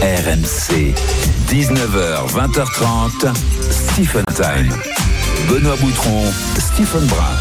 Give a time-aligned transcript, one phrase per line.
[0.00, 0.94] RMC,
[1.50, 3.34] 19h, 20h30,
[3.70, 4.74] Stephen Time.
[5.46, 6.24] Benoît Boutron,
[6.58, 7.36] Stephen Brun.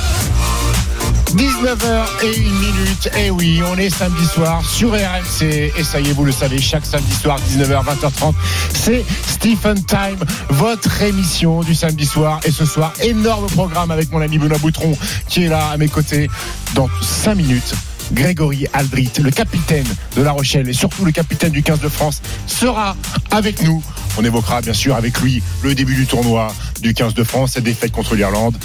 [1.38, 3.10] 19h et une minute.
[3.18, 5.72] Et oui, on est samedi soir sur RMC.
[5.78, 8.34] Et ça y est, vous le savez, chaque samedi soir, 19h, 20h30,
[8.74, 12.42] c'est Stephen Time, votre émission du samedi soir.
[12.44, 14.98] Et ce soir, énorme programme avec mon ami Benoît Boutron
[15.30, 16.30] qui est là à mes côtés
[16.76, 17.74] dans 5 minutes.
[18.12, 22.22] Grégory Aldrit, le capitaine de La Rochelle et surtout le capitaine du 15 de France,
[22.48, 22.96] sera
[23.32, 23.84] avec nous.
[24.18, 27.64] On évoquera bien sûr avec lui le début du tournoi du 15 de France, cette
[27.64, 28.58] défaite contre l'Irlande.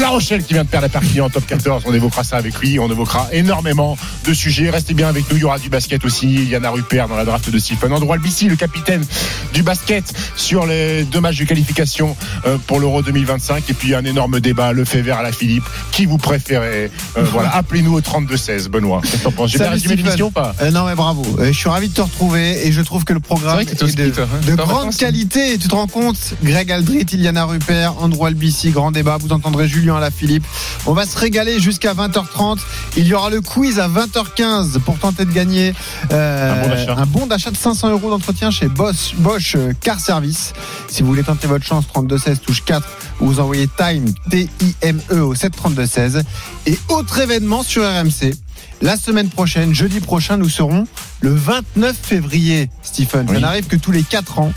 [0.00, 1.82] La Rochelle qui vient de perdre la Perpignan en top 14.
[1.86, 2.78] On évoquera ça avec lui.
[2.78, 4.70] On évoquera énormément de sujets.
[4.70, 5.36] Restez bien avec nous.
[5.36, 6.44] Il y aura du basket aussi.
[6.44, 7.92] Yana Rupert dans la draft de Stephen.
[7.92, 9.04] Andrew Albici, le capitaine
[9.52, 10.04] du basket
[10.36, 13.68] sur les deux matchs de qualification euh, pour l'Euro 2025.
[13.68, 14.72] Et puis un énorme débat.
[14.72, 15.64] Le fait vert à la Philippe.
[15.90, 16.90] Qui vous préférez?
[17.16, 17.54] Euh, Voilà.
[17.56, 18.68] Appelez-nous au 32-16.
[18.68, 19.00] Benoît.
[19.02, 19.50] Qu'est-ce que t'en penses?
[19.50, 20.54] J'ai bien résumé l'émission ou pas?
[20.62, 23.12] Euh, non mais bravo, Euh, je suis ravi de te retrouver et je trouve que
[23.12, 24.26] le programme est de, hein.
[24.46, 25.58] de en grande qualité.
[25.58, 29.18] Tu te rends compte Greg Aldrit, Iliana Rupert, Andrew Albici, grand débat.
[29.20, 30.44] Vous entendrez Julien Alaphilippe.
[30.86, 32.58] On va se régaler jusqu'à 20h30.
[32.96, 35.74] Il y aura le quiz à 20h15 pour tenter de gagner
[36.12, 36.52] euh,
[36.96, 37.50] Un bon d'achat.
[37.50, 40.52] de 500 euros d'entretien chez Bosch, Bosch euh, Car Service.
[40.88, 42.86] Si vous voulez tenter votre chance, 3216 touche 4
[43.20, 46.22] ou vous envoyez Time T-I-M-E au 73216.
[46.66, 48.34] Et autre événement sur RMC.
[48.80, 50.86] La semaine prochaine, jeudi prochain, nous serons
[51.20, 53.26] le 29 février, Stephen.
[53.26, 54.52] Ça n'arrive que tous les 4 ans.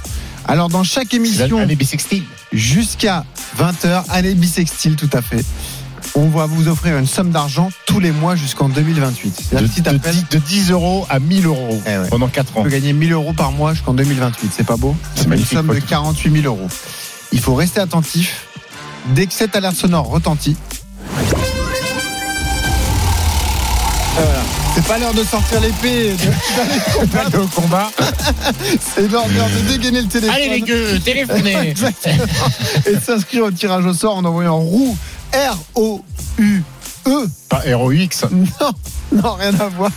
[0.48, 1.60] Alors, dans chaque émission,
[2.52, 3.24] jusqu'à
[3.58, 5.44] 20h, année bissextile, tout à fait,
[6.16, 9.30] on va vous offrir une somme d'argent tous les mois jusqu'en 2028.
[9.30, 12.10] De, C'est-à-dire que si de 10, de 10 euros à 1000 euros Eh ouais.
[12.10, 12.64] pendant 4 tu ans.
[12.64, 14.52] peux gagner 1000 euros par mois jusqu'en 2028.
[14.56, 15.82] C'est pas beau C'est Une somme de Paul.
[15.84, 16.68] 48 000 euros.
[17.32, 18.48] Il faut rester attentif.
[19.16, 20.58] Dès que cette alerte sonore retentit.
[24.82, 27.90] C'est pas l'heure de sortir l'épée, de- Allez au combat.
[28.96, 30.36] c'est l'heure de dégainer le téléphone.
[30.36, 31.74] Allez les gueux, téléphonez.
[32.88, 34.98] Et de s'inscrire au tirage au sort en envoyant roue
[35.34, 36.64] R-O-U-E.
[37.50, 38.26] Pas ROX.
[38.32, 38.72] Non,
[39.24, 39.92] non, rien à voir.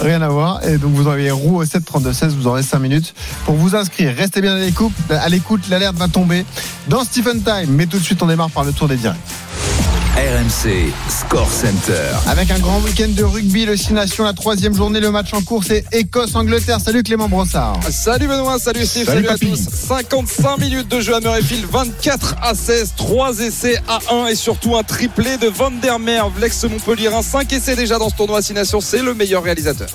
[0.00, 0.66] Rien à voir.
[0.66, 3.14] Et donc vous envoyez roue au 732-16, vous aurez 5 minutes
[3.44, 4.14] pour vous inscrire.
[4.16, 6.44] Restez bien à l'écoute, à l'écoute, l'alerte va tomber
[6.88, 7.70] dans Stephen Time.
[7.70, 9.16] Mais tout de suite, on démarre par le tour des directs.
[10.14, 11.94] RMC, Score Center.
[12.28, 15.40] Avec un grand week-end de rugby, le 6 Nations, la troisième journée, le match en
[15.40, 16.80] cours, c'est Écosse-Angleterre.
[16.84, 17.80] Salut Clément Brossard.
[17.90, 19.68] Salut Benoît, salut Steve, Salut, salut, à tous.
[19.88, 24.76] 55 minutes de jeu à Murrayfield, 24 à 16, 3 essais à 1 et surtout
[24.76, 27.22] un triplé de Van der Merwe, l'ex-Montpellierin.
[27.22, 29.88] 5 essais déjà dans ce tournoi 6 Nations, c'est le meilleur réalisateur.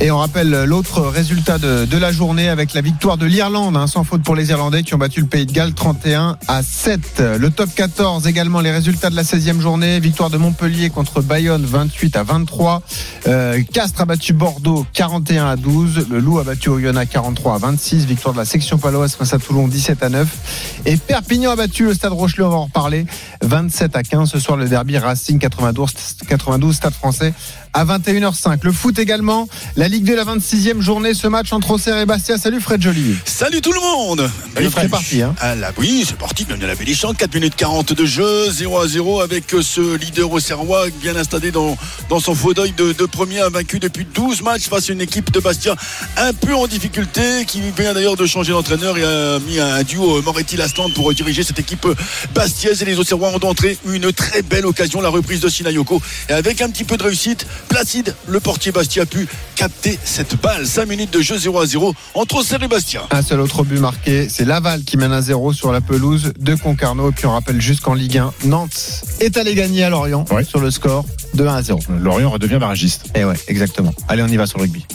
[0.00, 3.86] Et on rappelle l'autre résultat de, de la journée avec la victoire de l'Irlande, hein,
[3.86, 7.22] sans faute pour les Irlandais qui ont battu le Pays de Galles 31 à 7.
[7.38, 10.00] Le top 14 également, les résultats de la 16e journée.
[10.00, 12.82] Victoire de Montpellier contre Bayonne 28 à 23.
[13.28, 16.08] Euh, Castres a battu Bordeaux 41 à 12.
[16.10, 18.04] Le Loup a battu Oyonnax 43 à 26.
[18.04, 20.82] Victoire de la section paloise face à Toulon 17 à 9.
[20.86, 23.06] Et Perpignan a battu le Stade Rochelet, on va en reparler,
[23.42, 24.28] 27 à 15.
[24.28, 25.92] Ce soir, le derby Racing 92,
[26.28, 27.32] 92 Stade français
[27.74, 28.60] à 21h05.
[28.62, 32.38] Le foot également, la Ligue 2, la 26e journée, ce match entre Auxerre et Bastia.
[32.38, 33.16] Salut Fred Joly.
[33.24, 35.22] Salut tout le monde Salut, c'est parti.
[35.22, 35.34] Hein.
[35.40, 38.88] Ah oui, c'est parti, bienvenue à la Bélichant, 4 minutes 40 de jeu, 0 à
[38.88, 41.76] 0 avec euh, ce leader au Serrois bien installé dans,
[42.08, 45.40] dans son fauteuil de, de premier, invaincu depuis 12 matchs face à une équipe de
[45.40, 45.74] Bastia
[46.16, 50.18] un peu en difficulté, qui vient d'ailleurs de changer d'entraîneur et a mis un duo
[50.18, 51.94] euh, Moretti-Lasland pour diriger cette équipe euh,
[52.34, 56.32] bastiaise et les Auxerrois ont entré une très belle occasion, la reprise de Sinayoko et
[56.32, 59.26] avec un petit peu de réussite, Placide, le portier Bastia a pu
[59.56, 63.02] capter cette balle, 5 minutes de jeu 0 à 0 entre Auxerre et Bastia.
[63.10, 66.54] Un seul autre but marqué, c'est Laval qui mène à 0 sur la pelouse de
[66.54, 67.10] Concarneau.
[67.10, 70.44] Et puis on rappelle juste qu'en Ligue 1, Nantes est allé gagner à Lorient Ouais.
[70.44, 71.80] sur le score de 1 à 0.
[72.00, 73.06] Lorient redevient barragiste.
[73.14, 73.92] Et ouais, exactement.
[74.08, 74.86] Allez, on y va sur le rugby.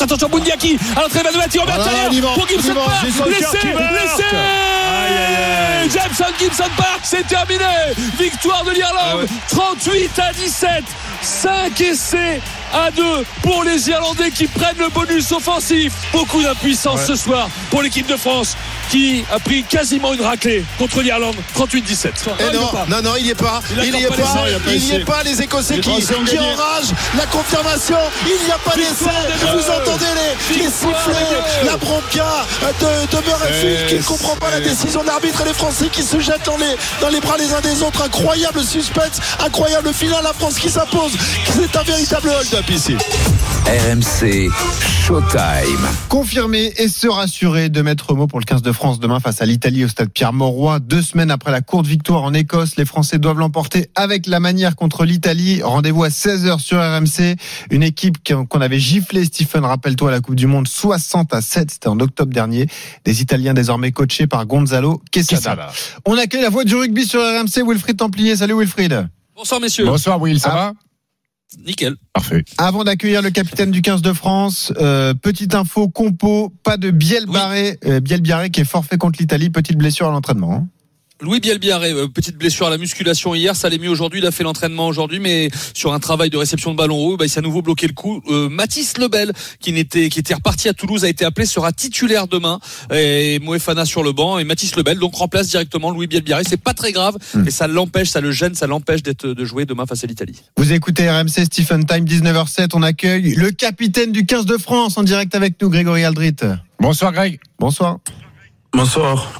[0.00, 3.06] Attention Boundiaki à l'entrée de Mathieu Robert Voilà, Taylor on y va, pour Gibson on
[3.06, 4.24] y va, Park laissez laissez
[5.90, 7.64] Jameson Gibson Park c'est terminé
[8.18, 10.68] victoire de l'Irlande 38 à 17
[11.22, 12.40] 5 essais
[12.76, 13.02] à 2
[13.42, 18.16] pour les Irlandais qui prennent le bonus offensif beaucoup d'impuissance ce soir pour l'équipe de
[18.16, 18.56] France
[18.90, 23.30] qui a pris quasiment une raclée contre l'Irlande 38-17 Eh non, non, non, il n'y
[23.30, 23.60] est pas.
[23.82, 24.16] Il n'y est pas
[24.48, 25.22] il a pas Il n'y est pas.
[25.24, 26.92] Les Écossais Les qui, qui enragent.
[27.16, 27.96] La confirmation.
[28.26, 29.10] Il n'y a pas d'essai.
[29.40, 30.06] Vous entendez
[30.54, 32.46] les sifflets, la bronca
[32.80, 36.02] de, de Murrayfield qui ne comprend pas la décision de l'arbitre et les Français qui
[36.02, 38.02] se jettent dans les, dans les bras les uns des autres.
[38.02, 40.22] Incroyable suspense, incroyable finale.
[40.22, 41.12] La France qui s'impose.
[41.54, 42.96] C'est un véritable hold-up ici.
[43.66, 44.50] RMC
[45.06, 45.86] Showtime.
[46.08, 49.46] Confirmer et se rassurer de mettre mot pour le 15 de France demain face à
[49.46, 50.80] l'Italie au stade Pierre-Mauroy.
[50.80, 54.76] Deux semaines après la courte victoire en Écosse, les Français doivent l'emporter avec la manière
[54.76, 55.62] contre l'Italie.
[55.62, 57.36] Rendez-vous à 16h sur RMC.
[57.70, 58.18] Une équipe
[58.48, 61.98] qu'on avait giflé, Stephen, rappelle-toi, à la Coupe du Monde 60 à 7, c'était en
[62.00, 62.66] octobre dernier.
[63.04, 65.36] Des Italiens désormais coachés par Gonzalo Quesada.
[65.36, 65.72] Quesada.
[66.04, 68.36] On accueille la voix du rugby sur RMC, Wilfried Templier.
[68.36, 69.08] Salut Wilfried.
[69.36, 69.84] Bonsoir messieurs.
[69.86, 70.54] Bonsoir Will, ça Ah.
[70.54, 70.72] va?
[71.64, 71.96] Nickel.
[72.12, 72.44] Parfait.
[72.58, 77.26] Avant d'accueillir le capitaine du 15 de France, euh, petite info, compo, pas de Biel
[77.26, 80.52] Barré, euh, Biel Biarré qui est forfait contre l'Italie, petite blessure à l'entraînement.
[80.54, 80.68] hein.
[81.22, 84.30] Louis Bielbiaré, euh, petite blessure à la musculation hier, ça allait mieux aujourd'hui, il a
[84.30, 87.38] fait l'entraînement aujourd'hui, mais sur un travail de réception de ballon haut, bah, il s'est
[87.38, 88.20] à nouveau bloqué le coup.
[88.28, 92.26] Euh, Mathis Lebel, qui n'était, qui était reparti à Toulouse, a été appelé, sera titulaire
[92.28, 92.60] demain,
[92.92, 96.42] et Moefana sur le banc, et Mathis Lebel donc remplace directement Louis Bielbiaré.
[96.46, 97.42] C'est pas très grave, Hmm.
[97.44, 100.42] mais ça l'empêche, ça le gêne, ça l'empêche d'être, de jouer demain face à l'Italie.
[100.58, 105.02] Vous écoutez RMC Stephen Time 19h07, on accueille le capitaine du 15 de France en
[105.02, 106.36] direct avec nous, Grégory Aldrit.
[106.78, 107.40] Bonsoir Greg.
[107.58, 107.98] Bonsoir.
[108.76, 109.32] Bonsoir.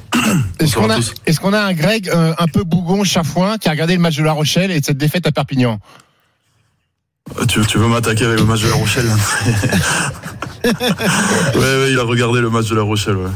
[0.59, 4.17] Est-ce qu'on a, un Greg euh, un peu bougon, chafouin, qui a regardé le match
[4.17, 5.79] de La Rochelle et cette défaite à Perpignan
[7.47, 9.15] Tu, tu veux m'attaquer avec le match de La Rochelle là
[11.55, 13.17] Ouais, ouais, il a regardé le match de La Rochelle.
[13.17, 13.31] Ouais.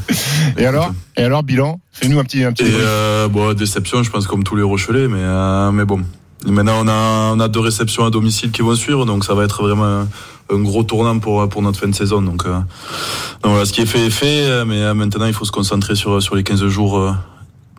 [0.57, 0.91] Et alors?
[1.19, 1.79] Et alors, bilan?
[1.93, 2.87] Fais-nous un petit, un petit Et débrief.
[2.87, 6.01] euh, bon, déception, je pense comme tous les Rochelais, mais euh, mais bon.
[6.47, 9.45] Maintenant, on a on a deux réceptions à domicile qui vont suivre, donc ça va
[9.45, 10.07] être vraiment
[10.53, 12.23] un, gros tournant pour pour notre fin de saison.
[12.23, 12.59] Donc, euh,
[13.43, 15.95] voilà, ce qui est fait est fait, euh, mais euh, maintenant il faut se concentrer
[15.95, 17.15] sur sur les 15 jours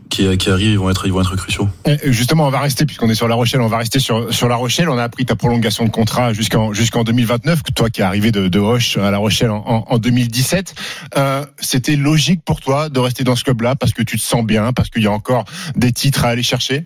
[0.09, 1.69] qui qui arrivent, ils vont être ils vont être cruciaux.
[2.03, 4.55] Justement, on va rester, puisqu'on est sur La Rochelle, on va rester sur, sur La
[4.55, 4.89] Rochelle.
[4.89, 8.31] On a appris ta prolongation de contrat jusqu'en jusqu'en 2029, que toi qui es arrivé
[8.31, 10.75] de, de Hoche à La Rochelle en, en, en 2017.
[11.17, 14.45] Euh, C'était logique pour toi de rester dans ce club-là parce que tu te sens
[14.45, 15.45] bien, parce qu'il y a encore
[15.75, 16.85] des titres à aller chercher?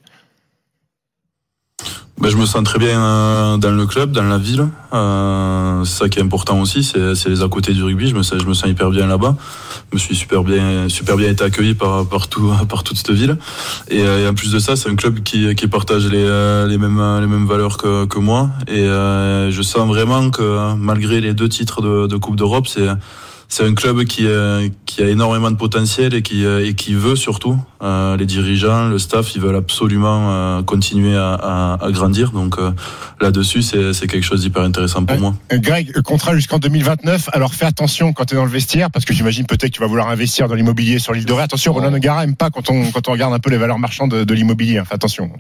[2.26, 4.68] Ben, je me sens très bien euh, dans le club, dans la ville.
[4.94, 8.08] Euh, c'est ça qui est important aussi, c'est les à côté du rugby.
[8.08, 9.36] Je me sens, je me sens hyper bien là-bas.
[9.92, 13.12] Je me suis super bien, super bien été accueilli par, par, tout, par toute cette
[13.12, 13.38] ville.
[13.90, 16.68] Et, euh, et en plus de ça, c'est un club qui, qui partage les, euh,
[16.68, 18.50] les, mêmes, les mêmes valeurs que, que moi.
[18.70, 22.88] Et euh, je sens vraiment que malgré les deux titres de, de Coupe d'Europe, c'est
[23.48, 26.94] c'est un club qui, euh, qui a énormément de potentiel et qui, euh, et qui
[26.94, 31.92] veut surtout, euh, les dirigeants, le staff, ils veulent absolument euh, continuer à, à, à
[31.92, 32.32] grandir.
[32.32, 32.72] Donc euh,
[33.22, 35.22] là-dessus, c'est quelque chose d'hyper intéressant pour Ouais.
[35.22, 35.36] moi.
[35.54, 37.30] Euh, Greg, euh, contrat jusqu'en 2029.
[37.34, 39.82] Alors fais attention quand tu es dans le vestiaire, parce que j'imagine peut-être que tu
[39.82, 41.44] vas vouloir investir dans l'immobilier sur l'île de Ré.
[41.44, 44.12] Attention, Roland Nogara aime pas quand on, quand on regarde un peu les valeurs marchandes
[44.12, 44.78] de, de l'immobilier.
[44.80, 44.86] hein.
[44.86, 45.32] Fais attention.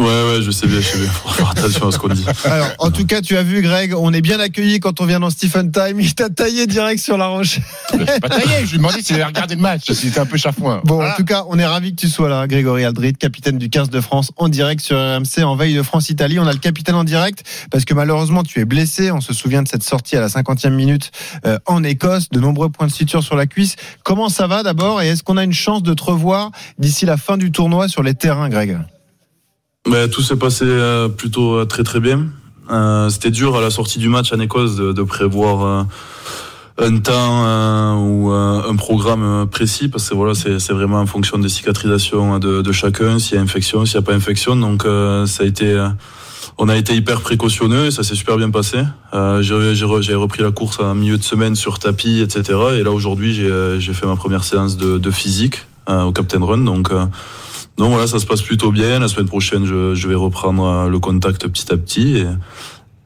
[0.00, 1.08] Ouais, ouais, je sais bien, je sais bien.
[1.10, 2.24] Faut faire attention à ce qu'on dit.
[2.44, 5.20] Alors, en tout cas, tu as vu, Greg, on est bien accueilli quand on vient
[5.20, 6.00] dans Stephen Time.
[6.00, 7.60] Il t'a taillé direct sur la roche.
[7.90, 8.64] Pas taillé.
[8.64, 10.80] Je lui ai demandé s'il avait regardé le match, s'il était un peu chafouin.
[10.84, 11.12] Bon, Voilà.
[11.12, 13.90] en tout cas, on est ravi que tu sois là, Grégory Aldrit, capitaine du 15
[13.90, 16.38] de France, en direct sur RMC, en veille de France-Italie.
[16.38, 19.10] On a le capitaine en direct parce que malheureusement, tu es blessé.
[19.10, 21.10] On se souvient de cette sortie à la 50e minute
[21.44, 23.76] euh, en Écosse, de nombreux points de suture sur la cuisse.
[24.02, 25.02] Comment ça va d'abord?
[25.02, 28.02] Et est-ce qu'on a une chance de te revoir d'ici la fin du tournoi sur
[28.02, 28.78] les terrains, Greg?
[29.88, 32.26] Mais tout s'est passé euh, plutôt euh, très très bien.
[32.70, 35.86] Euh, C'était dur à la sortie du match en Écosse de, prévoir
[36.78, 42.38] un temps ou un programme précis parce que voilà c'est vraiment en fonction des cicatrisations
[42.38, 44.54] de, de chacun, s'il y a infection, s'il n'y a pas infection.
[44.56, 45.88] Donc ça a été
[46.58, 48.78] on a été hyper précautionneux et ça s'est super bien passé.
[49.14, 52.58] Euh, j'ai j'ai re- j'ai repris la course en milieu de semaine sur tapis, etc.
[52.78, 56.58] Et là aujourd'hui j'ai fait ma première séance de, de physique euh, au Captain Run.
[56.58, 57.04] Donc euh,
[57.80, 58.98] donc voilà, ça se passe plutôt bien.
[59.00, 62.18] La semaine prochaine, je, je vais reprendre euh, le contact petit à petit.
[62.18, 62.26] Et,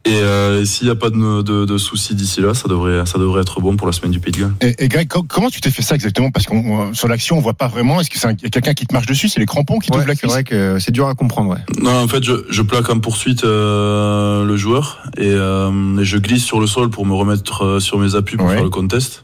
[0.06, 3.06] et, euh, et s'il n'y a pas de, de, de soucis d'ici là, ça devrait,
[3.06, 4.54] ça devrait être bon pour la semaine du Pays de Galles.
[4.60, 6.30] Et, et Greg, co- comment tu t'es fait ça exactement?
[6.30, 8.00] Parce qu'on sur l'action, on voit pas vraiment.
[8.00, 9.28] Est-ce que c'est un- y a quelqu'un qui te marche dessus?
[9.30, 11.60] C'est les crampons qui Ouais, t'ouvrent la C'est vrai que c'est dur à comprendre, ouais.
[11.80, 16.18] Non, en fait, je, je plaque en poursuite euh, le joueur et, euh, et je
[16.18, 18.54] glisse sur le sol pour me remettre sur mes appuis pour Ouais.
[18.56, 19.23] faire le contest.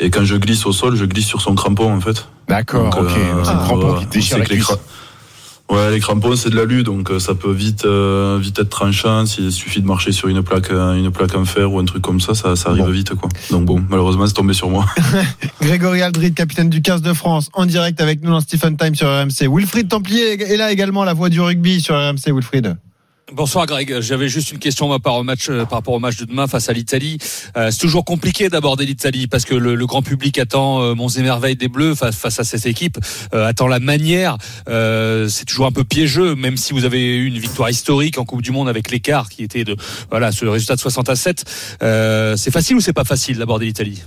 [0.00, 2.28] Et quand je glisse au sol, je glisse sur son crampon en fait.
[2.48, 2.94] D'accord, ok.
[3.10, 4.00] euh, c'est le crampon voilà.
[4.00, 4.64] qui déchire la cuisse.
[4.64, 4.78] cra-
[5.70, 9.26] Ouais, les crampons c'est de l'alu, donc euh, ça peut vite euh, vite être tranchant.
[9.26, 12.00] S'il suffit de marcher sur une plaque euh, une plaque en fer ou un truc
[12.00, 12.90] comme ça, ça, ça arrive Bon.
[12.90, 13.28] vite quoi.
[13.50, 14.86] Donc bon, malheureusement c'est tombé sur moi.
[15.60, 19.08] Grégory Aldrit, capitaine du 15 de France, en direct avec nous dans Stephen Time sur
[19.08, 19.46] RMC.
[19.54, 22.76] Wilfried Templier est là également, la voix du rugby sur RMC, Wilfried.
[23.30, 26.70] Bonsoir Greg, j'avais juste une question par, match, euh, rapport au match de demain face
[26.70, 27.18] à l'Italie.
[27.58, 31.68] Euh, c'est toujours compliqué d'aborder l'Italie parce que le, grand public attend euh, et des
[31.68, 32.96] Bleus face, à cette équipe,
[33.34, 34.38] euh, attend la manière.
[34.70, 38.24] Euh, c'est toujours un peu piégeux, même si vous avez eu une victoire historique en
[38.24, 39.76] Coupe du Monde avec l'écart qui était de
[40.10, 41.44] voilà ce résultat de 60 à 7.
[42.36, 44.02] c'est facile ou c'est pas facile d'aborder l'Italie?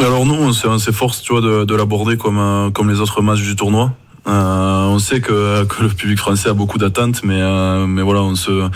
[0.00, 3.54] Alors nous, on s'efforce, tu vois, de, de l'aborder comme comme les autres matchs du
[3.54, 3.94] tournoi.
[4.26, 8.22] Euh, on sait que, que, le public français a beaucoup d'attentes, mais, euh, mais voilà,
[8.22, 8.68] on se,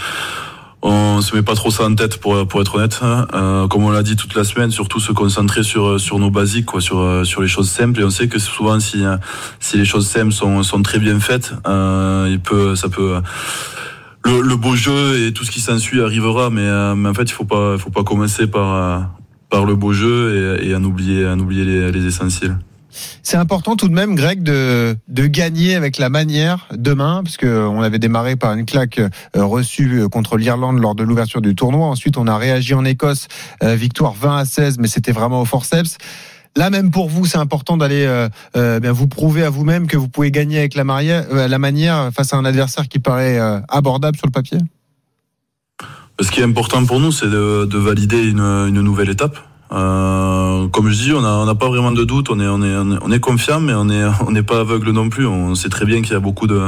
[0.83, 3.01] on se met pas trop ça en tête pour, pour être honnête.
[3.03, 6.67] Euh, comme on l'a dit toute la semaine, surtout se concentrer sur, sur nos basiques,
[6.67, 8.01] quoi, sur, sur les choses simples.
[8.01, 9.05] Et on sait que souvent, si,
[9.61, 13.21] si les choses simples sont, sont très bien faites, euh, il peut, ça peut.
[14.25, 17.33] Le, le, beau jeu et tout ce qui s'ensuit arrivera, mais, mais en fait, il
[17.33, 19.11] faut pas, faut pas commencer par,
[19.49, 22.59] par le beau jeu et, et en oublier, en oublier les, les essentiels.
[23.23, 27.83] C'est important tout de même, Greg, de, gagner avec la manière demain, parce que on
[27.83, 31.87] avait démarré par une claque euh, reçue euh, contre l'Irlande lors de l'ouverture du tournoi.
[31.87, 33.29] Ensuite, on a réagi en Écosse,
[33.63, 35.99] euh, victoire 20 à 16, mais c'était vraiment au forceps.
[36.55, 38.07] Là même pour vous, c'est important d'aller
[38.57, 41.27] euh, vous prouver à vous-même que vous pouvez gagner avec la, manière,
[42.15, 43.39] face à un adversaire qui paraît
[43.69, 44.57] abordable sur le papier.
[46.19, 49.39] Ce qui est important pour nous, c'est de, de valider une nouvelle étape.
[49.73, 52.63] Euh, comme je dis, on n'a on a pas vraiment de doute, on est, on
[52.63, 55.27] est, on est confiant, mais on n'est on n'est pas aveugle non plus.
[55.27, 56.63] On sait très bien qu'il y a beaucoup de,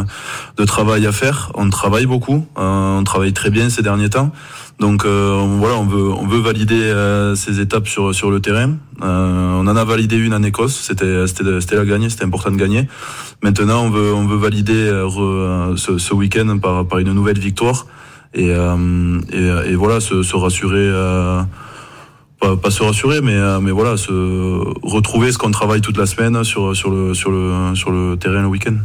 [0.57, 1.53] de travail à faire.
[1.55, 4.33] On travaille beaucoup, euh, on travaille très bien ces derniers temps.
[4.79, 8.77] Donc euh, voilà, on veut, on veut valider euh, ces étapes sur, sur le terrain.
[9.03, 12.53] Euh, on en a validé une en Écosse, c'était, c'était, c'était la gagner, c'était important
[12.53, 12.89] de gagner.
[13.43, 14.89] Maintenant, on veut, on veut valider
[15.77, 17.87] ce, ce week-end par, par une nouvelle victoire
[18.35, 20.91] et, et, et, voilà, se, se rassurer
[22.41, 24.13] pas, se rassurer, mais, euh, mais voilà, se
[24.87, 28.43] retrouver ce qu'on travaille toute la semaine sur, sur, le, sur, le, sur le terrain
[28.43, 28.77] le week-end.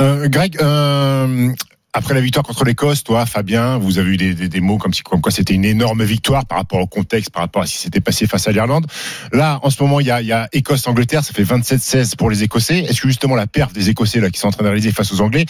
[0.00, 1.52] Euh, Greg, euh,
[1.92, 5.20] après la victoire contre l'Écosse, toi, Fabien, vous avez eu des, des, mots comme, comme
[5.20, 8.00] quoi c'était une énorme victoire par rapport au contexte, par rapport à ce qui s'était
[8.00, 8.86] passé face à l'Irlande.
[9.32, 12.30] Là, en ce moment, il y a, il y a Écosse-Angleterre, ça fait 27-16 pour
[12.30, 12.78] les Écossais.
[12.78, 15.12] Est-ce que justement la perte des Écossais là qui sont en train de réaliser face
[15.12, 15.46] aux Anglais,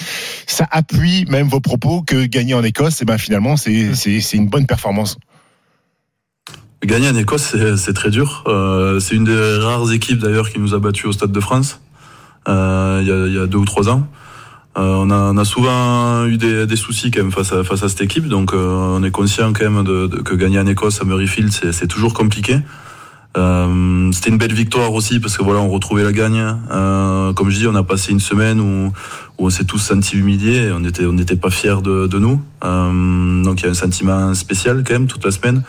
[0.47, 4.49] ça appuie même vos propos que gagner en Écosse, et eh ben finalement, c'est une
[4.49, 5.17] bonne performance?
[6.87, 8.45] Gagner en Écosse, c'est très dur.
[8.47, 11.81] Euh, c'est une des rares équipes d'ailleurs qui nous a battus au Stade de France
[12.49, 14.07] euh, il, y y a, deux ou trois ans.
[14.77, 17.85] Euh, on, a, on, a, souvent eu des, des, soucis quand même face à, face
[17.85, 20.67] à cette équipe, donc euh, on est conscient quand même de, de, que gagner en
[20.67, 22.59] Écosse à Murrayfield, c'est toujours compliqué.
[23.37, 26.57] Euh, C'était une belle victoire aussi parce que voilà, on retrouvait la gagne.
[26.71, 28.93] Euh, comme je dis, on a passé une semaine où,
[29.39, 30.71] où on s'est tous sentis humiliés.
[30.73, 32.41] On était, on n'était pas fiers de, de nous.
[32.65, 35.63] Euh, donc il y a un sentiment spécial quand même toute la semaine.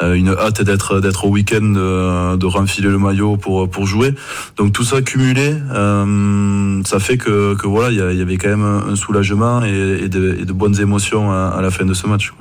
[0.00, 4.14] Euh, une hâte d'être d'être au week-end de, de renfiler le maillot pour pour jouer.
[4.56, 8.96] Donc tout ça cumulé, euh, ça fait que, voilà, il y, avait quand même un
[8.96, 12.32] soulagement et, de, bonnes émotions à, la fin de ce match.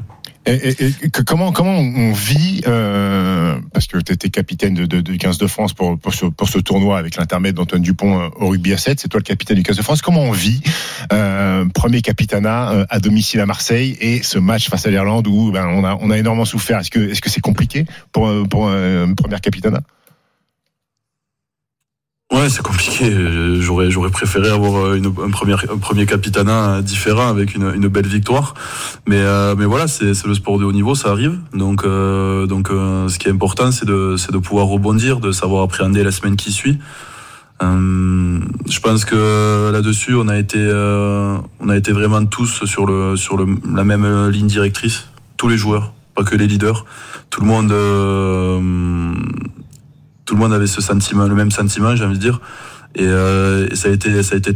[0.48, 0.92] Et,
[1.26, 5.48] comment comment on vit euh, parce que tu étais capitaine de, de, de, 15 de
[5.48, 8.78] France pour pour ce, pour ce tournoi avec l'intermède d'Antoine Dupont euh, au rugby à
[8.78, 10.02] 7, c'est toi le capitaine du 15 de France.
[10.02, 10.62] Comment on vit
[11.12, 15.52] euh, premier capitanat euh, à domicile à Marseille et ce match face à l'Irlande où
[15.52, 16.80] ben, on a on a énormément souffert.
[16.80, 19.82] Est-ce que est-ce que c'est compliqué pour pour un premier capitanat
[22.34, 23.10] Ouais, c'est compliqué.
[23.62, 27.88] J'aurais, j'aurais préféré avoir euh, une, un, premier, un premier capitanat différent avec une, une
[27.88, 28.54] belle victoire.
[29.08, 31.40] Mais, euh, mais voilà, c'est, c'est le sport de haut niveau, ça arrive.
[31.54, 35.32] Donc, euh, donc euh, ce qui est important, c'est de, c'est de pouvoir rebondir, de
[35.32, 36.80] savoir appréhender la semaine qui suit.
[37.64, 43.16] Euh, je pense que là-dessus, on a été, on a été vraiment tous sur le,
[43.16, 45.08] sur le, la même ligne directrice.
[45.38, 46.86] Tous les joueurs, pas que les leaders.
[47.30, 47.72] Tout le monde
[50.28, 50.82] tout le monde avait ce
[51.28, 52.40] le même sentiment, j'ai envie de dire.
[52.96, 54.52] Et, euh, ça a été, ça a été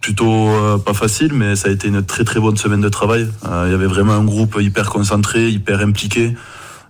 [0.00, 3.28] plutôt euh, pas facile, mais ça a été une très très bonne semaine de travail.
[3.46, 6.34] Euh, il y avait vraiment un groupe hyper concentré, hyper impliqué,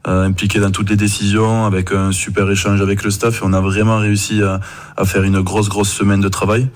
[0.05, 3.43] impliqué dans toutes les décisions, avec un super échange avec le staff.
[3.43, 6.69] Et on a vraiment réussi à faire une grosse grosse semaine de travail.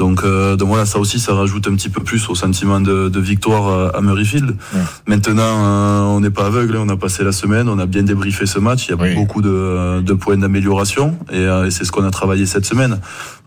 [0.00, 3.10] Donc, euh, donc voilà, ça aussi, ça rajoute un petit peu plus au sentiment de,
[3.10, 4.56] de victoire à Murrayfield.
[4.74, 4.80] Ouais.
[5.06, 8.46] Maintenant, euh, on n'est pas aveugle, on a passé la semaine, on a bien débriefé
[8.46, 8.86] ce match.
[8.86, 9.14] Il y a oui.
[9.14, 12.98] beaucoup de, de, points d'amélioration et, euh, et c'est ce qu'on a travaillé cette semaine.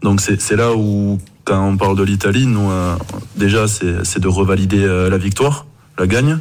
[0.03, 2.95] Donc c'est là où, quand on parle de l'Italie, nous euh,
[3.35, 5.65] déjà c'est de revalider la victoire,
[5.97, 6.39] la gagne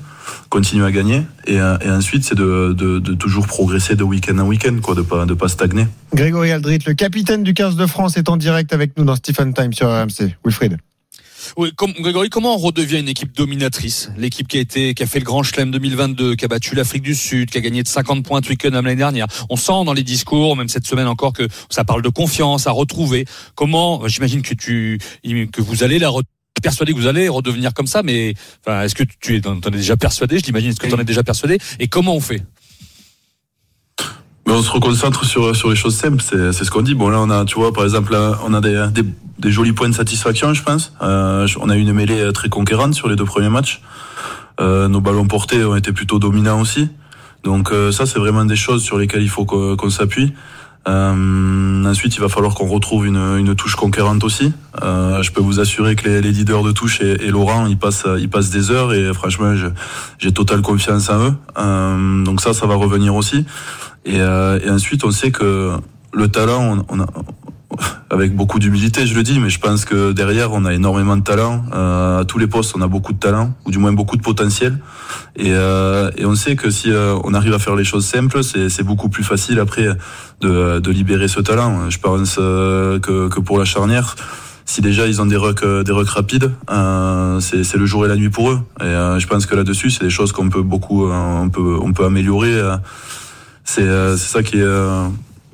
[0.49, 1.23] continuer à gagner.
[1.47, 4.94] Et, euh, et ensuite, c'est de, de, de, toujours progresser de week-end en week-end, quoi,
[4.94, 5.87] de pas de pas stagner.
[6.14, 9.54] Grégory Aldrit, le capitaine du 15 de France, est en direct avec nous dans Stephen
[9.54, 10.37] Time sur RMC.
[10.44, 10.78] Wilfried.
[11.56, 14.11] Oui, comme, Grégory, comment on redevient une équipe dominatrice?
[14.16, 17.02] L'équipe qui a été, qui a fait le Grand Chelem 2022, qui a battu l'Afrique
[17.02, 19.26] du Sud, qui a gagné de 50 points Twickenham l'année dernière.
[19.50, 22.71] On sent dans les discours, même cette semaine encore, que ça parle de confiance, à
[22.71, 23.25] retrouver.
[23.56, 27.87] Comment, j'imagine que tu, que vous allez la retrouver persuadé que vous allez redevenir comme
[27.87, 28.35] ça, mais
[28.66, 30.38] est-ce que tu es, t'en es déjà persuadé?
[30.38, 30.71] Je l'imagine.
[30.71, 31.59] Est-ce que tu en es déjà persuadé?
[31.78, 32.42] Et comment on fait?
[34.47, 36.95] Mais on se reconcentre sur, sur les choses simples, c'est ce qu'on dit.
[36.95, 38.85] Bon, là, on a, tu vois, par exemple, là, on a des,
[39.38, 40.92] des, jolis points de satisfaction, je pense.
[41.00, 43.83] Euh, on a eu une mêlée très conquérante sur les deux premiers matchs.
[44.61, 46.88] Euh, nos ballons portés ont été plutôt dominants aussi.
[47.45, 50.33] Donc euh, ça, c'est vraiment des choses sur lesquelles il faut qu'on s'appuie.
[50.89, 54.53] Euh, ensuite, il va falloir qu'on retrouve une, une touche conquérante aussi.
[54.83, 57.79] Euh, je peux vous assurer que les, les leaders de touche et, et Laurent, ils
[57.79, 59.55] passent, ils passent des heures et franchement,
[60.19, 61.35] j'ai totale confiance en eux.
[61.59, 63.45] Euh, donc ça, ça va revenir aussi.
[64.05, 65.73] Et, euh, et ensuite, on sait que
[66.12, 67.07] le talent, on, on a,
[68.12, 71.23] avec beaucoup d'humilité, je le dis, mais je pense que derrière, on a énormément de
[71.23, 71.64] talent.
[71.73, 74.23] Euh, à tous les postes, on a beaucoup de talent, ou du moins beaucoup de
[74.23, 74.78] potentiel.
[75.35, 78.45] Et, euh, et on sait que si euh, on arrive à faire les choses simples,
[78.45, 79.88] c'est beaucoup plus facile après
[80.42, 81.88] de, de libérer ce talent.
[81.88, 84.14] Je pense euh, que, que pour la charnière,
[84.66, 88.16] si déjà ils ont des rucks, euh, des rapides, euh, c'est le jour et la
[88.16, 88.61] nuit pour eux.
[88.81, 91.78] Et euh, je pense que là-dessus, c'est des choses qu'on peut beaucoup, euh, on peut,
[91.81, 92.61] on peut améliorer.
[93.64, 93.87] C'est
[94.19, 94.66] ça qui est,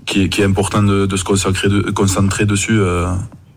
[0.09, 1.25] qui qui est important de, de se
[1.69, 3.07] de, concentrer dessus euh,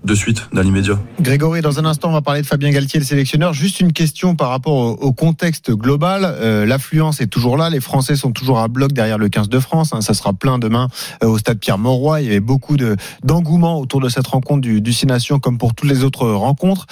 [0.04, 1.00] de suite, dans l'immédiat.
[1.20, 3.54] Grégory, dans un instant, on va parler de Fabien Galtier, le sélectionneur.
[3.54, 6.22] Juste une question par rapport au, contexte global.
[6.26, 7.70] Euh, L'affluence est toujours là.
[7.70, 9.94] Les Français sont toujours à bloc derrière le 15 de France.
[9.94, 10.02] hein.
[10.02, 10.88] Ça sera plein demain
[11.24, 12.22] euh, au stade Pierre-Mauroy.
[12.22, 15.60] Il y avait beaucoup de- d'engouement autour de cette rencontre du, du Six Nations, comme
[15.60, 16.88] pour toutes les autres rencontres.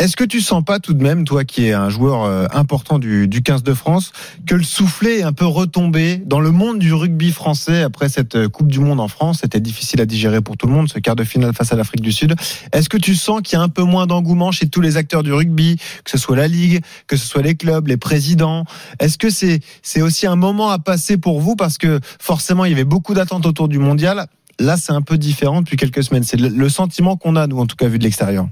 [0.00, 2.98] Est-ce que tu sens pas tout de même, toi qui es un joueur euh, important
[2.98, 4.12] du, du 15 de France,
[4.46, 8.34] que le soufflet est un peu retombé dans le monde du rugby français après cette
[8.34, 9.40] euh, Coupe du Monde en France?
[9.42, 12.00] C'était difficile à digérer pour tout le monde, ce quart de finale face à l'Afrique
[12.00, 12.34] du Sud.
[12.72, 15.22] Est-ce que tu sens qu'il y a un peu moins d'engouement chez tous les acteurs
[15.22, 18.64] du rugby, que ce soit la Ligue, que ce soit les clubs, les présidents?
[19.00, 21.56] Est-ce que c'est c'est aussi un moment à passer pour vous?
[21.56, 24.28] Parce que forcément il y avait beaucoup d'attentes autour du mondial
[24.58, 26.22] Là, c'est un peu différent depuis quelques semaines.
[26.22, 28.46] C'est le, le sentiment qu'on a, nous, en tout cas, vu de l'extérieur.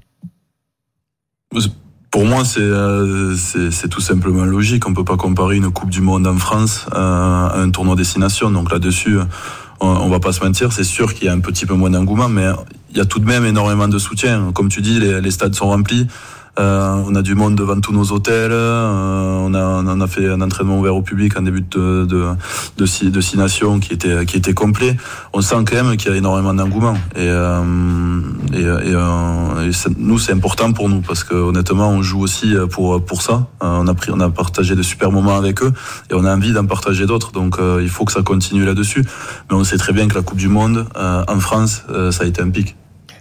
[2.11, 3.35] Pour moi, c'est euh,
[3.91, 4.87] tout simplement logique.
[4.89, 8.51] On peut pas comparer une Coupe du Monde en France euh, à un tournoi destination.
[8.51, 9.19] Donc là-dessus,
[9.81, 10.73] on, on va pas se mentir.
[10.73, 12.47] C'est sûr qu'il y a un petit peu moins d'engouement, mais
[12.91, 14.53] il y a tout de même énormément de soutien.
[14.53, 16.07] Comme tu dis, les stades sont remplis.
[16.59, 18.51] Euh, on a du monde devant tous nos hôtels.
[18.53, 22.27] euh, on, a, on a fait un entraînement ouvert au public en début de, de,
[22.77, 24.97] de, six, de six nations qui était, qui complet.
[25.33, 26.95] On sent quand même qu'il y a énormément d'engouement.
[27.15, 28.21] Et, euh,
[28.55, 28.65] et,
[29.99, 33.47] nous, c'est important pour nous parce que honnêtement, on joue aussi pour, pour ça.
[33.61, 35.73] On, a pris, on a partagé de super moments avec eux
[36.11, 37.33] et on a envie d'en partager d'autres.
[37.33, 39.05] Donc euh, il faut que ça continue là-dessus.
[39.51, 42.25] Mais on sait très bien que la Coupe du Monde euh, en France, euh, ça
[42.25, 42.77] a été un pic.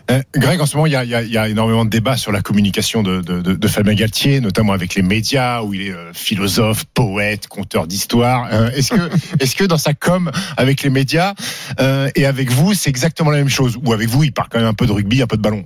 [0.10, 2.42] Euh, Greg, en ce moment, il y a, il y énormément de débats sur la
[2.42, 7.48] communication de, de, Fabien Galtier, notamment avec les médias, où il est euh, philosophe, poète,
[7.48, 8.48] conteur d'histoire.
[8.52, 11.34] Euh, est-ce que, est-ce que dans sa com avec les médias
[11.80, 13.78] euh, et avec vous, c'est exactement la même chose?
[13.84, 15.66] Ou avec vous, il parle quand même un peu de rugby, un peu de ballon?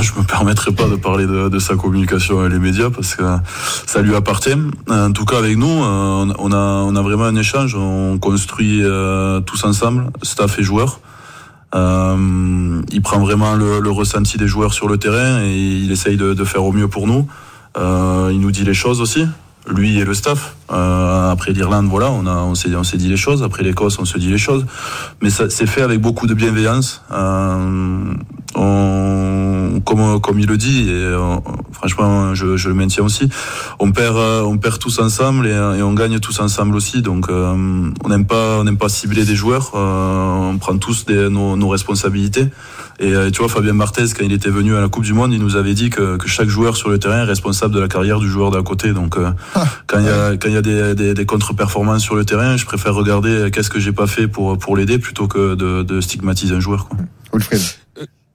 [0.00, 3.22] Je me permettrai pas de parler de, de sa communication avec les médias parce que
[3.86, 4.56] ça lui appartient.
[4.88, 7.76] En tout cas, avec nous, on a, on a vraiment un échange.
[7.76, 8.82] On construit
[9.46, 11.00] tous ensemble, staff et joueurs.
[11.74, 16.34] Euh, il prend vraiment le, ressenti des joueurs sur le terrain et il essaye de,
[16.34, 17.26] de faire au mieux pour nous.
[17.76, 19.26] Euh, il nous dit les choses aussi,
[19.68, 20.56] lui et le staff.
[20.72, 23.42] Euh, après l'Irlande, voilà, on a, on s'est, on s'est dit les choses.
[23.42, 24.66] Après l'Écosse, on se dit les choses.
[25.22, 27.02] Mais ça, c'est fait avec beaucoup de bienveillance.
[27.12, 28.14] Euh,
[28.54, 31.36] on, comme, comme il le dit, et euh,
[31.72, 33.28] franchement, je, je le maintiens aussi.
[33.78, 37.02] On perd, euh, on perd tous ensemble et, on gagne tous ensemble aussi.
[37.02, 39.72] Donc, euh, on n'aime pas, on n'aime pas cibler des joueurs.
[39.74, 42.48] Euh, on prend tous nos, nos responsabilités.
[42.98, 45.38] Et tu vois, Fabien Marthez, quand il était venu à la Coupe du Monde, il
[45.38, 48.20] nous avait dit que, que chaque joueur sur le terrain est responsable de la carrière
[48.20, 48.94] du joueur d'à côté.
[48.94, 49.18] Donc,
[49.86, 52.56] quand il y a, quand il y a des, des, des contre-performances sur le terrain,
[52.56, 56.00] je préfère regarder qu'est-ce que j'ai pas fait pour, pour l'aider plutôt que de, de
[56.00, 56.88] stigmatiser un joueur.
[56.88, 56.98] Quoi.
[57.32, 57.62] Wilfried.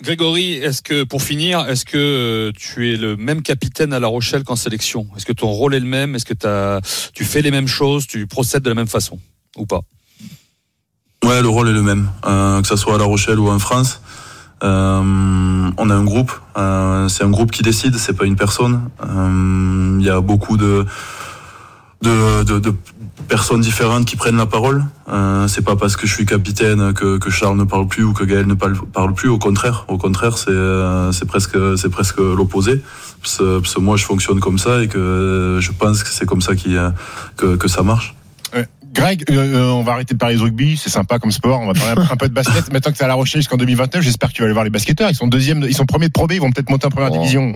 [0.02, 4.08] Grégory, est-ce que pour finir, est-ce que euh, tu es le même capitaine à La
[4.08, 5.08] Rochelle qu'en sélection?
[5.16, 6.16] Est-ce que ton rôle est le même?
[6.16, 6.80] Est-ce que
[7.14, 8.08] tu fais les mêmes choses?
[8.08, 9.20] Tu procèdes de la même façon?
[9.58, 9.82] Ou pas?
[11.24, 13.60] Ouais, le rôle est le même, euh, que ça soit à La Rochelle ou en
[13.60, 14.02] France.
[14.64, 15.02] Euh,
[15.78, 18.82] on a un groupe, euh, c'est un groupe qui décide, c'est pas une personne.
[19.04, 20.86] Euh, Il y a beaucoup de,
[23.28, 24.84] personnes différentes qui prennent la parole.
[25.10, 28.24] Euh, c'est pas parce que je suis capitaine que, Charles ne parle plus ou que
[28.24, 29.30] Gaël ne parle, plus.
[29.30, 32.82] Au contraire, au contraire, c'est euh, presque l'opposé.
[33.80, 36.92] Moi, je fonctionne comme ça et que je pense que c'est comme ça euh,
[37.58, 38.16] que ça marche.
[38.92, 41.62] Greg, euh, euh, on va arrêter de parler de rugby, c'est sympa comme sport.
[41.62, 42.70] On va parler un, peu de basket.
[42.74, 44.70] Maintenant que tu à La Rochelle jusqu'en 2029, j'espère que tu vas aller voir les
[44.70, 45.10] basketteurs.
[45.10, 47.12] Ils sont deuxième, ils sont premiers de Pro B, ils vont peut-être monter en première
[47.12, 47.18] Oh.
[47.18, 47.54] division.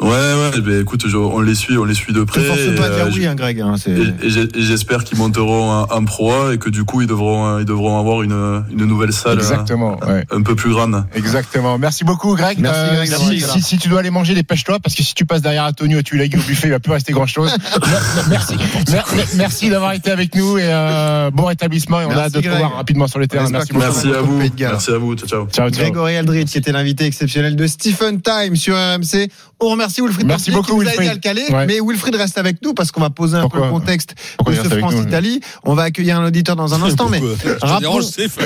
[0.00, 2.40] Ouais, ouais, ben, écoute, je- on les suit, on les suit de Ne près.
[2.40, 3.60] force et, pas à dire euh, oui, hein, Greg.
[3.60, 3.74] hein,
[4.22, 4.30] Et,
[4.62, 7.98] j'espère qu'ils monteront en, en Pro A et que du coup ils devront, ils devront
[7.98, 9.98] avoir une, une nouvelle salle Exactement.
[10.06, 10.24] ouais.
[10.30, 11.04] euh, un peu plus grande.
[11.16, 11.78] Exactement.
[11.78, 12.60] Merci beaucoup, Greg.
[12.60, 15.98] Merci, Greg, si, tu dois aller manger, dépêche-toi, parce que si tu passes derrière Antonio
[15.98, 17.50] et tu lagues au buffet, il va plus rester grand-chose.
[18.30, 18.54] merci.
[18.92, 22.00] Mer- Merci d'avoir été avec nous et euh, bon rétablissement.
[22.02, 23.46] Et on a hâte de te voir rapidement sur le terrain.
[23.46, 23.84] espère Merci beaucoup.
[23.84, 24.38] Merci à vous.
[24.38, 25.14] Merci à vous.
[25.16, 25.46] Ciao, ciao.
[25.48, 25.82] Ciao, ciao.
[25.82, 29.28] Grégory Aldrit, qui était l'invité exceptionnel de Stephen Time sur RMC.
[29.60, 31.10] On remercie Wilfried Merci Templier qui beaucoup, nous a aidé Wilfried.
[31.10, 31.44] à le caler.
[31.50, 31.66] Ouais.
[31.66, 34.68] Mais Wilfried reste avec nous parce qu'on va poser un peu le contexte Pourquoi de
[34.68, 35.40] ce France-Italie.
[35.64, 37.08] On va accueillir un auditeur dans un instant.
[37.08, 37.20] mais
[37.62, 38.00] rappelons-.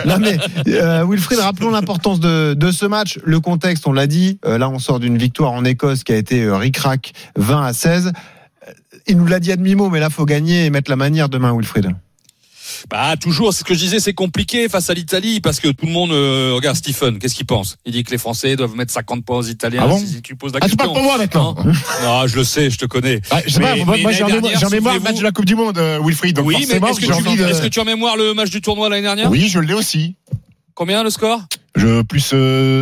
[0.06, 3.18] Non mais euh, Wilfried, rappelons l'importance de, de ce match.
[3.24, 4.38] Le contexte, on l'a dit.
[4.46, 7.72] Euh, là, on sort d'une victoire en Écosse qui a été euh, ric-rac 20 à
[7.72, 8.12] 16.
[8.68, 8.72] Euh,
[9.06, 11.52] Il nous l'a dit à demi-mot, mais là, faut gagner et mettre la manière demain,
[11.56, 11.90] Wilfried.
[12.90, 15.86] Bah toujours, c'est ce que je disais, c'est compliqué face à l'Italie parce que tout
[15.86, 17.76] le monde euh, regarde Stephen, qu'est-ce qu'il pense?
[17.84, 19.82] Il dit que les Français doivent mettre 50 points aux Italiens.
[19.84, 19.98] Ah bon?
[19.98, 20.76] si tu poses la Ah, question.
[20.76, 21.54] parles pour moi maintenant.
[21.64, 23.20] Non, Non, je le sais, je te connais.
[23.46, 25.78] Je sais pas, Mais- moi, j'ai en mémoire, le match de la Coupe du Monde,
[25.78, 26.36] euh, Wilfried.
[26.36, 27.44] Donc Oui, mais est-ce que, tu, de.
[27.48, 29.30] est-ce que tu as en mémoire le match du tournoi l'année dernière?
[29.30, 30.16] Oui, je l'ai aussi.
[30.74, 31.40] Combien le score?
[31.74, 32.34] Je, plus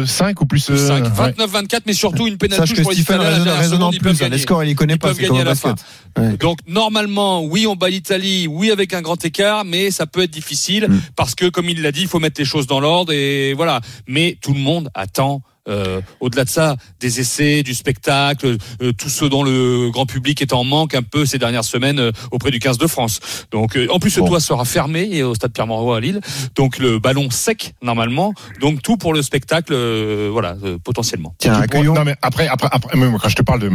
[0.06, 0.68] 5 ou plus.
[0.70, 1.30] euh, 5, ouais.
[1.32, 4.22] 29-24, mais surtout une pénalité pour les Stephen raisonne, en seconde, ils peuvent plus.
[4.22, 4.24] hein.
[4.26, 4.42] Les gagner.
[4.42, 5.08] scores, il les connaît Ils pas.
[5.08, 5.84] peuvent C'est comme gagner à la basket.
[6.18, 6.36] Ouais.
[6.38, 10.30] Donc normalement, oui, on bat l'Italie, oui avec un grand écart, mais ça peut être
[10.32, 11.00] difficile Mm.
[11.14, 13.80] parce que, comme il l'a dit, il faut mettre les choses dans l'ordre et voilà.
[14.08, 15.40] Mais tout le monde attend.
[15.70, 20.42] Euh, au-delà de ça, des essais, du spectacle, euh, tout ce dont le grand public
[20.42, 23.20] est en manque un peu ces dernières semaines euh, auprès du 15 de France.
[23.50, 24.28] Donc, euh, en plus, le Bon.
[24.28, 26.20] toit sera fermé et au stade Pierre-Mauroy à Lille.
[26.56, 28.34] Donc, le ballon sec normalement.
[28.60, 31.34] Donc, tout pour le spectacle, euh, voilà, euh, potentiellement.
[31.38, 31.94] Tiens, accueillons.
[31.94, 33.70] pourras- Non, mais après, après, après, quand je te parle de,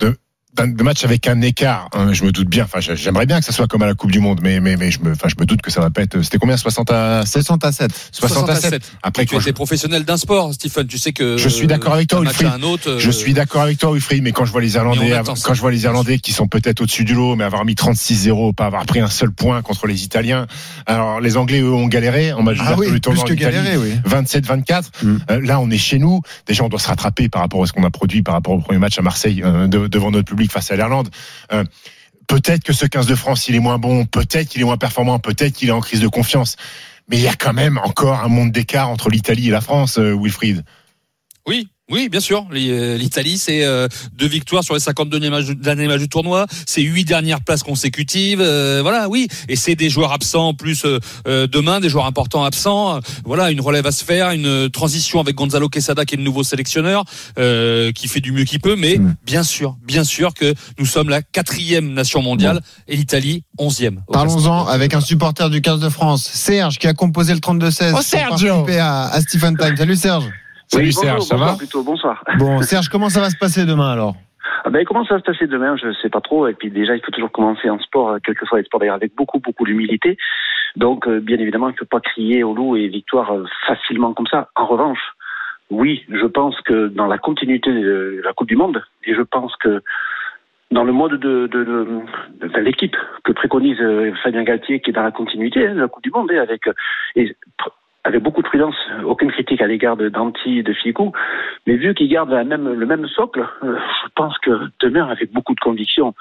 [0.00, 0.16] de,
[0.54, 2.64] de match avec un écart, hein, je me doute bien.
[2.64, 4.90] Enfin, j'aimerais bien que ça soit comme à la Coupe du Monde, mais, mais, mais
[4.90, 6.20] je me, enfin, je me doute que ça va pas être.
[6.22, 7.90] C'était combien 60 à 7 60 à 7.
[8.12, 8.82] 60 à 7.
[9.02, 10.86] Après, Tu quand je, professionnel d'un sport, Stephen.
[10.86, 12.50] Tu sais que Je suis d'accord avec toi, match Wilfried.
[12.52, 14.74] à un autre, euh, je suis d'accord avec toi, Wilfried, mais quand je vois les
[14.74, 17.64] Irlandais, attend quand je vois les Irlandais qui sont peut-être au-dessus du lot, mais avoir
[17.64, 20.46] mis 36-0, pas avoir pris un seul point contre les Italiens.
[20.86, 22.34] Alors, les Anglais, eux, ont galéré.
[22.34, 23.94] On va Ah oui, le plus tournoi que en galérer, oui.
[24.06, 24.82] 27-24.
[25.02, 25.16] Mm.
[25.30, 26.20] Euh, là, on est chez nous.
[26.46, 28.58] Déjà, on doit se rattraper par rapport à ce qu'on a produit par rapport au
[28.60, 31.08] premier match à Marseille euh, de- devant notre public face à l'Irlande.
[31.52, 31.64] Euh,
[32.26, 34.04] peut-être que ce 15 de France, il est moins bon.
[34.04, 35.18] Peut-être qu'il est moins performant.
[35.18, 36.56] Peut-être qu'il est en crise de confiance.
[37.08, 39.98] Mais il y a quand même encore un monde d'écart entre l'Italie et la France,
[39.98, 40.64] euh, Wilfried.
[41.46, 42.46] Oui, oui, bien sûr.
[42.52, 46.46] Euh, L'Italie, c'est euh, deux victoires sur les 52 derniers matchs, derniers matchs du tournoi.
[46.66, 48.40] C'est huit dernières places consécutives.
[48.40, 49.28] euh, voilà, oui.
[49.48, 52.98] Et c'est des joueurs absents en plus euh, euh, demain, des joueurs importants absents.
[53.24, 56.42] Voilà, une relève à se faire, une transition avec Gonzalo Quesada qui est le nouveau
[56.42, 57.04] sélectionneur,
[57.38, 58.76] euh, qui fait du mieux qu'il peut.
[58.76, 59.14] Mais Mm.
[59.24, 64.02] bien sûr, bien sûr que nous sommes la quatrième nation mondiale et l'Italie onzième.
[64.12, 67.88] Parlons-en avec un supporter du 15 de France, Serge, qui a composé le 32-16.
[67.90, 69.76] Oh, pour Sergio participer à, à Stephen Time.
[69.76, 70.24] Salut Serge.
[70.72, 72.24] Salut Oui, Serge, ça bonsoir va plutôt, bonsoir.
[72.38, 74.14] Bon, Serge, comment ça va se passer demain alors
[74.64, 76.46] Ah ben, comment ça va se passer demain Je ne sais pas trop.
[76.48, 78.80] Et puis déjà, il faut toujours commencer en sport, euh, quel que soit les sports
[78.80, 80.16] d'ailleurs, avec beaucoup, beaucoup d'humilité.
[80.76, 84.14] Donc, euh, bien évidemment, il ne faut pas crier au loup et victoire euh, facilement
[84.14, 84.48] comme ça.
[84.56, 85.00] En revanche,
[85.70, 89.54] oui, je pense que dans la continuité de la Coupe du Monde, et je pense
[89.56, 89.82] que
[90.70, 91.86] dans le mode de, de, de,
[92.40, 93.76] de- de l'équipe que préconise
[94.22, 96.66] Fabien Galtier, qui est dans la continuité hein, de la Coupe du Monde, hein, avec
[96.66, 96.72] euh,
[97.14, 97.34] et pr-
[98.04, 101.12] avec beaucoup de prudence, aucune critique à l'égard de Danti et de Ficou,
[101.66, 105.32] mais vu qu'ils gardent la même, le même socle, euh, je pense que demain, avec
[105.32, 106.14] beaucoup de conviction,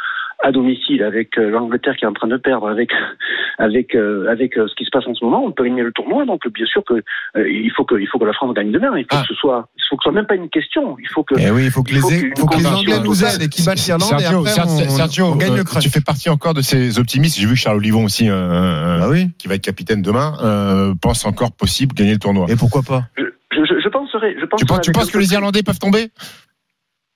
[0.44, 2.92] à domicile, avec euh, l'Angleterre qui est en train de perdre, avec
[3.58, 6.26] avec euh, avec ce qui se passe en ce moment, on peut gagner le tournoi.
[6.26, 7.04] Donc bien sûr que
[7.36, 8.98] il faut que il faut que la France gagne demain.
[8.98, 9.22] Il faut Ah.
[9.22, 10.96] que ce soit, faut que ce soit même pas une question.
[11.00, 12.64] Il faut que Eh oui, il faut que Il faut les, qu'une faut que les
[12.64, 15.36] conviction Anglais nous aident et qu'ils battent l'Irlande et Sergio, après Sergio, on, Sergio, on
[15.36, 15.84] gagne euh, le crush.
[15.84, 17.38] tu fais partie encore de ces optimistes.
[17.38, 19.30] J'ai vu que Charles Olivon aussi, euh, euh, Bah oui.
[19.38, 22.48] qui va être capitaine demain, euh, pense encore possible gagner le tournoi.
[22.50, 24.36] Et pourquoi pas je, je, je penserai.
[24.40, 26.10] Je Tu penses, tu penses que les Irlandais peuvent tomber?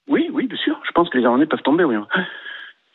[0.10, 0.76] Oui, oui, bien sûr.
[0.86, 1.86] Je pense que les Irlandais peuvent tomber.
[1.86, 1.96] Oui.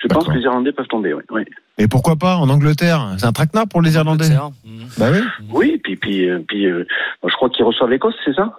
[0.03, 1.13] Je pense que les Irlandais peuvent tomber.
[1.15, 1.23] Oui.
[1.31, 1.43] oui.
[1.79, 3.15] Et pourquoi pas en Angleterre?
[3.19, 4.29] C'est un traquenard pour les Irlandais.
[4.29, 4.89] Mhm.
[4.99, 5.21] Bah oui.
[5.51, 6.85] Oui, puis puis euh, puis euh,
[7.27, 8.59] je crois qu'ils reçoivent l'Écosse, c'est ça?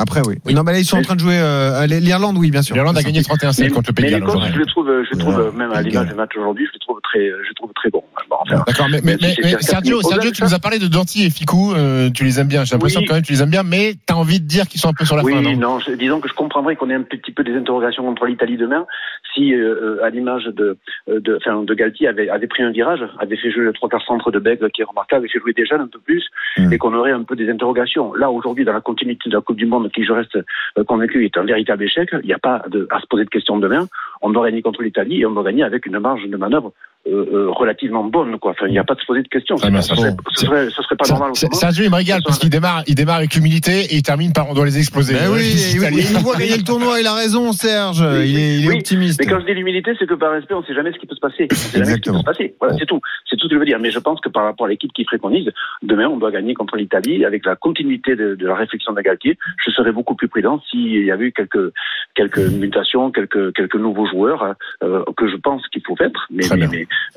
[0.00, 0.36] Après oui.
[0.46, 0.54] Oui.
[0.54, 2.74] Non mais là ils sont en train de jouer euh, l'Irlande, oui bien sûr.
[2.74, 5.36] L'Irlande a gagné 31-7 contre le Pays mais de Galles je le trouve, je trouve
[5.36, 5.52] Ouais.
[5.56, 6.08] même à l'image Galles.
[6.08, 8.02] du match aujourd'hui, je le trouve très, je le trouve très bon.
[8.28, 9.16] Bon, enfin, D'accord, mais,
[9.60, 12.64] Sergio, Sergio, tu nous as parlé de Danti et Ficou, euh, tu les aimes bien.
[12.64, 13.06] J'ai l'impression Oui.
[13.06, 14.92] que quand même tu les aimes bien, mais t'as envie de dire qu'ils sont un
[14.92, 17.02] peu sur la oui, fin, non non, je- disons que je comprendrais qu'on ait un
[17.02, 18.86] petit peu des interrogations contre l'Italie demain,
[19.34, 20.76] si euh, à l'image de,
[21.08, 24.02] de, enfin, de Galtier avait, avait pris un virage, avait fait jouer le trois quarts
[24.06, 26.24] centre de Bègle qui est remarquable, avait fait jouer des jeunes un peu plus,
[26.58, 26.72] Mm.
[26.72, 28.12] et qu'on aurait un peu des interrogations.
[28.14, 31.24] Là aujourd'hui, dans la continuité de la Coupe du Monde, qui je reste euh, convaincu
[31.24, 33.88] est un véritable échec, il n'y a pas à se poser de questions demain.
[34.22, 36.72] on doit gagner contre l'Italie et on doit gagner avec une marge de manœuvre
[37.08, 38.38] euh, euh, relativement bonne.
[38.38, 38.50] Quoi.
[38.52, 39.56] Enfin, il n'y a pas de se poser de questions.
[39.62, 41.30] Ah, ça, serait, ce, serait, ce serait pas Ça- normal.
[41.34, 41.52] c'est-.
[41.54, 44.48] Sergio, il me régale parce qu'il démarre, il démarre avec humilité et il termine par
[44.50, 45.14] on doit les exploser.
[45.14, 45.40] Ben oui,
[45.72, 46.04] il, Italiens.
[46.10, 48.02] il voit gagner le tournoi, il a raison, Serge.
[48.02, 49.18] Oui, il est, il est oui, optimiste.
[49.20, 51.06] Mais quand je dis l'humilité, c'est que par respect, on ne sait jamais ce qui
[51.06, 51.48] peut se passer.
[51.50, 52.20] On sait jamais ce qui peut Exactement.
[52.20, 52.54] se passer.
[52.60, 52.78] Voilà, Bon.
[52.78, 53.00] c'est tout.
[53.28, 53.78] C'est tout ce que je veux dire.
[53.80, 55.50] Mais je pense que par rapport à l'équipe qui préconise,
[55.82, 59.38] demain, on doit gagner contre l'Italie avec la continuité de, de la réflexion de Galtier.
[59.64, 61.72] Je serais beaucoup plus prudent s'il y avait eu quelques,
[62.14, 66.26] quelques mutations, quelques, quelques nouveaux joueurs euh, que je pense qu'il faut mettre.
[66.30, 66.56] Mais, Très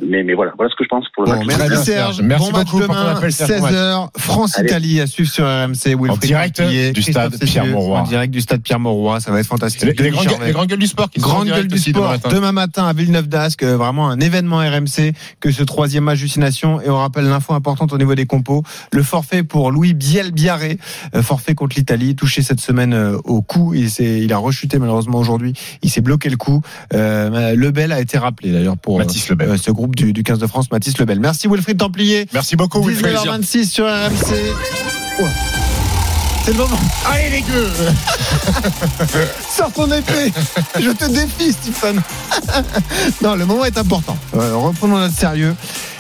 [0.06, 0.54] mais, mais, voilà.
[0.58, 1.58] Voilà ce que je pense pour le Bon, match.
[1.70, 2.22] merci Serge.
[2.22, 3.52] Merci bon match beaucoup demain, appel, Serge.
[3.52, 5.96] 16h, France-Italie à suivre sur RMC.
[6.00, 8.00] Wilfried direct Templier, du stade Cessieux, Pierre-Mauroy.
[8.00, 9.84] En direct du stade Pierre-Mauroy, ça va être fantastique.
[9.98, 10.46] Les, les grandes, Charvet.
[10.48, 12.12] les grandes gueules du sport qui sont en Grande direct gueule du aussi demain sport
[12.24, 12.30] matin.
[12.36, 16.82] demain matin à Villeneuve d'Ascq, euh, vraiment un événement RMC que ce troisième match Destination
[16.82, 20.78] et on rappelle l'info importante au niveau des compos, le forfait pour Louis Biel-Biarré,
[21.16, 24.80] euh, forfait contre l'Italie, touché cette semaine euh, au cou, il, s'est- il a rechuté
[24.80, 26.62] malheureusement aujourd'hui, il s'est bloqué le cou.
[26.94, 29.50] Euh, Lebel a été rappelé d'ailleurs pour Mathis Lebel.
[29.50, 31.20] euh, ce groupe du, du 15 de France, Mathis Lebel.
[31.20, 32.28] Merci Wilfried Templier.
[32.34, 33.16] Merci beaucoup, Wilfried.
[33.16, 34.36] 19h26 sur RMC.
[35.22, 35.24] Oh.
[36.44, 36.80] C'est le moment.
[37.06, 37.72] Allez les gueux
[39.50, 40.34] Sors ton épée
[40.78, 42.02] Je te défie, Stephen
[43.22, 44.18] Non, le moment est important.
[44.36, 45.56] Euh, reprenons notre sérieux.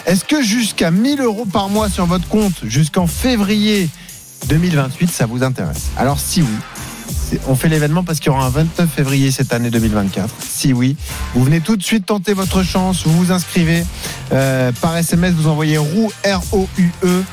[0.05, 3.87] Est-ce que jusqu'à 1000 euros par mois sur votre compte, jusqu'en février
[4.49, 5.85] 2028, ça vous intéresse?
[5.95, 6.47] Alors, si oui,
[7.47, 10.29] on fait l'événement parce qu'il y aura un 29 février cette année 2024.
[10.39, 10.95] Si oui,
[11.33, 13.83] vous venez tout de suite tenter votre chance, vous vous inscrivez
[14.31, 17.23] euh, par SMS, vous envoyez ROUE, R-O-U-E,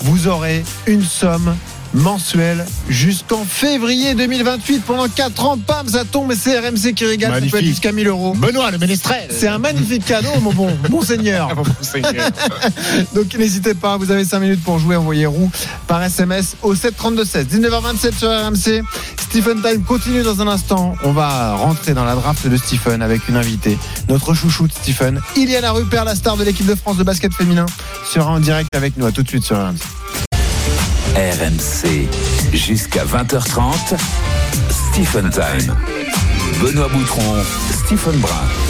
[0.00, 1.54] vous aurez une somme
[1.94, 4.84] mensuelle jusqu'en février 2028.
[4.84, 7.92] Pendant 4 ans, pam, ça tombe et c'est RMC qui régale, ça peut être jusqu'à
[7.92, 8.34] 1000 euros.
[8.34, 11.50] Benoît, le ménestrel C'est un magnifique cadeau, mon bon, bon seigneur.
[13.14, 15.50] Donc n'hésitez pas, vous avez 5 minutes pour jouer, envoyez roue
[15.86, 17.46] par SMS au 732-16.
[17.46, 18.82] 19h27 sur RMC.
[19.20, 20.94] Stephen Time continue dans un instant.
[21.04, 25.20] On va rentrer dans la draft de Stephen avec une invitée, notre chouchou de Stephen.
[25.36, 27.66] Iliana Rupert, la star de l'équipe de France de basket féminin,
[28.04, 29.06] sera en direct avec nous.
[29.06, 30.27] À tout de suite sur RMC.
[31.18, 32.08] RMC,
[32.52, 33.96] jusqu'à 20h30,
[34.70, 35.74] Stephen Time.
[36.60, 38.67] Benoît Boutron, Stephen Brun.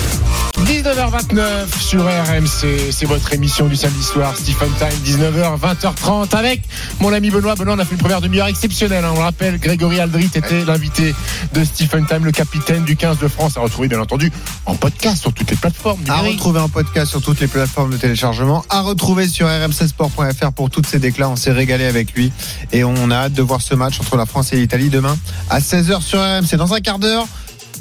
[0.66, 6.62] 19h29 sur RMC, c'est votre émission du samedi soir, Stephen Time, 19h, 20h30 avec
[7.00, 7.54] mon ami Benoît.
[7.54, 9.04] Benoît, on a fait une première demi-heure exceptionnelle.
[9.04, 9.10] hein.
[9.12, 11.14] On le rappelle, Grégory Aldrit était l'invité
[11.54, 14.32] de Stephen Time, le capitaine du 15 de France, à retrouver bien entendu
[14.66, 17.96] en podcast sur toutes les plateformes À retrouver en podcast sur toutes les plateformes de
[17.96, 18.64] téléchargement.
[18.68, 21.28] À retrouver sur rmcsport.fr pour toutes ces déclats.
[21.28, 22.32] On s'est régalé avec lui.
[22.72, 25.16] Et on a hâte de voir ce match entre la France et l'Italie demain
[25.50, 26.56] à 16h sur RMC.
[26.56, 27.26] Dans un quart d'heure.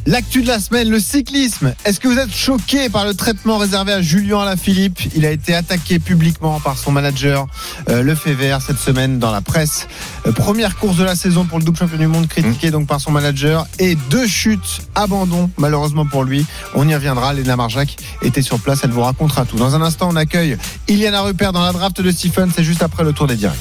[0.07, 1.73] L'actu de la semaine, le cyclisme.
[1.83, 5.01] Est-ce que vous êtes choqué par le traitement réservé à Julien Alaphilippe?
[5.17, 7.45] Il a été attaqué publiquement par son manager,
[7.89, 9.89] euh, le fait vert, cette semaine dans la presse.
[10.25, 13.01] Euh, première course de la saison pour le double champion du monde, critiqué donc par
[13.01, 13.67] son manager.
[13.79, 16.45] Et deux chutes, abandon, malheureusement pour lui.
[16.73, 17.33] On y reviendra.
[17.33, 19.57] Léna Marjac était sur place, elle vous racontera tout.
[19.57, 22.49] Dans un instant, on accueille Iliana Rupert dans la draft de Stephen.
[22.55, 23.59] C'est juste après le tour des directs.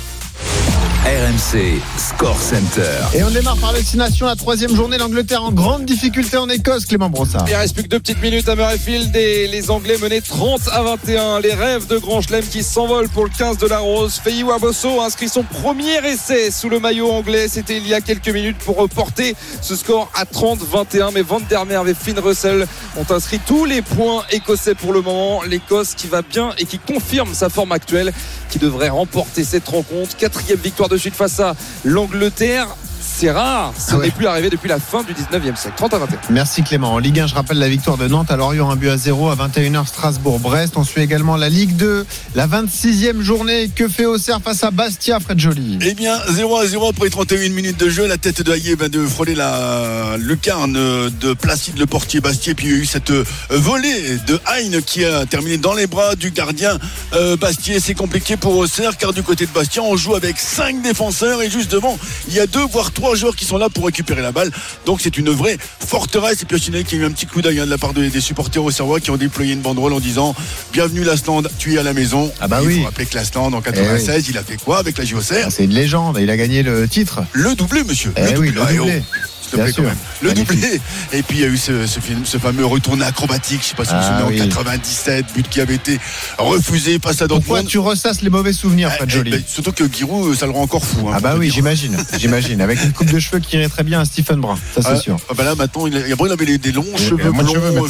[1.06, 2.82] RMC, Score Center.
[3.14, 4.98] Et on démarre par destination la troisième journée.
[4.98, 7.44] L'Angleterre en grande difficulté en Écosse, Clément Brossard.
[7.46, 10.82] Il reste plus que deux petites minutes à Murrayfield et les Anglais menaient 30 à
[10.82, 11.38] 21.
[11.38, 14.20] Les rêves de Grand Chelem qui s'envolent pour le 15 de la Rose.
[14.20, 17.46] Feyi Wabosso a inscrit son premier essai sous le maillot anglais.
[17.46, 21.12] C'était il y a quelques minutes pour reporter ce score à 30-21.
[21.14, 22.66] Mais Van der Merwe et Finn Russell
[22.96, 25.42] ont inscrit tous les points écossais pour le moment.
[25.44, 28.12] L'Écosse qui va bien et qui confirme sa forme actuelle,
[28.50, 30.16] qui devrait remporter cette rencontre.
[30.16, 31.54] Quatrième victoire de suite face à
[31.84, 32.68] l'Angleterre.
[33.18, 34.04] C'est rare, ce Ah ouais.
[34.06, 35.72] n'est plus arrivé depuis la fin du 19e siècle.
[35.78, 36.18] 30 à 21.
[36.28, 36.92] Merci Clément.
[36.92, 39.30] En Ligue 1, je rappelle la victoire de Nantes à Lorient, un but à 0
[39.30, 40.74] à 21h Strasbourg-Brest.
[40.76, 43.70] On suit également la Ligue 2, la 26e journée.
[43.74, 45.78] Que fait Auxerre face à Bastia, Fred Joly?
[45.80, 48.06] Eh bien, 0 à 0 après 31 minutes de jeu.
[48.06, 52.54] La tête de Haillé va de frôler la lucarne de Placide le portier Bastier.
[52.54, 53.12] Puis il y a eu cette
[53.48, 56.78] volée de Hein qui a terminé dans les bras du gardien
[57.14, 57.80] euh, Bastier.
[57.80, 61.48] C'est compliqué pour Auxerre car du côté de Bastia, on joue avec 5 défenseurs et
[61.48, 61.98] juste devant,
[62.28, 64.50] il y a deux voire trois joueurs qui sont là pour récupérer la balle.
[64.86, 66.42] Donc c'est une vraie forteresse.
[66.42, 67.92] Et puis au final, qui a eu un petit coup d'œil hein, de la part
[67.94, 70.34] de- des supporters auxerrois qui ont déployé une banderole en disant
[70.72, 72.32] Bienvenue Lasland, tu es à la maison.
[72.40, 72.78] Ah bah il oui.
[72.80, 75.64] faut rappeler que Lasland en 96, il a fait quoi avec la JOCR Ah, C'est
[75.64, 76.18] une légende.
[76.20, 77.20] Il a gagné le titre.
[77.32, 78.12] le doublé, monsieur.
[78.16, 78.74] Eh le oui, doublé.
[78.76, 79.56] le Ah, doublé.
[79.56, 79.82] s'il te Bien plaît, quand sûr.
[79.84, 79.96] même.
[80.22, 80.60] Le Magnifique.
[80.60, 80.80] doublé.
[81.12, 83.60] Et puis il y a eu ce, ce film, ce fameux retourné acrobatique.
[83.62, 84.42] Je sais pas si vous vous Ah souvenez, oui.
[84.42, 85.98] en 97, but qui avait été
[86.38, 87.68] refusé face à Pourquoi Dortmund.
[87.68, 90.62] tu ressasses les mauvais souvenirs, Eh, Fred eh, ben, surtout que Giroud, ça le rend
[90.62, 91.08] encore fou.
[91.08, 92.60] hein, Ah bah oui, j'imagine, j'imagine.
[92.60, 94.96] Avec une coupe de cheveux qui irait très bien à Stephen Brun, ça c'est Ah,
[94.96, 95.16] sûr.
[95.30, 97.76] ah bah là maintenant, il, a- avant, il avait les- des longs cheveux blonds cheveux
[97.76, 97.80] euh,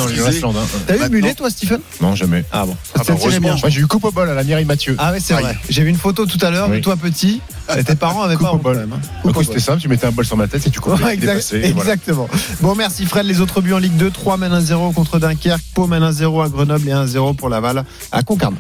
[0.44, 0.52] hein.
[0.86, 1.80] T'as eu mulet toi, Stephen?
[2.00, 2.44] Non, jamais.
[2.52, 3.50] Ah bon, Ah ça bah, tirait bien.
[3.50, 3.60] heureusement.
[3.62, 4.94] Moi, j'ai eu coupe au bol à la Mireille Mathieu.
[4.98, 5.56] Ah ouais, c'est vrai.
[5.68, 7.40] J'ai vu une photo tout à l'heure de toi petit.
[7.76, 8.76] Et tes parents avaient Coupe pas au bol.
[8.76, 8.96] hein.
[9.16, 9.60] Du Coupe coup, au c'était bol.
[9.62, 11.16] simple, tu mettais un bol sur ma tête et tu coupais.
[11.60, 11.68] Voilà.
[11.92, 12.28] exactement.
[12.60, 13.26] Bon, merci Fred.
[13.26, 16.48] Les autres buts en Ligue 2, 3 mène 1-0 contre Dunkerque, Pau mène 1-0 à
[16.48, 18.56] Grenoble et 1-0 pour Laval à Concarneau.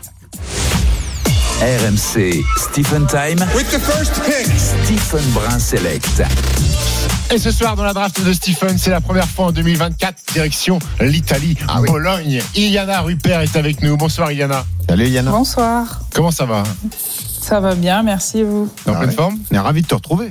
[1.60, 3.44] RMC Stephen Time.
[4.84, 6.22] Stephen Brun Select.
[7.32, 10.78] Et ce soir, dans la draft de Stephen, c'est la première fois en 2024, direction
[11.00, 11.88] l'Italie, Ah oui.
[11.88, 12.40] Bologne.
[12.54, 13.96] Iliana Rupert est avec nous.
[13.96, 14.64] Bonsoir, Iliana.
[14.88, 15.30] Salut Yana.
[15.30, 16.62] Bonsoir, Comment ça va?
[17.40, 18.68] Ça va bien, merci vous?
[18.86, 19.14] En Ah pleine ouais.
[19.16, 19.38] forme?
[19.50, 20.28] On est ravis de te retrouver.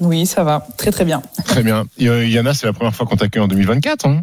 [0.00, 1.22] Oui, ça va, très très bien.
[1.44, 1.86] Très bien.
[1.98, 4.06] Iliana, c'est la première fois qu'on t'accueille en 2024.
[4.06, 4.22] Hein?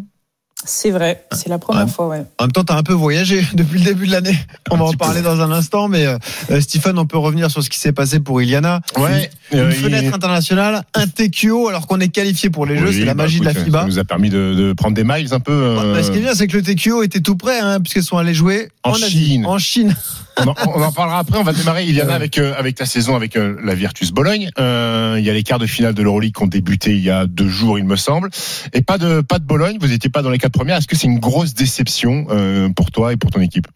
[0.64, 1.90] C'est vrai, c'est la première Ouais.
[1.90, 2.24] fois, ouais.
[2.38, 4.36] En même temps, t'as un peu voyagé depuis le début de l'année.
[4.70, 4.96] On Un va en peu.
[4.96, 6.16] parler dans un instant, mais euh,
[6.50, 8.80] euh, Stephen, on peut revenir sur ce qui s'est passé pour Iliana.
[8.96, 9.30] Ouais.
[9.52, 12.90] Une, Euh, une il- fenêtre internationale, un TQO, alors qu'on est qualifié pour les Jeux,
[12.90, 13.80] c'est la bah, magie de la FIBA.
[13.82, 15.52] Ça nous a permis de, de prendre des miles un peu.
[15.52, 18.02] euh, Bah, ce qui est bien, c'est que le TQO était tout prêt, hein, puisqu'ils
[18.02, 19.44] sont allés jouer En Chine.
[19.46, 19.94] En Chine.
[20.38, 21.38] on, en, on en parlera après.
[21.38, 24.50] On va démarrer, Iliana, avec, euh, avec ta saison avec euh, la Virtus Bologne.
[24.58, 27.10] Euh, il y a les quarts de finale de l'Euroleague qui ont débuté il y
[27.10, 28.30] a deux jours, il me semble.
[28.72, 29.76] Et pas de, pas de Bologne.
[29.80, 30.76] Vous n'étiez pas dans les quatre premières.
[30.76, 33.66] Est-ce que c'est une grosse déception euh, pour toi et pour ton équipe?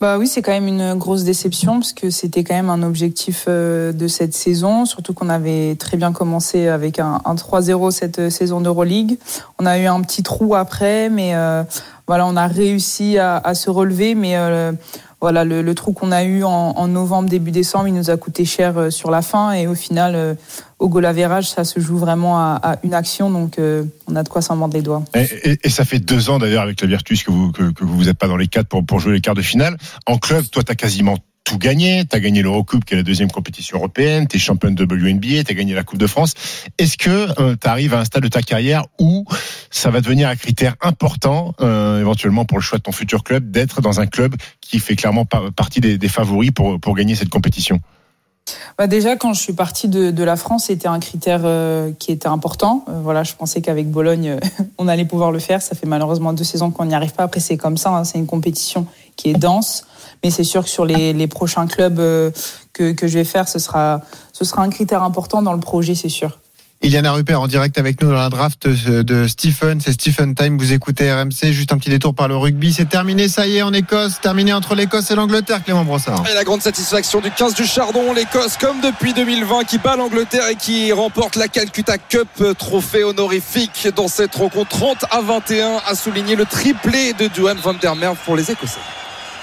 [0.00, 3.44] Bah oui, c'est quand même une grosse déception parce que c'était quand même un objectif
[3.48, 8.18] euh, de cette saison, surtout qu'on avait très bien commencé avec un, un 3-0 cette
[8.18, 9.18] euh, saison d'Euroleague.
[9.60, 11.34] On a eu un petit trou après, mais
[12.08, 14.34] voilà, on a réussi à, se relever, mais
[15.20, 18.16] voilà, le, le trou qu'on a eu en, en novembre, début décembre, il nous a
[18.16, 20.34] coûté cher euh, sur la fin et au final, euh,
[20.78, 24.22] au goal average, ça se joue vraiment à, à une action, donc euh, on a
[24.22, 25.02] de quoi s'en mordre les doigts.
[25.14, 27.84] et, et- et ça fait deux ans d'ailleurs avec la Virtus que vous que, que
[27.84, 29.76] vous n'êtes pas dans les quatre pour, pour jouer les quarts de finale.
[30.06, 32.04] En club, toi, tu as quasiment tout gagné.
[32.08, 34.28] Tu as gagné l'Eurocoupe, qui est la deuxième compétition européenne.
[34.28, 35.44] Tu es championne de WNBA.
[35.44, 36.34] Tu as gagné la Coupe de France.
[36.78, 39.24] Est-ce que tu arrives à un stade de ta carrière où
[39.70, 43.50] ça va devenir un critère important, euh, éventuellement pour le choix de ton futur club,
[43.50, 47.30] d'être dans un club qui fait clairement pa- partie des, favoris pour, pour gagner cette
[47.30, 47.80] compétition?
[48.78, 52.26] Bah déjà, quand je suis partie de, la France, c'était un critère euh, qui était
[52.26, 52.84] important.
[52.88, 54.40] Euh, voilà, je pensais qu'avec Bologne, euh,
[54.78, 55.62] on allait pouvoir le faire.
[55.62, 57.24] Ça fait malheureusement deux saisons qu'on n'y arrive pas.
[57.24, 57.90] Après, c'est comme ça.
[57.90, 59.84] hein, c'est une compétition qui est dense.
[60.22, 62.30] Mais c'est sûr que sur les, les prochains clubs euh,
[62.72, 64.02] que, que je vais faire, ce sera,
[64.32, 66.38] ce sera un critère important dans le projet, c'est sûr.
[66.82, 69.82] Iliana Rupert en direct avec nous dans la draft euh, de Stephen.
[69.82, 70.56] C'est Stephen Time.
[70.56, 71.52] Vous écoutez RMC.
[71.52, 72.72] Juste un petit détour par le rugby.
[72.72, 73.28] C'est terminé.
[73.28, 74.18] Ça y est, en Écosse.
[74.22, 76.24] Terminé entre l'Écosse et l'Angleterre, Clément Brossard.
[76.30, 80.48] Et la grande satisfaction du 15 du Chardon, l'Écosse comme depuis 2020 qui bat l'Angleterre
[80.48, 85.82] et qui remporte la Calcutta Cup, euh, trophée honorifique dans cette rencontre 30 à 21
[85.86, 88.80] a souligné le triplé de Duane van der Merwe pour les Écossais.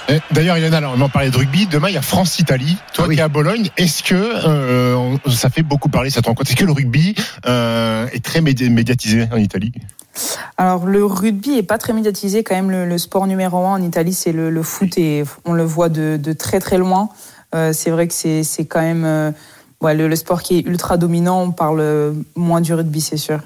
[0.10, 1.68] Eh, D'ailleurs, Ilana, alors, on en parlait de rugby.
[1.68, 2.78] Demain, il y a France-Italie.
[2.94, 3.16] Toi Ah oui.
[3.16, 6.50] qui es à Bologne, est-ce que euh, ça fait beaucoup parler cette rencontre?
[6.50, 7.14] Est-ce que le rugby
[7.46, 9.74] euh, est très médi- médiatisé en Italie?
[10.58, 12.72] Alors le rugby est pas très médiatisé quand même.
[12.72, 15.90] Le, le sport numéro un en Italie, c'est le, le foot et on le voit
[15.90, 17.10] de, de très très loin.
[17.54, 19.32] Euh, c'est vrai que c'est quand même euh,
[19.82, 21.42] ouais, le, le sport qui est ultra dominant.
[21.44, 23.40] On parle moins du rugby, c'est sûr.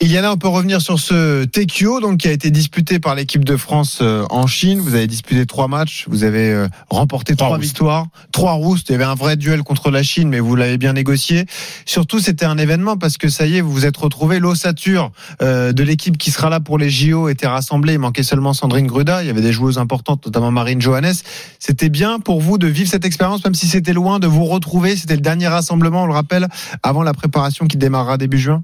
[0.00, 3.56] Iliana, on peut revenir sur ce TQO donc, qui a été disputé par l'équipe de
[3.56, 4.78] France euh, en Chine.
[4.80, 8.88] Vous avez disputé trois matchs, vous avez euh, remporté Trois victoires, trois roustes.
[8.88, 11.46] Il y avait un vrai duel contre la Chine, mais vous l'avez bien négocié.
[11.86, 15.10] Surtout, c'était un événement parce que ça y est, vous vous êtes retrouvé l'ossature
[15.42, 17.94] euh, de l'équipe qui sera là pour les JO était rassemblée.
[17.94, 19.22] Il manquait seulement Sandrine Gruda.
[19.22, 21.14] Il y avait des joueuses importantes, notamment Marine Johannes.
[21.58, 24.96] C'était bien pour vous de vivre cette expérience, même si c'était loin, de vous retrouver.
[24.96, 26.48] C'était le dernier rassemblement, on le rappelle,
[26.82, 28.62] avant la préparation qui démarrera début juin?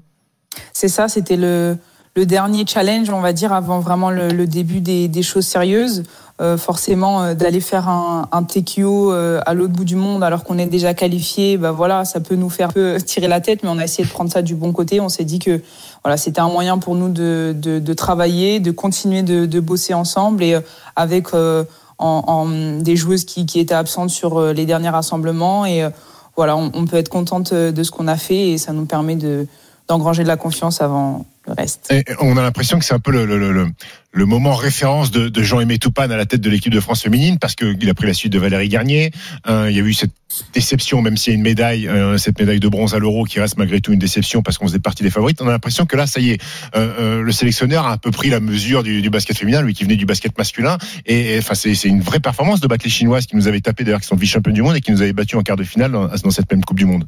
[0.73, 1.77] C'est ça, c'était le,
[2.15, 6.03] dernier challenge, on va dire, avant vraiment le, début des, choses sérieuses.
[6.41, 10.43] Euh, forcément, euh, d'aller faire un, un TQO euh, à l'autre bout du monde alors
[10.43, 13.63] qu'on est déjà qualifié, bah voilà, ça peut nous faire un peu tirer la tête,
[13.63, 14.99] mais on a essayé de prendre ça du bon côté.
[14.99, 15.61] On s'est dit que
[16.03, 20.59] voilà, c'était un moyen pour nous de, travailler, de continuer de, bosser ensemble et
[20.97, 25.87] avec des joueuses qui, étaient absentes sur les derniers rassemblements et
[26.35, 29.47] voilà, on, peut être contente de ce qu'on a fait et ça nous permet de
[29.87, 31.91] d'engranger de la confiance avant le reste.
[31.91, 33.67] Et on a l'impression que c'est un peu le, le, le,
[34.11, 37.37] le moment référence de, de Jean-Aimé Toupane à la tête de l'équipe de France féminine
[37.37, 39.11] parce qu'il a pris la suite de Valérie Garnier.
[39.47, 40.11] Euh, il y a eu cette
[40.53, 43.39] déception, même s'il y a une médaille, euh, cette médaille de bronze à l'euro qui
[43.39, 45.39] reste malgré tout une déception parce qu'on faisait partie des favorites.
[45.41, 46.41] On a l'impression que là, ça y est,
[46.75, 49.83] euh, le sélectionneur a un peu pris la mesure du, du basket féminin, lui qui
[49.83, 50.79] venait du basket masculin.
[51.05, 53.83] Et, enfin, c'est c'est une vraie performance de battre les Chinoises qui nous avaient tapé
[53.83, 55.91] d'ailleurs, qui sont vice-championnes du monde et qui nous avaient battu en quart de finale
[55.91, 57.05] dans, dans cette même Coupe du Monde.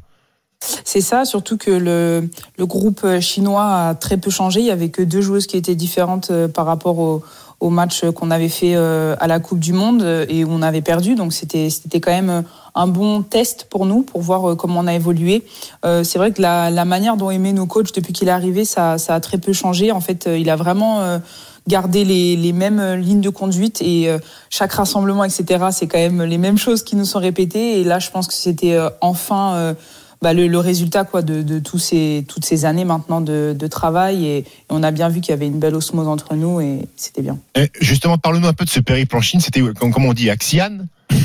[0.60, 4.60] C'est ça, surtout que le, le groupe chinois a très peu changé.
[4.60, 7.22] Il y avait que deux joueuses qui étaient différentes euh, par rapport au,
[7.60, 10.62] au match qu'on avait fait euh, à la Coupe du Monde euh, et où on
[10.62, 11.14] avait perdu.
[11.14, 12.44] Donc c'était c'était quand même
[12.74, 15.44] un bon test pour nous pour voir euh, comment on a évolué.
[15.84, 18.64] Euh, c'est vrai que la, la manière dont aimaient nos coachs depuis qu'il est arrivé,
[18.64, 19.90] ça, ça a très peu changé.
[19.90, 21.18] En fait, euh, il a vraiment euh,
[21.66, 24.08] garder les, les mêmes lignes de conduite et
[24.48, 25.66] chaque rassemblement, etc.
[25.70, 27.78] C'est quand même les mêmes choses qui nous sont répétées.
[27.80, 29.74] Et là, je pense que c'était enfin
[30.22, 33.66] bah, le, le, résultat quoi de, de tous ces, toutes ces années maintenant de, de
[33.66, 36.88] travail et, on a bien vu qu'il y avait une belle osmose entre nous et
[36.96, 37.38] c'était bien.
[37.54, 39.40] Et justement, parle-nous un peu de ce périple en Chine.
[39.40, 40.78] C'était comment on dit, Axian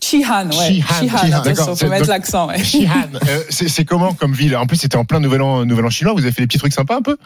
[0.00, 0.52] Chihan, ouais.
[0.52, 1.78] Chihan, Chihan d'accord.
[1.78, 2.48] Faut mettre l'accent.
[2.48, 2.62] Ouais.
[3.28, 4.56] Euh, c'est comment comme ville?
[4.56, 6.12] En plus, c'était en plein Nouvel An, Nouvel An chinois.
[6.12, 7.16] Vous avez fait des petits trucs sympas un peu?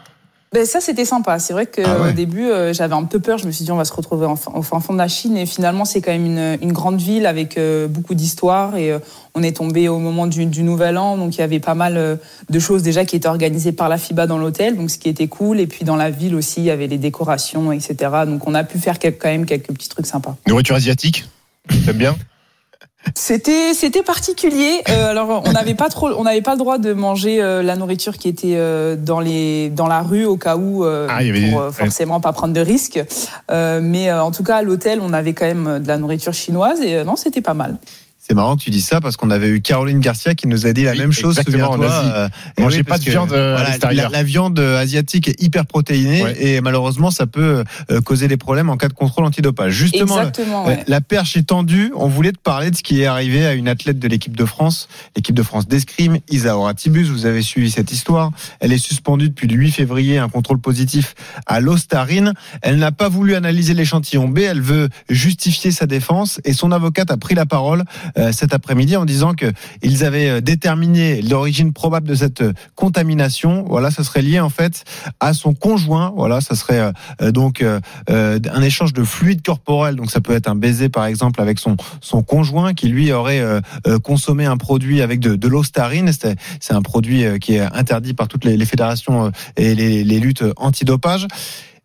[0.53, 1.39] Ben ça c'était sympa.
[1.39, 3.39] C'est vrai qu'au ah début euh, j'avais un peu peur.
[3.39, 5.47] Je me suis dit on va se retrouver au fin fond de la Chine et
[5.47, 8.99] finalement c'est quand même une, une, grande ville avec euh, beaucoup d'histoire et euh,
[9.35, 12.19] on est tombé au moment du, du, Nouvel An donc il y avait pas mal
[12.49, 15.29] de choses déjà qui étaient organisées par la FIBA dans l'hôtel donc ce qui était
[15.29, 17.95] cool et puis dans la ville aussi il y avait les décorations etc.
[18.27, 20.37] Donc on a pu faire quand même quelques petits trucs sympas.
[20.49, 21.27] Nourriture asiatique,
[21.87, 22.17] t'aimes bien?
[23.15, 24.83] C'était c'était particulier.
[24.89, 27.77] Euh, alors on n'avait pas trop, on n'avait pas le droit de manger euh, la
[27.77, 31.19] nourriture qui était euh, dans les dans la rue au cas où ah,
[31.51, 33.03] pour forcément pas prendre de risques.
[33.51, 37.05] mais en tout cas à l'hôtel on avait quand même de la nourriture chinoise et
[37.05, 37.77] non c'était pas mal.
[38.31, 40.73] C'est marrant que tu dis ça parce qu'on avait eu Caroline Garcia qui nous a
[40.73, 41.41] dit la même chose.
[41.45, 41.91] Souviens-toi.
[41.91, 42.29] Euh,
[42.85, 43.93] pas de viande euh, à.
[43.93, 48.77] La, viande asiatique est hyper protéinée et malheureusement ça peut euh, causer des problèmes en
[48.77, 49.73] cas de contrôle antidopage.
[49.73, 50.23] Justement,
[50.87, 51.93] la perche est tendue.
[51.97, 54.45] On voulait te parler de ce qui est arrivé à une athlète de l'équipe de
[54.45, 57.09] France, l'équipe de France d'escrime, Isaora Tibus.
[57.09, 58.31] Vous avez suivi cette histoire.
[58.61, 61.17] Elle est suspendue depuis le 8 février, un contrôle positif
[61.47, 62.35] à l'ostarine.
[62.63, 64.39] Elle n'a pas voulu analyser l'échantillon B.
[64.39, 67.83] Elle veut justifier sa défense et son avocate a pris la parole
[68.20, 69.53] euh, cet après-midi en disant que
[69.83, 73.65] ils avaient euh, déterminé l'origine probable de cette euh, contamination.
[73.69, 74.85] Voilà, ça serait lié en fait
[75.21, 76.13] à son conjoint.
[76.17, 77.63] Voilà, ça serait donc
[78.09, 79.97] un échange de fluide corporel.
[79.97, 83.43] Donc ça peut être un baiser par exemple avec son son conjoint qui lui aurait
[84.03, 86.11] consommé un produit avec de, l'ostarine.
[86.13, 90.45] C'est un produit qui est interdit par toutes les, les fédérations et les, les luttes
[90.57, 91.27] antidopage.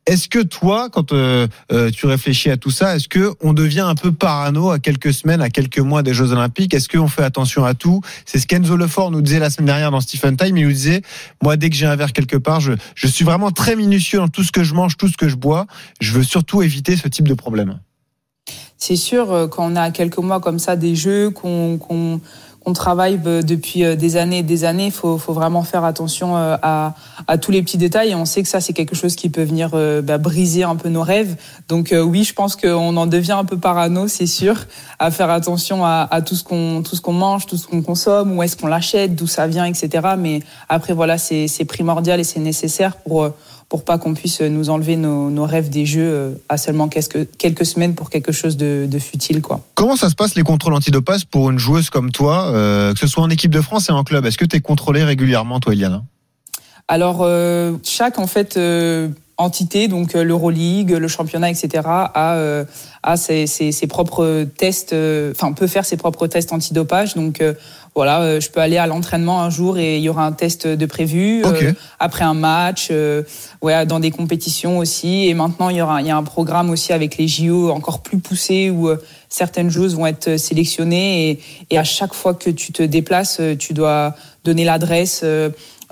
[0.05, 3.79] Est-ce que toi, quand euh, euh, tu réfléchis à tout ça, est-ce que on devient
[3.81, 6.75] un peu parano à quelques semaines, à quelques mois des Jeux Olympiques?
[6.75, 8.01] Est-ce qu'on fait attention à tout?
[8.23, 10.57] C'est ce qu'Enzo Lefort nous disait la semaine dernière dans Stephen Time.
[10.57, 11.01] Il nous disait,
[11.41, 14.27] moi, dès que j'ai un verre quelque part, je, je suis vraiment très minutieux dans
[14.27, 15.65] tout ce que je mange, tout ce que je bois.
[15.99, 17.79] Je veux surtout éviter ce type de problème.
[18.77, 21.79] C'est sûr, euh, quand on a quelques mois comme ça des Jeux, qu'on
[22.65, 24.87] on travaille euh, depuis euh, des années et des années.
[24.87, 26.95] Il faut, faut, vraiment faire attention euh, à,
[27.27, 28.11] à, tous les petits détails.
[28.11, 29.69] Et on sait que ça, c'est quelque chose qui peut venir
[30.03, 31.35] bah, briser un peu nos rêves.
[31.67, 34.55] Donc oui, je pense qu'on en devient un peu parano, c'est sûr,
[34.99, 37.81] à faire attention à, à tout ce qu'on tout ce qu'on mange, tout ce qu'on
[37.81, 40.15] consomme, où est-ce qu'on l'achète, d'où ça vient, etc.
[40.17, 43.29] Mais après, voilà, c'est primordial et c'est nécessaire pour
[43.69, 47.65] pour pas qu'on puisse nous enlever nos, rêves des jeux euh, à seulement quelques, quelques
[47.65, 49.41] semaines pour quelque chose de, futile.
[49.41, 49.61] Quoi.
[49.73, 53.07] Comment ça se passe les contrôles antidopage pour une joueuse comme toi, euh, que ce
[53.07, 54.25] soit en équipe de France et en club?
[54.25, 56.03] Est-ce que tu es contrôlé régulièrement, toi, Eliana
[56.87, 58.57] Alors, euh, chaque en fait
[59.37, 62.65] entité, donc l'Euroleague, le championnat, etc., a,
[63.03, 64.95] a ses, ses, propres tests,
[65.31, 67.15] enfin peut faire ses propres tests antidopage.
[67.15, 67.41] Donc
[67.95, 70.67] voilà, euh, je peux aller à l'entraînement un jour et il y aura un test
[70.67, 73.23] de prévu euh, après un match, euh,
[73.61, 75.29] ouais, dans des compétitions aussi.
[75.29, 78.01] Et maintenant, il y aura, il y a un programme aussi avec les JO encore
[78.01, 78.89] plus poussé où
[79.29, 83.73] certaines joueuses vont être sélectionnées et, et, à chaque fois que tu te déplaces, tu
[83.73, 84.13] dois
[84.43, 85.23] donner l'adresse.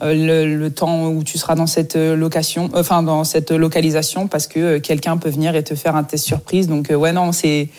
[0.03, 4.79] Le, le, temps où tu seras dans cette location, enfin dans cette localisation, parce que
[4.79, 6.67] quelqu'un peut venir et te faire un test surprise.
[6.67, 7.69] Donc ouais non, c'est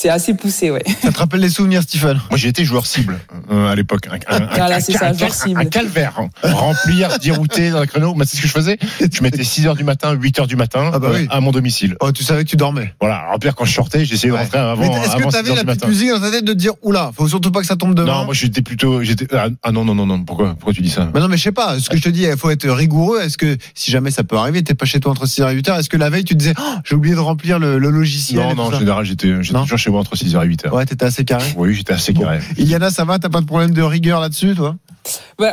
[0.00, 0.82] c'est assez poussé, ouais.
[1.02, 2.18] Ça te rappelle les souvenirs, Stephen?
[2.30, 3.18] Moi, j'ai été joueur cible
[3.50, 4.08] euh, à l'époque.
[4.28, 6.14] Un, calvaire.
[6.18, 6.28] Hein.
[6.42, 8.16] Remplir, dérouter dans un créneau.
[8.20, 8.78] c'est ce que je faisais.
[8.98, 11.50] Je mettais 6 h du matin, 8 h du matin ah bah euh, à mon
[11.50, 11.96] domicile.
[12.00, 12.94] Oh, tu savais que tu dormais.
[12.98, 13.16] Voilà.
[13.16, 14.82] Alors, pire, quand je sortais, j'essayais de rentrer avant.
[14.84, 17.50] Est-ce que tu avais la petite musique dans ta tête de dire, oula, faut surtout
[17.50, 18.20] pas que ça tombe demain?
[18.20, 20.24] Non, moi, j'étais plutôt, j'étais, ah, ah non, non, non, non.
[20.24, 21.10] Pourquoi, pourquoi tu dis ça?
[21.12, 21.69] Mais non, mais je sais pas.
[21.78, 23.20] Ce que je te dis, il faut être rigoureux.
[23.20, 25.54] Est-ce que, si jamais ça peut arriver, t'es pas chez toi entre 6 h et
[25.54, 28.40] 8 h, est-ce que la veille, tu disais, oh, j'ai oublié de remplir le, logiciel?
[28.40, 30.86] Non, non, en général, j'étais, toujours chez moi entre 6 h et 8 h Ouais,
[30.86, 31.44] t'étais assez carré.
[31.56, 32.40] Oui, j'étais assez carré.
[32.56, 33.18] Iliana, ça va?
[33.18, 34.76] T'as pas de problème de rigueur là-dessus, toi?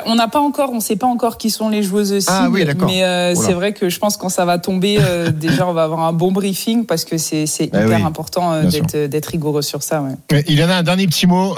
[0.06, 2.28] On n'a pas encore, on sait pas encore qui sont les joueuses aussi.
[2.30, 5.66] Ah oui, mais euh, c'est vrai que je pense quand ça va tomber, euh, déjà
[5.66, 9.62] on va avoir un bon briefing parce que c'est bah hyper important euh, d'être rigoureux
[9.62, 10.02] sur ça.
[10.02, 10.44] Ouais.
[10.48, 11.56] Il y en a un dernier petit mot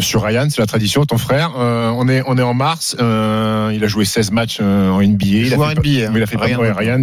[0.00, 1.52] sur Ryan, c'est la tradition, ton frère.
[1.56, 2.96] on est on est en mars.
[3.72, 5.26] Il a joué 16 matchs en NBA.
[5.26, 6.16] Il, a fait, NBA.
[6.16, 7.00] il a fait Ryan, Ryan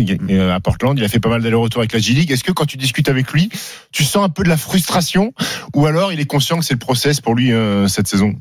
[0.51, 0.97] à Portland.
[0.97, 2.31] Il a fait pas mal d'allers-retours avec la G League.
[2.31, 3.49] Est-ce que quand tu discutes avec lui,
[3.91, 5.33] tu sens un peu de la frustration
[5.75, 7.51] ou alors il est conscient que c'est le process pour lui
[7.87, 8.35] cette saison?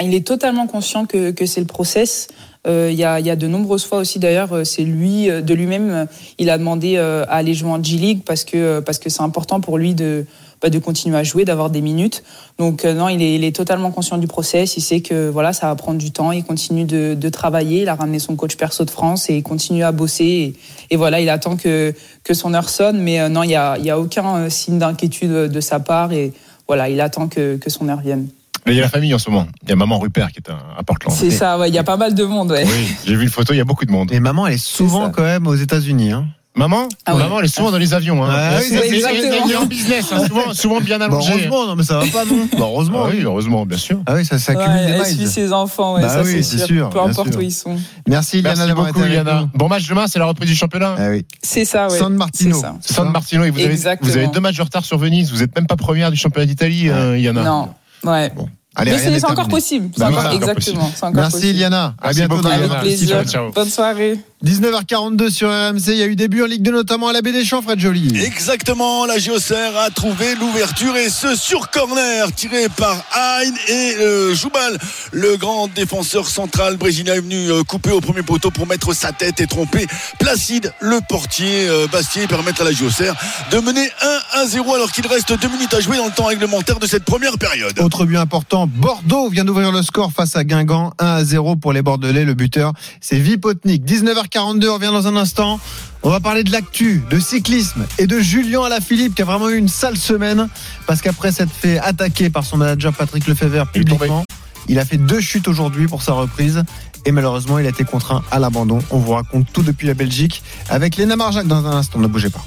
[0.00, 2.28] Il est totalement conscient que, que c'est le process.
[2.66, 5.40] Euh, il y, a, y, a, de nombreuses fois aussi d'ailleurs, euh, c'est lui euh,
[5.40, 6.06] de lui-même,
[6.38, 9.60] il a demandé à aller jouer en G League parce que parce que c'est important
[9.60, 10.26] pour lui de
[10.60, 12.22] bah, de continuer à jouer, d'avoir des minutes.
[12.58, 14.76] Donc euh, non, il est, il est totalement conscient du process.
[14.76, 16.32] Il sait que voilà, ça va prendre du temps.
[16.32, 17.82] Il continue de, de travailler.
[17.82, 20.24] Il a ramené son coach perso de France et il continue à bosser.
[20.24, 20.54] Et,
[20.90, 21.94] et voilà, il attend que
[22.24, 23.00] que son heure sonne.
[23.00, 25.80] Mais euh, non, il y a, il y a aucun euh, signe d'inquiétude de sa
[25.80, 26.12] part.
[26.12, 26.32] Et
[26.66, 28.28] voilà, il attend que, que son heure vienne.
[28.66, 29.46] Mais il y a la famille en ce moment.
[29.62, 31.14] Il y a maman Rupert qui est à Portland.
[31.16, 32.50] C'est ça, ouais, il y a pas mal de monde.
[32.50, 32.64] Ouais.
[32.66, 34.12] Oui, j'ai vu une photo, il y a beaucoup de monde.
[34.12, 36.12] Et maman, elle est souvent quand même aux États-Unis.
[36.12, 36.26] Hein.
[36.58, 37.22] Maman Ah ouais.
[37.22, 38.24] Maman, elle est souvent dans les avions.
[38.24, 38.28] Hein.
[38.30, 41.30] Ah oui, C'est- en business, hein, souvent, souvent bien Bon, allongée.
[41.32, 43.04] heureusement, non, mais ça va pas, non Heureusement.
[43.06, 44.00] Ah oui, heureusement, bien sûr.
[44.06, 46.66] Ah oui, ça s'accumule Ouais, elle suit ses enfants, ouais, Bah ça oui, c'est sûr.
[46.66, 47.38] sûr, Peu importe sûr.
[47.38, 47.76] où ils sont.
[48.08, 49.48] Merci, Iliana, Merci beaucoup.
[49.54, 50.96] Bon match demain, c'est la reprise du championnat.
[50.98, 51.24] Ah oui.
[51.42, 51.96] C'est ça, ouais.
[51.98, 52.60] San Martino.
[52.60, 52.74] Ça.
[52.80, 54.10] San Martino, et vous avez, Exactement.
[54.10, 55.30] vous avez deux matchs de retard sur Venise.
[55.30, 57.44] Vous n'êtes même pas première du championnat d'Italie, euh, Iliana.
[57.44, 57.68] Non,
[58.04, 58.32] ouais.
[58.76, 59.50] Allez, Mais c'est encore terminé.
[59.54, 59.88] possible.
[59.98, 60.90] Bah oui, exactement.
[61.12, 61.50] Merci.
[61.50, 61.94] Iliana.
[62.00, 62.74] À bientôt dans les Iliana.
[62.74, 63.16] Avec Merci, plaisir.
[63.16, 63.52] ciao, ciao.
[63.52, 64.18] Bonne soirée.
[64.44, 67.22] 19h42 sur RMC, il y a eu des buts en Ligue 2, notamment à la
[67.22, 68.22] Baie des Champs, Fred Joly.
[68.24, 74.34] Exactement, la Géocère a trouvé l'ouverture et ce sur corner tiré par Hein et euh,
[74.36, 74.78] Joubal,
[75.10, 79.10] le grand défenseur central brésilien est venu euh, couper au premier poteau pour mettre sa
[79.10, 79.88] tête et tromper
[80.20, 83.16] Placide, le portier euh, Bastier, et permettre à la Géocère
[83.50, 83.90] de mener
[84.34, 86.86] 1 à 0 alors qu'il reste deux minutes à jouer dans le temps réglementaire de
[86.86, 87.76] cette première période.
[87.80, 91.72] Autre but important, Bordeaux vient d'ouvrir le score face à Guingamp, 1 à 0 pour
[91.72, 92.24] les Bordelais.
[92.24, 93.84] Le buteur, c'est Vipotnik.
[94.28, 95.60] 19h42, on revient dans un instant.
[96.02, 99.56] On va parler de l'actu, de cyclisme et de Julien Alaphilippe qui a vraiment eu
[99.56, 100.48] une sale semaine
[100.86, 104.24] parce qu'après s'être fait attaquer par son manager Patrick Lefebvre publiquement,
[104.68, 106.62] il a fait deux chutes aujourd'hui pour sa reprise
[107.04, 108.78] et malheureusement il a été contraint à l'abandon.
[108.90, 112.30] On vous raconte tout depuis la Belgique avec Léna Marjac dans un instant, ne bougez
[112.30, 112.44] pas.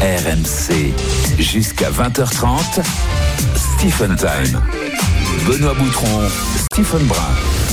[0.00, 0.92] RMC
[1.38, 2.82] jusqu'à 20h30.
[3.56, 4.60] Stephen Time.
[5.46, 6.22] Benoît Boutron,
[6.72, 7.63] Stephen Brun.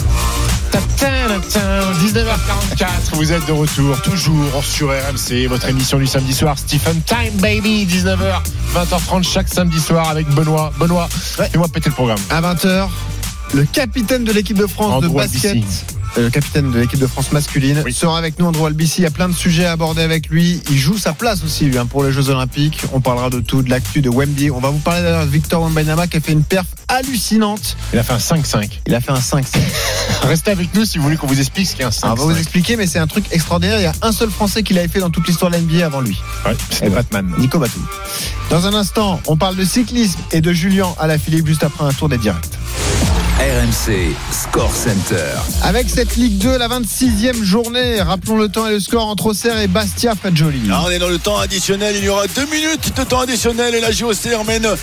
[2.02, 7.34] 19h44, vous êtes de retour, toujours sur RMC, votre émission du samedi soir, Stephen Time
[7.40, 8.42] Baby, 19h,
[8.74, 10.72] 20h30 chaque samedi soir avec Benoît.
[10.80, 12.20] Benoît, fais-moi péter le programme.
[12.30, 12.88] À 20h,
[13.54, 15.64] le capitaine de l'équipe de France de basket.
[16.18, 17.94] Euh, le capitaine de l'équipe de France masculine, Oui.
[17.94, 18.46] sera avec nous.
[18.46, 20.62] Andrew Albici, il y a plein de sujets à aborder avec lui.
[20.70, 22.82] Il joue sa place aussi lui, hein, pour les Jeux Olympiques.
[22.94, 24.52] On parlera de tout, de l'actu de Wemby.
[24.52, 27.78] On va vous parler d'ailleurs de Victor Wembanyama qui a fait une perf hallucinante.
[27.94, 28.70] Il a fait un 5-5.
[28.88, 29.46] Il a fait un 5
[30.24, 32.24] Restez avec nous si vous voulez qu'on vous explique ce qu'est un 5 On va
[32.26, 33.80] vous expliquer, mais c'est un truc extraordinaire.
[33.80, 35.86] Il y a un seul Français qui l'avait fait dans toute l'histoire de la NBA
[35.86, 36.22] avant lui.
[36.46, 36.96] Ouais, c'était Eh ben.
[36.96, 37.34] Batman.
[37.38, 37.84] Nico Batum.
[38.50, 42.10] Dans un instant, on parle de cyclisme et de Julien Alaphilippe juste après un tour
[42.10, 42.50] des directs.
[43.42, 45.26] RMC Score Center.
[45.64, 49.58] Avec cette Ligue 2, la 26e journée, rappelons le temps et le score entre Auxerre
[49.58, 50.68] et Bastia, Fred Joly.
[50.68, 51.96] Là, on est dans le temps additionnel.
[51.98, 54.76] Il y aura deux minutes de temps additionnel et la JOCR mène 1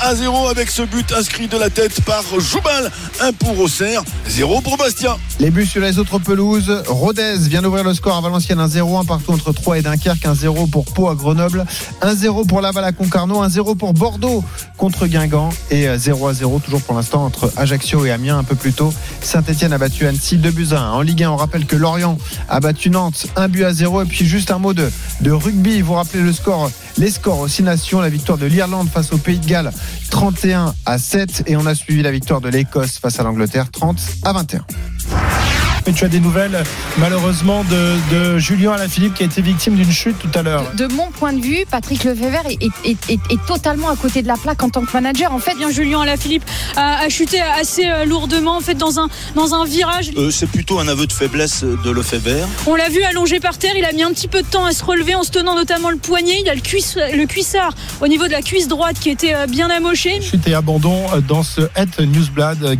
[0.00, 2.90] à 0 avec ce but inscrit de la tête par Joubal.
[3.20, 5.18] 1 pour Auxerre, 0 pour Bastia.
[5.38, 6.82] Les buts sur les autres pelouses.
[6.86, 10.70] Rodez vient d'ouvrir le score à Valenciennes 1-0, un partout entre 3 et Dunkerque, 1-0
[10.70, 11.66] pour Pau à Grenoble,
[12.00, 14.42] 1-0 pour Laval à Concarneau, 1-0 pour Bordeaux
[14.78, 18.92] contre Guingamp et 0-0 toujours pour l'instant entre Ajaccio et Amiens un peu plus tôt.
[19.20, 20.92] Saint-Etienne a battu Annecy 2 buts à 1.
[20.92, 22.18] En Ligue 1, on rappelle que Lorient
[22.48, 24.90] a battu Nantes 1 but à 0 et puis juste un mot de,
[25.20, 25.80] de rugby.
[25.80, 29.18] Vous rappelez le score, les scores aux 6 nations, la victoire de l'Irlande face au
[29.18, 29.72] Pays de Galles
[30.10, 33.98] 31 à 7 et on a suivi la victoire de l'Écosse face à l'Angleterre 30
[34.24, 35.67] à 21.
[35.88, 36.62] Mais tu as des nouvelles,
[36.98, 40.70] malheureusement, de, de Julien Alaphilippe qui a été victime d'une chute tout à l'heure.
[40.74, 44.28] De mon point de vue, Patrick Lefebvre est, est, est, est totalement à côté de
[44.28, 45.32] la plaque en tant que manager.
[45.32, 46.44] En fait, bien Julien Alaphilippe
[46.76, 50.10] a, a chuté assez euh, lourdement en fait dans un dans un virage.
[50.18, 52.46] Euh, c'est plutôt un aveu de faiblesse de Lefebvre.
[52.66, 54.72] On l'a vu allongé par terre, il a mis un petit peu de temps à
[54.72, 56.42] se relever en se tenant notamment le poignet.
[56.42, 57.72] Il a le, cuisse, le cuissard
[58.02, 60.20] au niveau de la cuisse droite qui était euh, bien amoché.
[60.20, 62.78] Chute et abandon dans ce Het Newsblad.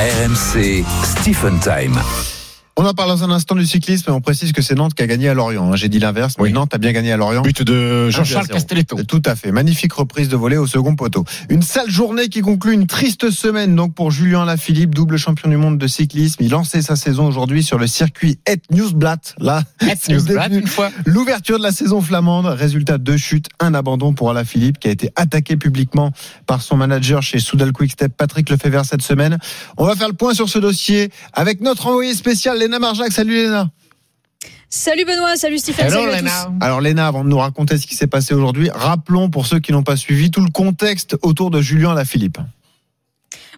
[0.00, 1.96] RMC Stephen Time.
[2.76, 5.02] On en parle dans un instant du cyclisme et on précise que c'est Nantes qui
[5.04, 5.72] a gagné à Lorient.
[5.72, 5.76] hein.
[5.76, 7.42] J'ai dit l'inverse, mais Nantes a bien gagné à Lorient.
[7.42, 8.48] But de Jean-Charles.
[8.48, 9.00] Castelletto.
[9.04, 9.52] Tout à fait.
[9.52, 11.24] Magnifique reprise de volée au second poteau.
[11.48, 15.56] Une sale journée qui conclut une triste semaine donc pour Julien Lafilippe, double champion du
[15.56, 16.42] monde de cyclisme.
[16.42, 19.20] Il lançait sa saison aujourd'hui sur le circuit Het Newsblad.
[19.38, 19.62] Là,
[20.08, 20.56] début.
[20.58, 20.90] une fois.
[21.06, 22.46] L'ouverture de la saison flamande.
[22.46, 26.10] Résultat deux chutes, un abandon pour Alaphilippe qui a été attaqué publiquement
[26.48, 29.38] par son manager chez Soudal Quickstep, Patrick Lefebvre cette semaine.
[29.76, 33.12] On va faire le point sur ce dossier avec notre envoyé spécial Léna Marjac.
[33.12, 33.70] Salut Léna.
[34.70, 36.28] Salut Benoît, salut Stéphane, salut à tous.
[36.60, 39.70] Alors Léna, avant de nous raconter ce qui s'est passé aujourd'hui, rappelons pour ceux qui
[39.70, 42.38] n'ont pas suivi tout le contexte autour de Julien Lafilippe.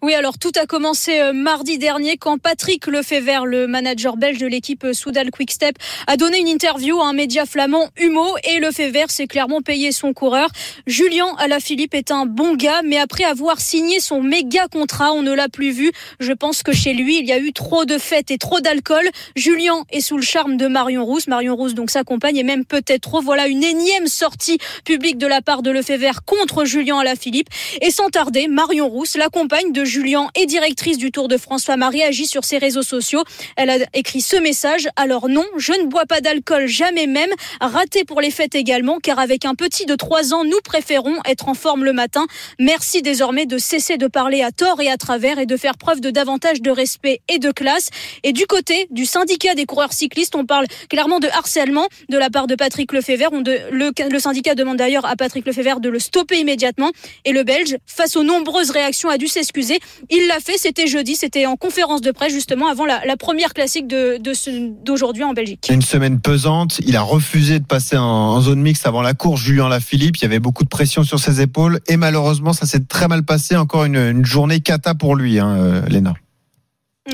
[0.02, 4.46] Oui, alors tout a commencé euh, mardi dernier quand Patrick Lefebvre, le manager belge de
[4.46, 5.76] l'équipe euh, Soudal Quickstep,
[6.06, 10.12] a donné une interview à un média flamand Humo et Lefebvre s'est clairement payé son
[10.12, 10.50] coureur.
[10.86, 15.32] Julien Alaphilippe est un bon gars, mais après avoir signé son méga contrat, on ne
[15.32, 15.92] l'a plus vu.
[16.20, 19.08] Je pense que chez lui, il y a eu trop de fêtes et trop d'alcool.
[19.34, 21.26] Julien est sous le charme de Marion Rousse.
[21.26, 23.22] Marion Rousse donc s'accompagne et même peut-être trop.
[23.22, 27.48] Voilà une énième sortie publique de la part de Lefebvre contre Julien Alaphilippe.
[27.80, 31.64] Et sans tarder, Marion Rousse, la compagne de Julien et directrice du Tour de France
[31.64, 33.24] Femmes, a réagi sur ses réseaux sociaux.
[33.56, 34.88] Elle a écrit ce message.
[34.96, 37.30] Alors non, je ne bois pas d'alcool, jamais même.
[37.60, 41.48] Raté pour les fêtes également, car avec un petit de 3 ans, nous préférons être
[41.48, 42.26] en forme le matin.
[42.58, 46.00] Merci désormais de cesser de parler à tort et à travers et de faire preuve
[46.00, 47.90] de davantage de respect et de classe.
[48.22, 52.30] Et du côté du syndicat des coureurs cyclistes, on parle clairement de harcèlement de la
[52.30, 53.30] part de Patrick Lefebvre.
[53.70, 56.90] Le syndicat demande d'ailleurs à Patrick Lefebvre de le stopper immédiatement.
[57.24, 59.75] Et le Belge, face aux nombreuses réactions, a dû s'excuser.
[60.10, 63.86] Il l'a fait, c'était jeudi, c'était en conférence de presse justement avant la, première classique
[63.88, 65.68] d'aujourd'hui en Belgique.
[65.70, 66.78] Une semaine pesante.
[66.86, 69.40] Il a refusé de passer en, zone mixte avant la course.
[69.40, 72.84] Julien Lafilippe, il y avait beaucoup de pression sur ses épaules et malheureusement, ça s'est
[72.84, 73.56] très mal passé.
[73.56, 76.14] Encore une, une journée cata pour lui, hein, euh, Léna.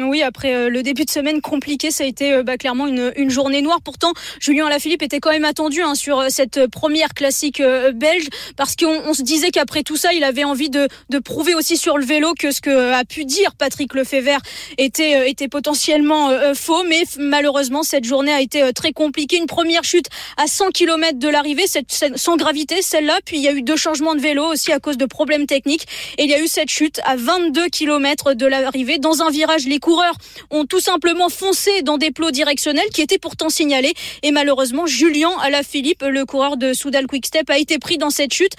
[0.00, 3.12] Oui, après euh, le début de semaine compliqué, ça a été euh, bah, clairement une,
[3.16, 3.80] une journée noire.
[3.84, 8.24] Pourtant, Julien Alaphilippe était quand même attendu hein, sur euh, cette première classique euh, belge
[8.56, 11.76] parce qu'on on se disait qu'après tout ça, il avait envie de, de prouver aussi
[11.76, 14.40] sur le vélo que ce que a pu dire Patrick Lefebvre
[14.78, 16.84] était, était potentiellement faux.
[16.88, 19.36] Mais malheureusement, cette journée a été très compliquée.
[19.36, 20.06] Une première chute
[20.38, 23.18] à 100 km de l'arrivée, cette- cette- sans gravité, celle-là.
[23.26, 25.86] Puis il y a eu deux changements de vélo aussi à cause de problèmes techniques.
[26.16, 28.98] Et il y a eu cette chute à 22 km de l'arrivée.
[28.98, 30.14] Dans un virage, coureurs
[30.50, 33.92] ont tout simplement foncé dans des plots directionnels qui étaient pourtant signalés.
[34.22, 38.52] Et malheureusement, Julien Alaphilippe, le coureur de Soudal Quickstep, a été pris dans cette chute.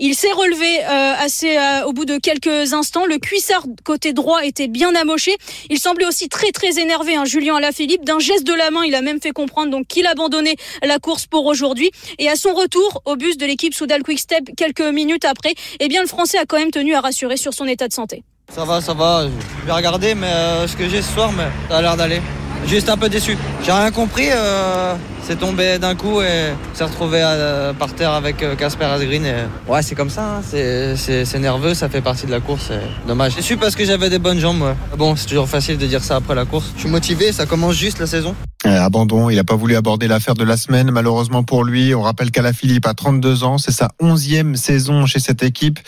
[0.00, 3.06] Il s'est relevé euh, assez euh, au bout de quelques instants.
[3.06, 5.36] Le cuissard côté droit était bien amoché.
[5.68, 8.04] Il semblait aussi très très énervé, hein, Julien Alaphilippe.
[8.04, 11.26] D'un geste de la main, il a même fait comprendre donc qu'il abandonnait la course
[11.26, 11.90] pour aujourd'hui.
[12.18, 16.00] Et à son retour au bus de l'équipe Soudal Quickstep, quelques minutes après, eh bien
[16.00, 18.24] le Français a quand même tenu à rassurer sur son état de santé.
[18.50, 19.26] Ça va, ça va.
[19.60, 22.20] Je vais regarder mais euh, ce que j'ai ce soir, mais ça a l'air d'aller.
[22.66, 23.36] Juste un peu déçu.
[23.64, 24.28] J'ai rien compris.
[24.30, 29.24] Euh, c'est tombé d'un coup et s'est retrouvé euh, par terre avec euh, Casper Asgreen.
[29.68, 30.38] Ouais, c'est comme ça.
[30.38, 30.42] hein.
[30.44, 31.74] C'est, nerveux.
[31.74, 32.70] Ça fait partie de la course.
[33.08, 33.34] Dommage.
[33.34, 34.74] Déçu parce que j'avais des bonnes jambes.
[34.96, 36.70] Bon, c'est toujours facile de dire ça après la course.
[36.76, 37.32] Je suis motivé.
[37.32, 38.34] Ça commence juste la saison.
[38.62, 41.94] Abandon, il n'a pas voulu aborder l'affaire de la semaine, malheureusement pour lui.
[41.94, 45.78] On rappelle qu'Alaphilippe a 32 ans, c'est sa onzième saison chez cette équipe.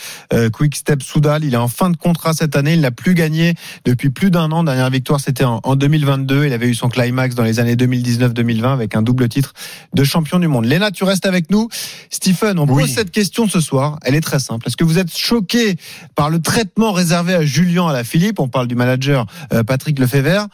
[0.54, 3.56] Quick Step Soudal, il est en fin de contrat cette année, il n'a plus gagné
[3.84, 4.64] depuis plus d'un an.
[4.64, 6.46] Dernière victoire, c'était en, en 2022.
[6.46, 9.52] Il avait eu son climax dans les années 2019-2020 avec un double titre
[9.94, 10.64] de champion du monde.
[10.64, 11.68] Léna, tu restes avec nous.
[12.10, 13.98] Stephen, on pose cette question ce soir.
[14.02, 14.66] Elle est très simple.
[14.66, 15.76] Est-ce que vous êtes choqué
[16.14, 20.48] par le traitement réservé à Julien Alaphilippe On parle du manager euh, Patrick Lefebvre.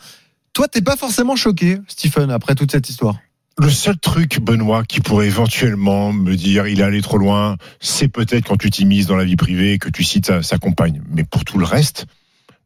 [0.53, 3.17] Toi, t'es pas forcément choqué, Stephen, après toute cette histoire?
[3.61, 8.07] Le seul truc, Benoît, qui pourrait éventuellement me dire il est allé trop loin, c'est
[8.07, 11.03] peut-être quand tu t'immises dans la vie privée et que tu cites sa, sa compagne.
[11.11, 12.07] Mais pour tout le reste,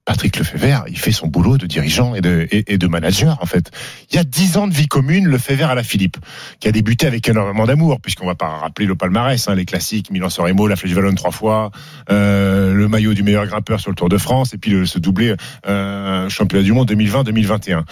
[0.05, 3.70] Patrick Lefebvre, il fait son boulot de dirigeant et de, de manager, en fait.
[4.11, 6.16] Il y a dix ans de vie commune, Lefebvre à la Philippe,
[6.59, 10.11] qui a débuté avec énormément d'amour, puisqu'on va pas rappeler le palmarès, hein, les classiques,
[10.11, 11.70] Milan-San Remo, la Flèche Wallonne trois fois,
[12.11, 14.98] euh, le maillot du meilleur grimpeur sur le Tour de France, et puis le, ce
[14.98, 15.36] doublé
[15.68, 17.84] euh, championnat du monde 2020-2021.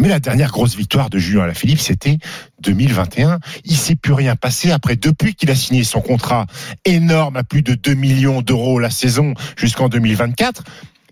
[0.00, 2.18] Mais la dernière grosse victoire de Julien Alaphilippe, c'était
[2.62, 3.38] 2021.
[3.64, 6.46] Il s'est plus rien passé après, depuis qu'il a signé son contrat
[6.84, 10.64] énorme à plus de 2 millions d'euros la saison jusqu'en 2024.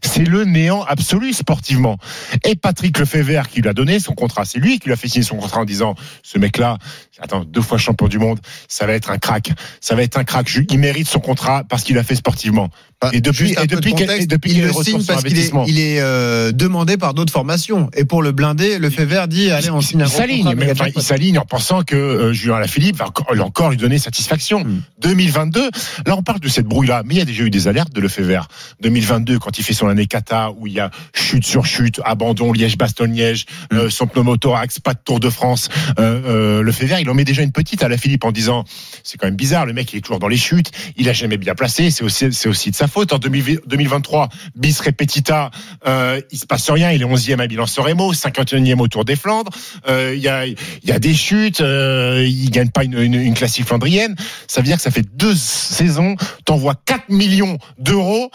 [0.05, 1.97] C'est le néant absolu sportivement.
[2.45, 5.09] Et Patrick Lefebvre qui lui a donné son contrat, c'est lui qui lui a fait
[5.09, 6.79] signer son contrat en disant ce mec-là,
[7.21, 9.53] attends, deux fois champion du monde, ça va être un crack.
[9.81, 10.51] Ça va être un crack.
[10.71, 12.69] Il mérite son contrat parce qu'il a fait sportivement.
[13.13, 15.53] Et depuis, et de depuis, contexte, et depuis il qu'il le signe parce qu'il est,
[15.67, 17.91] il est euh, demandé par d'autres formations.
[17.97, 20.87] Et pour le blinder, le Fever dit allez, on signe un il s'aligne, mais enfin,
[20.95, 24.65] il s'aligne en pensant que euh, Julien Alaphilippe va encore, encore lui donner satisfaction.
[25.01, 25.71] 2022,
[26.07, 28.01] là on parle de cette brouille-là, mais il y a déjà eu des alertes de
[28.01, 28.49] Lefebvre.
[28.81, 32.53] 2022, quand il fait son année kata, où il y a chute sur chute, abandon,
[32.53, 37.25] Liège-Bastogne-Liège, euh, son pneumothorax, pas de Tour de France, euh, euh, Lefebvre, il en met
[37.25, 38.65] déjà une petite à la Philippe en disant,
[39.03, 41.37] c'est quand même bizarre, le mec il est toujours dans les chutes, il a jamais
[41.37, 43.13] bien placé, c'est aussi, c'est aussi de sa faute.
[43.13, 45.51] En 2000 2023, bis repetita,
[45.87, 49.17] euh, il se passe rien, il est 11e à Milan-San Remo, 51e au Tour des
[49.17, 49.51] Flandres,
[49.89, 54.15] euh, il y, a, des chutes, euh, il gagne pas une, classique flandrienne,
[54.47, 58.31] ça veut dire que ça fait deux saisons, t'envoies 4 millions d'euros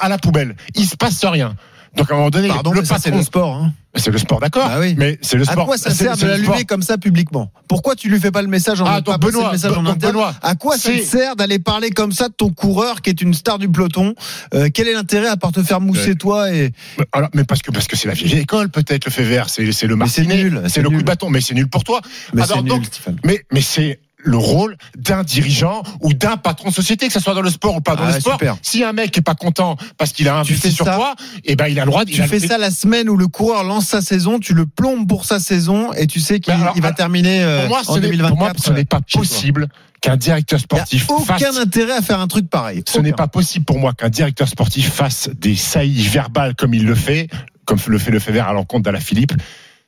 [0.00, 1.56] à la poubelle, il se passe rien.
[1.96, 3.54] Donc à un moment donné, Pardon, le ça, c'est patron- le sport.
[3.56, 3.72] Hein.
[3.96, 4.68] C'est le sport, d'accord.
[4.68, 4.94] Bah oui.
[4.96, 5.66] Mais c'est le À sport.
[5.66, 7.50] quoi ça sert de l'allumer comme ça publiquement?
[7.66, 10.12] Pourquoi tu lui fais pas le message en Ah, donc Benoît, le message en interne?
[10.12, 13.20] Benoît, À quoi ça te sert d'aller parler comme ça de ton coureur qui est
[13.20, 14.14] une star du peloton?
[14.54, 16.14] Euh, Quel est l'intérêt à part te faire mousser Ouais.
[16.14, 19.10] toi et Mais, alors, mais parce que parce que c'est la vieille école peut-être le
[19.10, 21.02] fait vert, c'est le Mais c'est martinet, nul, c'est le coup nul.
[21.02, 22.00] de bâton, mais c'est nul pour toi.
[22.32, 23.16] Mais Alors, c'est donc, Stéphane.
[23.24, 27.34] mais mais c'est le rôle d'un dirigeant ou d'un patron de société, que ce soit
[27.34, 28.34] dans le sport ou pas dans Ah, le sport.
[28.34, 28.56] super.
[28.62, 31.14] Si un mec est pas content parce qu'il a Tu investi sur ça toi,
[31.44, 32.04] et ben il a le droit.
[32.04, 35.08] Tu fais le- ça la semaine où le coureur lance sa saison, tu le plombes
[35.08, 37.98] pour sa saison et tu sais qu'il il va alors, terminer euh, moi, en ce
[37.98, 38.28] n'est- 2024.
[38.28, 39.20] pour moi, ce n'est pas toi.
[39.22, 39.68] possible
[40.00, 42.82] qu'un directeur sportif a aucun fasse intérêt à faire un truc pareil.
[42.88, 46.84] Ce n'est pas possible pour moi qu'un directeur sportif fasse des saillies verbales comme il
[46.86, 47.28] le fait,
[47.66, 49.32] comme le fait le à l'encontre d'Alaphilippe,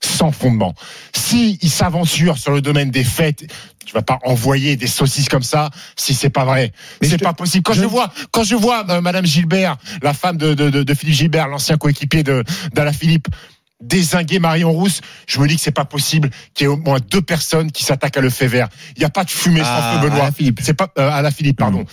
[0.04, 0.74] sans fondement.
[1.14, 3.44] Si il s'aventure sur le domaine des fêtes,
[3.84, 6.72] tu vas pas envoyer des saucisses comme ça si c'est pas vrai.
[7.02, 7.62] C'est te- pas possible.
[7.64, 10.82] Quand je- je, vois, quand je vois euh, Madame Gilbert, la femme de, de, de,
[10.82, 13.28] de Philippe Gilbert, l'ancien coéquipier de d'Alaphilippe,
[13.80, 16.98] désinguer Marion Rousse, je me dis que c'est pas possible qu'il y ait au moins
[17.10, 18.68] deux personnes qui s'attaquent à le fait vert.
[18.96, 20.30] Il n'y a pas de fumée sans Ah, feu, Benoît.
[20.60, 21.84] C'est pas euh, à la Philippe, pardon.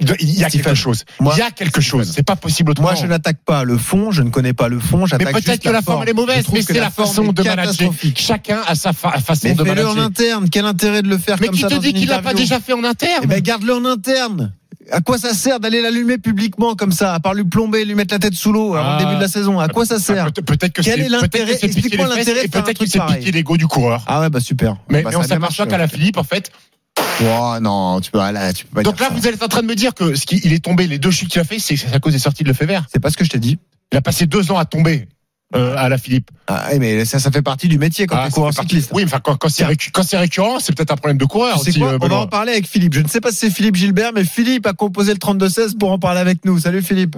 [0.00, 1.04] Il y a quelque chose.
[1.20, 2.10] moi- il y a quelque chose.
[2.14, 2.88] C'est pas possible autrement.
[2.92, 5.46] Moi, je n'attaque pas le fond, je ne connais pas le fond, mais j'attaque peut-être
[5.46, 7.90] juste que la forme elle est mauvaise, mais c'est la forme façon de manager.
[8.16, 10.04] Chacun a sa fa- façon Mais de fais-le en manager.
[10.04, 10.48] interne.
[10.50, 12.22] Quel intérêt de le faire Mais comme qui ça te dans dit une qu'il l'a
[12.22, 14.52] pas déjà fait en interne Eh ben, garde-le en interne.
[14.92, 18.14] À quoi ça sert d'aller l'allumer publiquement comme ça, à part lui plomber, lui mettre
[18.14, 18.98] la tête sous l'eau avant Ah.
[18.98, 19.58] le début de la saison?
[19.58, 20.32] À quoi ça sert?
[20.32, 21.58] Peut-être que Quel est peut-être l'intérêt?
[21.60, 23.18] Explique-moi l'intérêt peut-être c'est pareil.
[23.18, 24.04] piquer l'ego du coureur.
[24.06, 24.76] Ah ouais, bah super.
[24.88, 25.90] Mais, Bah, mais on ça bien s'aperçoit qu'à la ouais.
[25.90, 26.52] Philippe, en fait.
[27.22, 29.14] Oh non, tu peux, là, tu peux pas Donc dire là, ça.
[29.20, 31.28] vous êtes en train de me dire que ce qu'il est tombé, les deux chutes
[31.30, 32.84] qu'il a fait, c'est à cause des sorties de le fait vert.
[32.92, 33.58] C'est pas ce que je t'ai dit.
[33.92, 35.08] Il a passé deux ans à tomber
[35.54, 36.30] euh, à la Philippe.
[36.46, 38.90] Ah, mais ça, ça fait partie du métier quand Ah, t'es coureur cycliste.
[38.92, 39.64] Oui, mais enfin, quand, quand c'est
[40.16, 41.78] récurrent, c'est peut-être un problème de coureur Tu sais aussi.
[41.80, 42.92] quoi euh, On va en parler avec Philippe.
[42.94, 45.92] Je ne sais pas si c'est Philippe Gilbert, mais Philippe a composé le 32-16 pour
[45.92, 46.58] en parler avec nous.
[46.58, 47.16] Salut Philippe.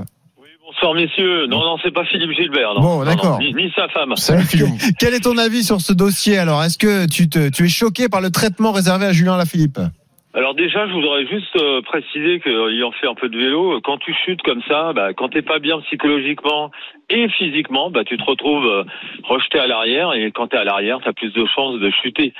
[0.80, 1.46] Bonsoir messieurs.
[1.48, 2.74] Non, non, c'est pas Philippe Gilbert.
[2.74, 2.80] Non.
[2.80, 3.40] Bon, d'accord.
[3.40, 4.14] Ni, ni sa femme.
[4.14, 4.94] Salut Philippe.
[5.00, 6.62] Quel est ton avis sur ce dossier alors?
[6.62, 9.80] Est-ce que tu, te, tu es choqué par le traitement réservé à Julien Lafilippe?
[10.34, 13.98] Alors déjà, je voudrais juste euh, préciser qu'ayant fait un peu de vélo, euh, quand
[13.98, 16.70] tu chutes comme ça, bah, quand t'es pas bien psychologiquement
[17.10, 18.84] et physiquement, bah, tu te retrouves euh,
[19.24, 22.34] rejeté à l'arrière et quand t'es à l'arrière, t'as plus de chances de chuter.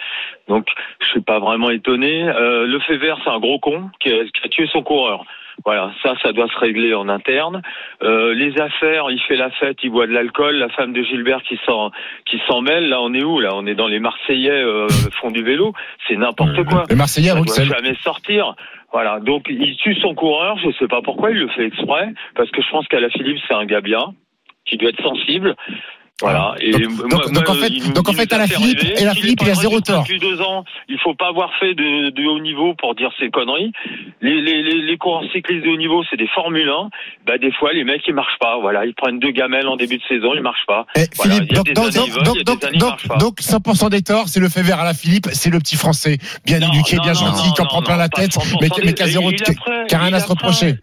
[0.46, 0.68] Donc,
[1.00, 2.22] je suis pas vraiment étonné.
[2.22, 5.24] Euh, le fait vert, c'est un gros con qui a, qui a tué son coureur.
[5.64, 7.62] Voilà, ça, ça doit se régler en interne.
[8.02, 10.56] Euh, les affaires, il fait la fête, il boit de l'alcool.
[10.56, 11.90] La femme de Gilbert qui s'en
[12.26, 12.88] qui s'en mêle.
[12.88, 14.86] Là, on est où Là, on est dans les Marseillais euh,
[15.20, 15.72] font du vélo.
[16.06, 16.84] C'est n'importe quoi.
[16.88, 17.68] Les Marseillais Ça doit Bruxelles.
[17.68, 18.54] jamais sortir.
[18.92, 20.56] Voilà, donc il tue son coureur.
[20.64, 23.38] Je sais pas pourquoi il le fait exprès, parce que je pense qu'à la Philippe
[23.46, 24.14] c'est un gars bien,
[24.64, 25.54] qui doit être sensible.
[26.20, 26.56] Voilà.
[26.60, 28.82] Et Donc- moi- donc- donc moi, en fait- il donc en fait, à la Philippe-
[29.00, 30.02] et la Philippe, il a zéro tort.
[30.02, 33.30] Depuis deux ans, il faut pas avoir fait de, de haut niveau pour dire ces
[33.30, 33.70] conneries.
[34.20, 36.90] Les, les, les, les coureurs cyclistes de haut niveau, c'est des Formule 1.
[37.24, 38.58] Bah des fois, les mecs ils marchent pas.
[38.60, 40.86] Voilà, ils prennent deux gamelles en début de saison, ils marchent pas.
[40.96, 42.64] Eh, Voilà, Philippe, donc, donc, années, donc, ils veulent, il y a donc, des donc,
[42.64, 43.16] années, ils donc, marchent pas.
[43.18, 46.18] donc, 100% des torts, c'est le fait vert à la Philippe, c'est le petit français,
[46.44, 48.70] bien Non, éduqué, non, bien non, gentil, qui en prend plein la tête, 100% mais,
[48.70, 50.74] qui- mais qui a zéro, qui a rien à se reprocher.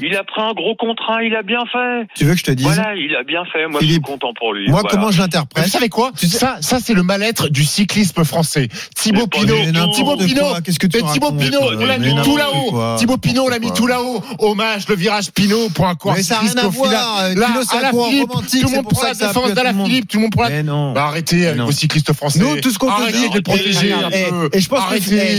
[0.00, 2.06] Il a pris un gros contrat, il a bien fait.
[2.14, 3.66] Tu veux que je te dise Voilà, il a bien fait.
[3.68, 4.68] Moi, je suis content pour lui.
[4.68, 4.88] Moi, Voilà.
[4.96, 8.68] comment je l'interprète vous savez quoi Ça, ça c'est le mal-être du cyclisme français.
[8.94, 9.54] Thibaut Pinot.
[9.94, 12.96] Thibaut Pinot, qu'est-ce que tu mais Thibaut Pinot, on l'a mis tout là-haut.
[12.96, 14.22] Thibaut Pinot, on l'a mis tout là-haut.
[14.38, 16.90] Hommage, le virage Pinot pour un coureur Mais ça n'a rien à voir.
[16.92, 19.14] Là, Pinot, c'est à un la Philippe, romantique, tout le monde pour prend ça la
[19.14, 19.84] défense.
[19.86, 20.48] Philippe, tout le monde prend la.
[20.50, 20.92] Mais non.
[20.92, 22.38] Bah, arrêtez avec vos cyclistes français.
[22.38, 24.50] Nous, tout ce qu'on Arrêtez dit, de protéger un et, peu.
[24.52, 24.68] et je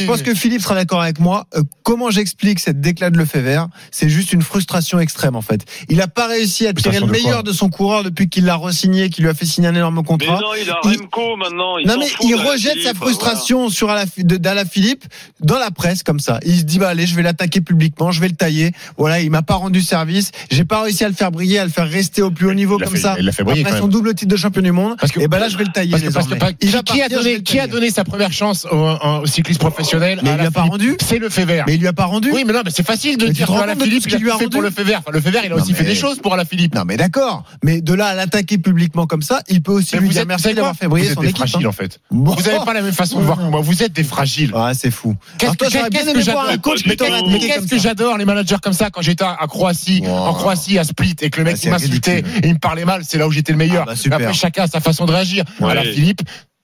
[0.06, 1.45] pense que Philippe sera d'accord avec moi.
[1.56, 5.41] Euh, comment j'explique cette déclate de le fait vert C'est juste une frustration extrême en
[5.41, 5.65] fait.
[5.89, 9.09] Il n'a pas réussi à tirer le meilleur de son coureur depuis qu'il l'a re-signé,
[9.09, 10.39] qu'il lui a fait signer un énorme Mais contrat.
[10.39, 11.77] non, il a Il- Remco maintenant.
[11.77, 15.05] Il non mais il rejette Philippe, sa frustration sur Ala- de- d'Ala Philippe
[15.39, 16.39] dans la presse comme ça.
[16.45, 18.71] Il se dit bah allez, je vais l'attaquer publiquement, je vais le tailler.
[18.97, 21.69] Voilà, il m'a pas rendu service, j'ai pas réussi à le faire briller, à le
[21.71, 23.15] faire rester au plus haut niveau comme fait- ça.
[23.19, 24.95] il l'a fait briller, Après quand son double titre de champion du monde.
[24.99, 26.53] Parce que- et ben là je vais le tailler Parce que, parce que, désormais.
[26.53, 27.71] pas- Il qui, a donné, le qui a tailler.
[27.71, 28.75] donné sa première chance au,
[29.21, 30.95] au cycliste professionnel Mais il lui a la pas rendu.
[31.01, 31.65] C'est le fait vert.
[31.67, 32.31] Mais il lui a pas rendu.
[32.33, 33.51] Oui, mais non, mais c'est facile de dire te
[34.38, 34.99] lui a pour le fait vert.
[34.99, 36.75] Enfin, le fait vert, il a Non, aussi fait des choses pour la Philippe.
[36.75, 40.01] Non mais d'accord, mais de là à l'attaquer publiquement comme ça, il peut aussi Mais
[40.01, 41.30] lui vous dire êtes, merci vous savez d'avoir quoi fait briller Vous êtes son des
[41.30, 41.38] équipe.
[41.47, 41.69] fragiles hein.
[41.69, 41.99] en fait.
[42.11, 42.34] Bon.
[42.36, 43.61] Vous n'avez pas la même façon de voir que moi.
[43.61, 44.51] Vous êtes des fragiles.
[44.55, 45.15] Ah, c'est fou.
[45.38, 50.77] Qu'est-ce que, qu'est-ce que j'adore les managers comme ça quand j'étais à Croatie, en Croatie
[50.80, 53.27] à Split et que le mec Ah, m'insultait et il me parlait mal, c'est là
[53.27, 53.86] où j'étais le meilleur.
[53.88, 55.43] Ah, bah, Après chacun a sa façon de réagir.
[55.59, 55.71] Ouais.
[55.71, 56.21] À la Philippe,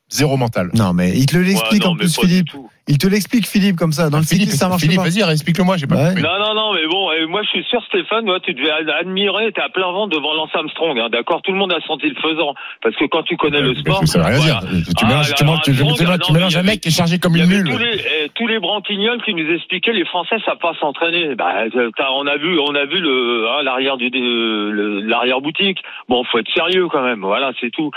[0.09, 0.69] zéro mental.
[0.73, 2.49] Non mais il te l'explique en plus Philippe.
[2.87, 4.11] Il te l'explique, Philippe, comme ça.
[4.11, 5.09] Dans le Philippe, cyclisme, ça marche Philippe, pas.
[5.09, 6.07] vas-y, explique-le-moi, j'ai pas Ouais.
[6.09, 6.21] compris.
[6.21, 8.89] Non, non, non, mais bon, euh, moi je suis sûr, Stéphane, moi, tu devais ad-
[9.01, 11.41] admirer, t'es à plein vent devant Lance Armstrong, hein, d'accord?
[11.41, 14.05] Tout le monde a senti le faisant, parce que quand tu connais le sport.
[14.05, 14.59] Ça veut rien voilà.
[14.61, 14.69] dire.
[14.69, 16.79] Tu Ah, mélanges, tu alors, mélanges- tu- tu- Armstrong, tu- tu non, mélanges un mec
[16.81, 17.65] qui est chargé comme une mule.
[17.71, 21.33] Tous les, eh, tous les branquignoles qui nous expliquaient les Français savent pas s'entraîner.
[21.33, 25.41] Bah, euh, t'as- on a vu, on a vu le hein, l'arrière du euh, l'arrière
[25.41, 25.79] boutique.
[26.07, 27.21] Bon, faut être sérieux quand même.
[27.21, 27.89] Voilà, c'est tout.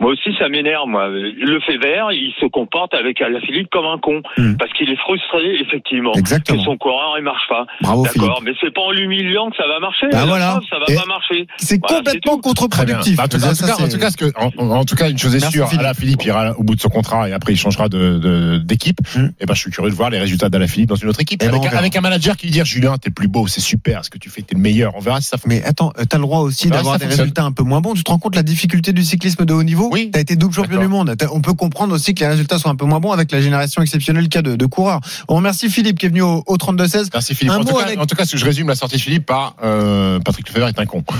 [0.00, 0.86] Moi aussi, ça m'énerve.
[0.86, 4.20] Moi, le fait vert, il se comporte avec Alaphilippe comme un con
[4.58, 6.12] parce qu'il est frustré effectivement.
[6.14, 6.58] Exactement.
[6.58, 7.66] que son coureur il marche pas.
[7.82, 10.06] Bravo, D'accord, mais c'est pas en l'humiliant que ça va marcher.
[10.12, 10.60] Bah voilà.
[10.70, 11.46] ça va Et pas marcher.
[11.58, 13.16] C'est Voilà, complètement contre-productif.
[13.16, 14.50] Bah, en tout cas, en tout Ça, cas, en c'est- tout cas, ce que- en,
[14.58, 15.80] en- en tout cas, une chose est Merci, sûre, Philippe.
[15.84, 18.98] Alain Philippe ira au bout de son contrat et après il changera de- de- d'équipe.
[19.16, 19.28] Hmm.
[19.40, 21.40] Et ben, je suis curieux de voir les résultats d'Alain Philippe dans une autre équipe.
[21.42, 21.78] Eh ben, avec, un, verra.
[21.80, 24.18] avec un manager qui lui dit Julien, t'es le plus beau, c'est super, ce que
[24.18, 24.92] tu fais, t'es le meilleur.
[24.96, 27.20] On verra si ça Mais attends, euh, t'as le droit aussi d'avoir des fonctionne.
[27.22, 27.94] résultats un peu moins bons.
[27.94, 30.10] Tu te rends compte la difficulté du cyclisme de haut niveau Oui.
[30.12, 31.14] T'as été double champion du monde.
[31.32, 33.82] On peut comprendre aussi que les résultats sont un peu moins bons avec la génération
[33.82, 35.00] exceptionnelle y a de, de coureurs.
[35.28, 37.08] On remercie Philippe qui est venu au, au 32-16.
[37.12, 37.52] Merci Philippe.
[37.54, 39.26] Un En tout, cas, avec- en tout cas, si je résume la sortie de Philippe
[39.26, 41.02] par euh, Patrick Lefebvre est un con.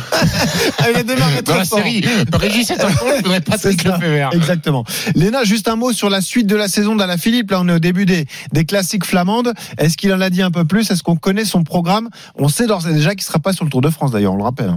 [0.79, 1.79] Ah, il a démarré Dans la fort.
[1.79, 3.85] série, Régis est un con, je voudrais Patrick.
[3.85, 4.31] Lefebvre.
[4.35, 4.85] Exactement.
[5.15, 7.51] Léna, juste un mot sur la suite de la saison d'Ala Philippe.
[7.51, 9.53] Là, on est au début des, des classiques flamandes.
[9.79, 10.91] Est-ce qu'il en a dit un peu plus?
[10.91, 12.09] Est-ce qu'on connaît son programme?
[12.37, 14.37] On sait d'ores et déjà qu'il sera pas sur le Tour de France, d'ailleurs, on
[14.39, 14.75] le rappelle.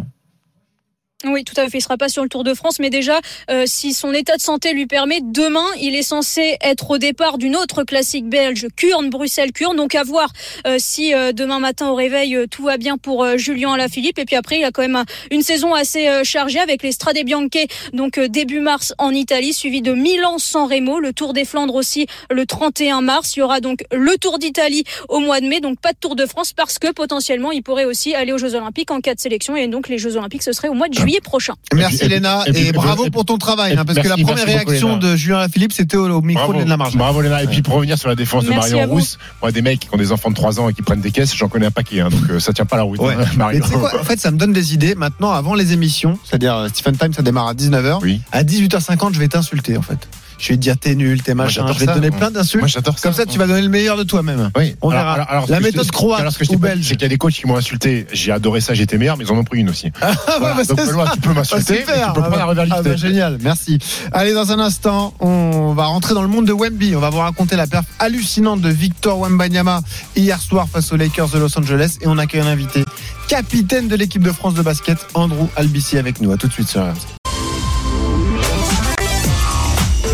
[1.26, 1.80] Oui, tout à fait.
[1.80, 4.42] Il sera pas sur le Tour de France, mais déjà, euh, si son état de
[4.42, 9.10] santé lui permet, demain, il est censé être au départ d'une autre classique belge, Kurn,
[9.10, 9.76] Bruxelles-Kurn.
[9.76, 10.32] Donc à voir
[10.68, 14.20] euh, si euh, demain matin au réveil tout va bien pour Julien Alaphilippe.
[14.20, 17.18] Et puis après, il a quand même un- une saison assez chargée avec les Strade
[17.26, 17.48] Bianche,
[17.94, 22.46] donc début mars en Italie, suivi de Milan-San Remo, le Tour des Flandres aussi le
[22.46, 23.36] 31 mars.
[23.36, 26.16] Il y aura donc le Tour d'Italie au mois de mai, donc pas de Tour
[26.16, 29.20] de France parce que potentiellement, il pourrait aussi aller aux Jeux Olympiques en cas de
[29.20, 29.56] sélection.
[29.56, 31.54] Et donc les Jeux Olympiques, ce serait au mois de juillet prochain.
[31.74, 34.08] Merci Et puis- Léna et puis- bravo et- pour ton travail, et- hein, parce que
[34.08, 36.96] la première beaucoup, réaction de Julien Philippe, c'était au, au micro Bravo, de Léna Marge.
[36.98, 37.44] bravo Léna.
[37.44, 38.90] Et puis pour revenir sur la défense de Merci Marion.
[38.90, 41.12] Rousse, moi des mecs qui ont des enfants de 3 ans et qui prennent des
[41.12, 43.00] caisses, j'en connais un paquet, hein, donc euh, ça tient pas la route.
[43.00, 43.14] Ouais.
[43.20, 43.62] hein, Marion.
[43.70, 44.96] quoi En fait, ça me donne des idées.
[44.96, 48.00] Maintenant, avant les émissions, c'est-à-dire euh, Stephen Time, ça démarre à 19h.
[48.02, 48.22] Oui.
[48.32, 50.08] À 18h50, je vais t'insulter, en fait.
[50.40, 51.66] Je vais te dire t'es nul, t'es machin.
[51.74, 52.62] Je vais te donner plein d'insultes.
[52.62, 53.10] Moi, j'adore ça.
[53.10, 54.52] Comme ça, tu vas donner le meilleur de toi-même.
[54.56, 54.76] Oui.
[54.82, 55.14] On Alors- verra.
[55.14, 56.84] alors- alors, la méthode te- croate alors, ce que je ou belge.
[56.88, 58.06] C'est qu'il y a des coachs qui m'ont insulté.
[58.14, 59.92] J'ai adoré ça, j'étais meilleur, mais ils en ont pris une aussi.
[60.02, 60.56] Ah, Voilà.
[60.56, 62.78] bah, Donc, Benoît, tu peux m'insulter, Ah, tu peux Ah, pas la bah, rivalité.
[62.78, 63.80] ah, bah, génial, merci.
[64.12, 66.96] Allez, dans un instant, on va rentrer dans le monde de Wemby.
[66.96, 69.82] On va vous raconter la perf hallucinante de Victor Wembanyama
[70.16, 71.98] hier soir face aux Lakers de Los Angeles.
[72.02, 72.86] Et on accueille un invité,
[73.28, 76.32] capitaine de l'équipe de France de basket, Andrew Albici avec nous.
[76.32, 77.17] À tout de suite sur RMC.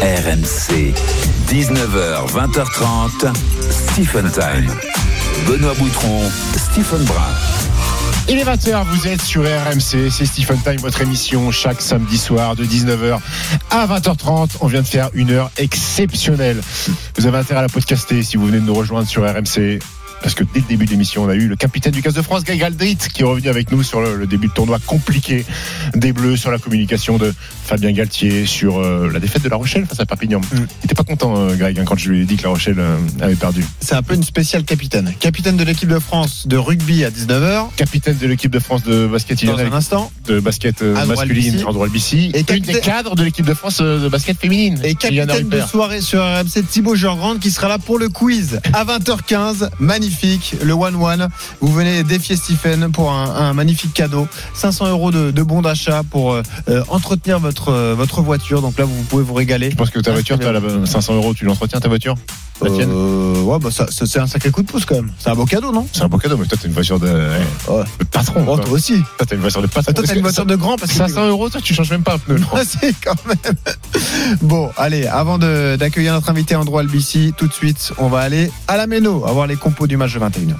[0.03, 0.93] RMC,
[1.47, 3.33] 19h, 20h30,
[3.69, 4.69] Stephen Time.
[5.47, 7.21] Benoît Boutron, Stephen Brun.
[8.27, 12.57] Il est 20h, vous êtes sur RMC, c'est Stephen Time, votre émission chaque samedi soir
[12.57, 13.17] de 19h
[13.69, 14.57] à 20h30.
[14.59, 16.59] On vient de faire une heure exceptionnelle.
[17.15, 19.79] Vous avez intérêt à la podcaster si vous venez de nous rejoindre sur RMC.
[20.23, 22.21] Parce que dès le début de l'émission, on a eu le capitaine du 15 de
[22.21, 25.45] France, Guy Galdrit, qui est revenu avec nous sur le, le début de tournoi compliqué
[25.95, 27.33] des Bleus, sur la communication de
[27.65, 30.39] Fabien Galtier, sur euh, la défaite de La Rochelle face à Perpignan.
[30.53, 32.79] Il était pas content, euh, Greg, hein, quand je lui ai dit que La Rochelle
[32.79, 33.65] euh, avait perdu.
[33.81, 35.13] C'est un peu une spéciale capitaine.
[35.19, 37.75] Capitaine de l'équipe de France de rugby à 19h.
[37.75, 40.09] Capitaine de l'équipe de France de basket Dans un instant.
[40.25, 41.63] de basket masculine.
[41.67, 44.79] Andrew Albici, Et et une capitaine- des cadres de l'équipe de France de basket féminine.
[44.85, 48.85] Et capitaine de soirée sur RMC, Thibaut Jean-Grande qui sera là pour le quiz à
[48.85, 49.69] 20h15.
[49.79, 50.12] Magnifique,
[50.61, 51.27] le 1-1.
[51.61, 54.27] Vous venez défier Stephen pour un, un magnifique cadeau.
[54.53, 58.61] 500 euros de, de bon d'achat pour euh, euh, entretenir votre, euh, votre voiture.
[58.61, 59.71] Donc là, vous pouvez vous régaler.
[59.71, 62.15] Je pense que ta voiture, tu as 500 euros, tu l'entretiens ta voiture?
[62.15, 65.11] La Euh, ouais, bah ça, ça, c'est un sacré coup de pouce quand même.
[65.19, 65.87] C'est un beau cadeau, non?
[65.91, 67.83] C'est un beau cadeau, mais toi, t'as une voiture de, Ouais.
[67.99, 68.45] de patron.
[68.47, 69.01] Oh, toi aussi.
[69.17, 69.93] Toi, t'as une voiture de patron.
[69.93, 72.13] Toi, t'as une voiture de grand parce que 500 euros, toi, tu changes même pas
[72.15, 72.37] un pneu.
[72.65, 73.55] si, quand même.
[74.41, 78.51] Bon, allez, avant de- d'accueillir notre invité Andrew Albici, tout de suite, on va aller
[78.67, 80.53] à la Méno, avoir les compos du match de 21h.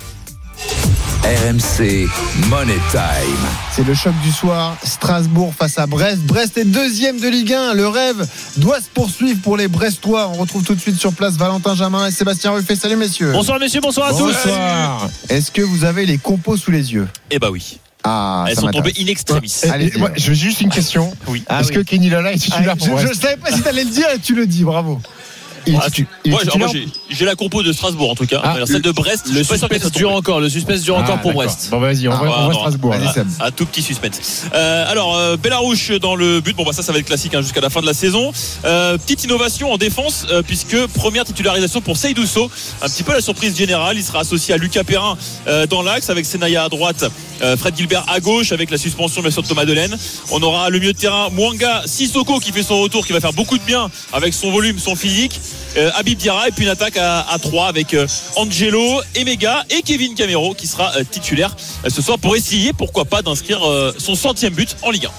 [1.24, 2.10] RMC
[2.50, 3.48] Money Time.
[3.72, 4.76] C'est le choc du soir.
[4.84, 6.20] Strasbourg face à Brest.
[6.24, 7.76] Brest est deuxième de Ligue 1.
[7.76, 10.28] Le rêve doit se poursuivre pour les Brestois.
[10.28, 12.76] On retrouve tout de suite sur place Valentin Jamin et Sébastien Ruffet.
[12.76, 13.32] Salut messieurs.
[13.32, 14.34] Bonsoir messieurs, bonsoir à tous.
[14.34, 15.10] Bonsoir.
[15.30, 17.08] Est-ce que vous avez les compos sous les yeux?
[17.32, 17.80] Eh bah oui.
[18.04, 19.54] Ah, Elles sont tombées in extremis.
[19.66, 20.10] Moi, alors.
[20.18, 21.14] je veux juste une question.
[21.28, 21.42] Oui.
[21.48, 21.76] Ah Est-ce oui.
[21.76, 23.90] que Kenny Lala est titulaire Ah, pour je, Brest je savais pas si t'allais le
[23.92, 24.66] dire et tu le dis.
[24.66, 25.00] Bravo.
[25.66, 25.88] Il Ah,
[26.26, 26.42] il Moi,
[27.10, 28.42] j'ai- la compo de Strasbourg en tout cas.
[28.44, 30.40] Ah, Alors, celle de Brest, Le suspense dure encore.
[30.42, 31.34] Le suspense dure encore Ah, pour.
[31.34, 31.70] Brest.
[31.72, 32.60] Bon, vas-y, on Ah, va, on bah, va non.
[32.60, 32.96] Strasbourg.
[33.40, 34.46] Un tout petit suspense.
[34.54, 36.56] Euh, alors, euh, Bellarouche dans le but.
[36.56, 38.32] Bon, bah ça, ça va être classique hein, jusqu'à la fin de la saison.
[38.66, 42.50] Euh, petite innovation en défense, euh, puisque première titularisation pour Seydousso.
[42.82, 43.98] Un petit peu la surprise générale.
[43.98, 47.06] Il sera associé à Lucas Perrin euh, dans l'axe, avec Senaya à droite
[47.58, 49.96] Fred Gilbert à gauche avec la suspension bien sûr de Thomas Delaine.
[50.32, 53.34] On aura le milieu de terrain Mwanga Sissoko qui fait son retour, qui va faire
[53.34, 55.40] beaucoup de bien avec son volume, son physique.
[55.78, 59.82] Euh, Habib Diarra et puis une attaque à, à 3 avec euh, Angelo, Emega et
[59.82, 63.94] Kevin Camero qui sera euh, titulaire euh, ce soir pour essayer pourquoi pas d'inscrire euh,
[63.98, 65.10] son centième but en Ligue 1.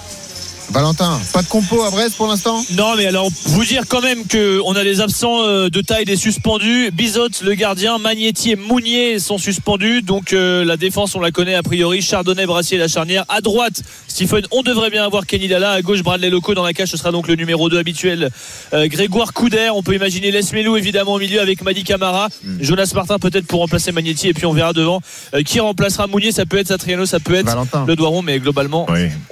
[0.71, 4.23] Valentin, pas de compo à Brest pour l'instant Non, mais alors, vous dire quand même
[4.27, 6.91] qu'on a des absents euh, de taille des suspendus.
[6.91, 10.01] Bizot, le gardien, Magnetti et Mounier sont suspendus.
[10.01, 12.01] Donc, euh, la défense, on la connaît a priori.
[12.01, 13.23] Chardonnay, Brassier, la charnière.
[13.29, 15.71] À droite, Stephen, on devrait bien avoir Kenny Lala.
[15.71, 16.53] À gauche, Bradley Loco.
[16.53, 18.29] Dans la cage, ce sera donc le numéro 2 habituel,
[18.73, 19.69] euh, Grégoire Couder.
[19.73, 22.27] On peut imaginer Les Melou, évidemment, au milieu avec Madi Camara.
[22.59, 24.27] Jonas Martin, peut-être pour remplacer Magnetti.
[24.29, 25.01] Et puis, on verra devant
[25.33, 26.31] euh, qui remplacera Mounier.
[26.31, 27.85] Ça peut être Satriano, ça peut être Valentin.
[27.87, 28.87] le Doiron, mais globalement,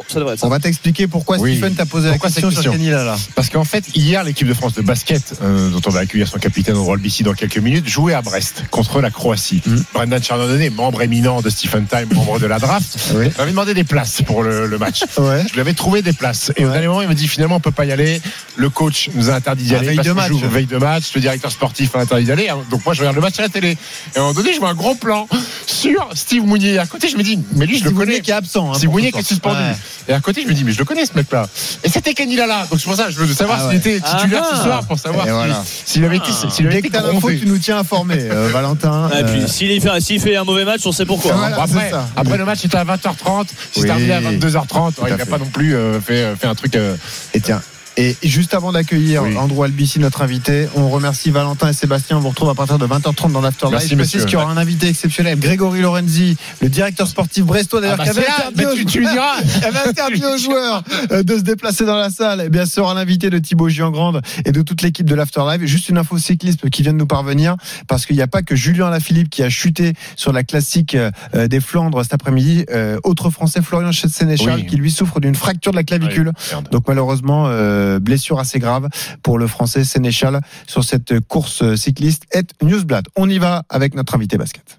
[0.08, 0.48] ça devrait être ça.
[0.48, 1.54] On va t'expliquer pourquoi Oui.
[1.58, 3.18] Stephen t'a posé la Pourquoi question, cette sur question Kenny Lala.
[3.36, 6.40] Parce qu'en fait, hier, l'équipe de France de basket, euh, dont on va accueillir son
[6.40, 9.62] capitaine au BC dans quelques minutes, jouait à Brest contre la Croatie.
[9.94, 12.98] Brendan Chardonnay, membre éminent de Stephen Time, membre de la draft,
[13.38, 15.04] m'avait demandé des places pour le, le match.
[15.18, 16.52] Je lui avais trouvé des places.
[16.58, 18.22] Et au dernier moment, il m'a dit finalement, on peut pas y aller.
[18.56, 19.88] Le coach nous a interdit d'y Ah, aller.
[19.88, 20.30] veille parce de match.
[20.30, 21.04] joue veille de match.
[21.16, 22.50] Le directeur sportif a interdit d'y aller.
[22.70, 23.72] Donc moi, je regarde le match à la télé.
[23.72, 25.28] Et à un moment donné, je vois un gros plan
[25.92, 26.78] sur Steve Mounier.
[26.80, 28.06] À côté, je me dis, mais lui, je le Steve connais.
[28.12, 29.58] Mounier qui est absent, hein, Steve Mounier qui est suspendu.
[29.62, 29.76] Ouais.
[30.08, 31.48] Et à côté, je me dis, mais je le connais, ce mec-là.
[31.84, 32.66] Et c'était Kenny Lala.
[32.70, 33.96] Donc c'est pour ça, je veux savoir Ah s'il ouais.
[33.98, 34.56] était titulaire Ah.
[34.58, 35.64] ce soir pour savoir s'il- voilà.
[35.86, 37.40] s'il avait été, s'il avait Dès que t'as l'info, grondé.
[37.40, 39.10] tu nous tiens informés, euh, Valentin.
[39.18, 41.34] Et puis, Euh, s'il fait, un mauvais match, on sait pourquoi.
[41.34, 41.52] hein.
[41.56, 43.88] Bon, après, après le match était à 20h30, si Oui.
[43.88, 46.76] terminé à 22h30, Tout à il n'a pas non plus euh, fait, fait un truc.
[46.76, 46.96] euh,
[47.34, 47.62] Et tiens.
[47.96, 49.38] Et juste avant d'accueillir Oui.
[49.38, 52.18] Andrew Albici, notre invité, on remercie Valentin et Sébastien.
[52.18, 53.74] On vous retrouve à partir de 20h30 dans l'Afterlife.
[53.78, 57.82] Merci, Je précise qu'il y aura un invité exceptionnel, Grégory Lorenzi, le directeur sportif brestois,
[57.82, 61.36] d'ailleurs, Ah bah, qui avait interdit aux- tu- tu avait interdit aux joueurs euh, de
[61.38, 62.42] se déplacer dans la salle.
[62.42, 65.62] Et bien sûr, un invité de Thibaut Giangrande et de toute l'équipe de l'Afterlife.
[65.68, 68.56] Juste une info cyclisme qui vient de nous parvenir, parce qu'il n'y a pas que
[68.56, 71.12] Julien Alaphilippe qui a chuté sur la classique euh,
[71.48, 72.66] des Flandres cet après-midi.
[72.72, 74.66] Euh, autre Français, Florian Sénéchal, Oui.
[74.66, 76.32] qui lui souffre d'une fracture de la clavicule.
[76.72, 78.88] Donc malheureusement, euh, blessure assez grave
[79.22, 82.24] pour le Français Sénéchal sur cette course cycliste.
[82.34, 83.06] Et Newsblad.
[83.16, 84.78] On y va avec notre invité basket.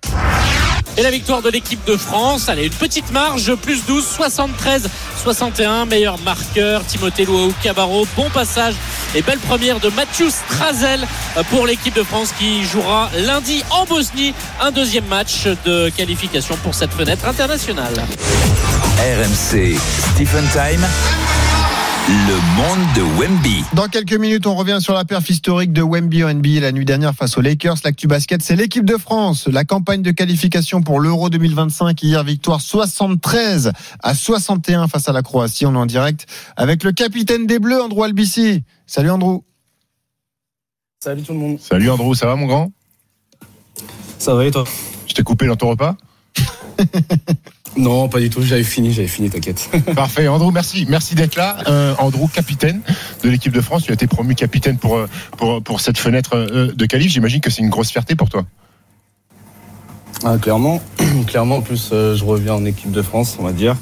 [0.97, 4.89] Et la victoire de l'équipe de France, allez, une petite marge, plus 12, 73,
[5.25, 8.75] 61, meilleur marqueur, Timothée Louaou Cabarro, bon passage
[9.17, 11.05] et belle première de Mathieu Strazel
[11.51, 16.77] pour l'équipe de France qui jouera lundi en Bosnie, un deuxième match de qualification pour
[16.77, 17.95] cette fenêtre internationale.
[18.99, 19.77] RMC
[20.15, 21.74] Stephen Time.
[22.07, 23.65] Le monde de Wemby.
[23.73, 26.85] Dans quelques minutes, on revient sur la perf historique de Wemby en NBA la nuit
[26.85, 27.77] dernière face aux Lakers.
[27.83, 29.49] L'actu basket, c'est l'équipe de France.
[29.49, 32.03] La campagne de qualification pour l'Euro 2025.
[32.03, 35.65] Hier, victoire 73 à 61 face à la Croatie.
[35.65, 36.27] On est en direct
[36.57, 38.65] avec le capitaine des Bleus, Andrew Albici.
[38.87, 39.39] Salut Andrew.
[41.03, 41.59] Salut tout le monde.
[41.59, 42.71] Salut Andrew, ça va mon grand?
[44.19, 44.65] Ça va et toi?
[45.07, 45.97] Je t'ai coupé dans ton repas?
[47.77, 48.43] Non, pas du tout.
[48.43, 49.69] J'avais fini, j'avais fini, t'inquiète.
[49.97, 51.57] Parfait, Andrew, merci, merci d'être là.
[51.67, 52.81] Euh, Andrew, capitaine
[53.23, 55.07] de l'équipe de France, tu as été promu capitaine pour euh,
[55.37, 57.11] pour, pour cette fenêtre euh, de qualif.
[57.11, 58.45] J'imagine que c'est une grosse fierté pour toi.
[60.27, 60.81] Ah, clairement,
[61.27, 61.57] clairement.
[61.57, 63.77] En plus, euh, je reviens en équipe de France, on va dire.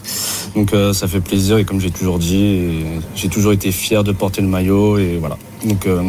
[0.56, 1.58] Donc, euh, ça fait plaisir.
[1.58, 2.84] Et comme j'ai toujours dit,
[3.14, 4.98] j'ai toujours été fier de porter le maillot.
[4.98, 5.36] Et voilà.
[5.64, 6.02] Donc, euh,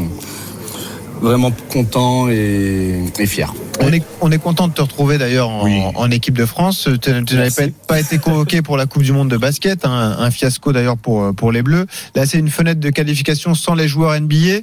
[1.23, 3.51] vraiment content et, et fier.
[3.79, 6.87] On est, on est content de te retrouver d'ailleurs en, en équipe de France.
[7.01, 10.29] Tu, n'avais pas, pas été convoqué pour la Coupe du Monde de basket, hein, un
[10.31, 11.87] fiasco d'ailleurs pour, pour les Bleus.
[12.13, 14.59] Là, c'est une fenêtre de qualification sans les joueurs NBA.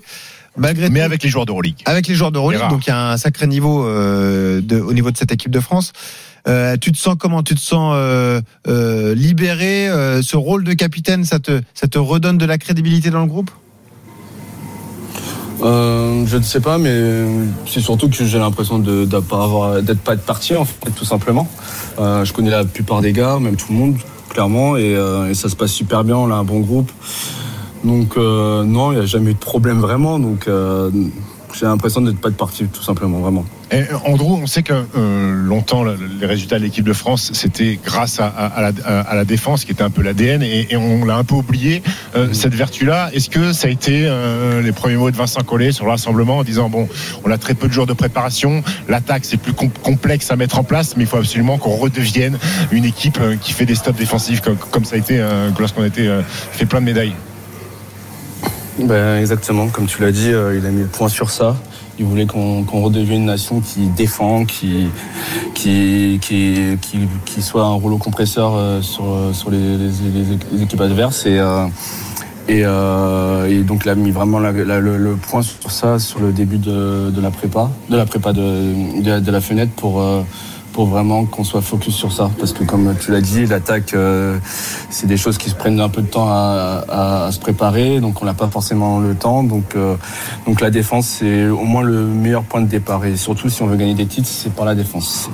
[0.57, 1.77] Malgré Mais tout- avec les joueurs d'Euroleague.
[1.87, 2.69] Avec les joueurs de rare.
[2.71, 5.61] donc il y a un sacré niveau euh, de, au niveau de cette équipe de
[5.61, 5.93] France.
[6.49, 7.43] Euh, tu te sens comment?
[7.43, 11.99] Tu te sens euh, euh, libéré euh, Ce rôle de capitaine, ça te, ça te
[11.99, 13.51] redonne de la crédibilité dans le groupe?
[15.63, 17.25] Euh, je ne sais pas, mais
[17.67, 21.49] c'est surtout que j'ai l'impression de de d'être pas être parti en fait, tout simplement.
[21.99, 23.97] Euh, je connais la plupart des gars, même tout le monde,
[24.31, 26.17] clairement, et, euh, et ça se passe super bien.
[26.17, 26.91] On a un bon groupe,
[27.85, 30.19] donc non, il n'y a jamais eu de problème vraiment.
[30.19, 30.49] Donc
[31.55, 33.45] j'ai l'impression d'être pas être parti, tout simplement, vraiment.
[34.05, 38.19] Andrew, on sait que euh, longtemps le- les résultats de l'équipe de France, c'était grâce
[38.19, 38.73] à,
[39.13, 41.83] la, défense, qui était un peu l'ADN, et, on l'a un peu oublié
[42.17, 43.11] euh, cette vertu-là.
[43.13, 46.39] Est-ce que ça a été euh, les premiers mots de Vincent Collet sur le rassemblement
[46.39, 46.89] en disant bon,
[47.25, 50.59] on a très peu de jours de préparation, l'attaque c'est plus com- complexe à mettre
[50.59, 52.39] en place, mais il faut absolument qu'on redevienne
[52.73, 55.83] une équipe euh, qui fait des stops défensifs comme, comme ça a été euh, lorsqu'on
[55.83, 57.15] a été euh, fait plein de médailles?
[58.81, 61.57] Ben, exactement, comme tu l'as dit, il a mis le point sur ça.
[62.01, 64.87] Il voulait qu'on redevienne une nation qui défend, qui,
[65.53, 66.79] qui, qui,
[67.27, 71.27] qui, soit un rouleau compresseur euh, sur, sur les, équipes adverses.
[71.27, 71.67] Et, euh,
[72.49, 76.57] et, euh, et donc il a mis vraiment le, point sur ça sur le début
[76.57, 80.23] de, de la prépa, de la prépa de, de la fenêtre pour, euh,
[80.73, 82.31] pour vraiment qu'on soit focus sur ça.
[82.39, 84.39] Parce que comme tu l'as dit, l'attaque, euh,
[84.91, 88.01] c'est des choses qui se prennent un peu de temps à, à- à se préparer,
[88.01, 89.43] donc on n'a pas forcément le temps.
[89.43, 89.97] Donc, euh,
[90.47, 93.05] donc la défense, c'est au moins le meilleur point de départ.
[93.05, 95.29] Et surtout, si on veut gagner des titres, c'est par la défense.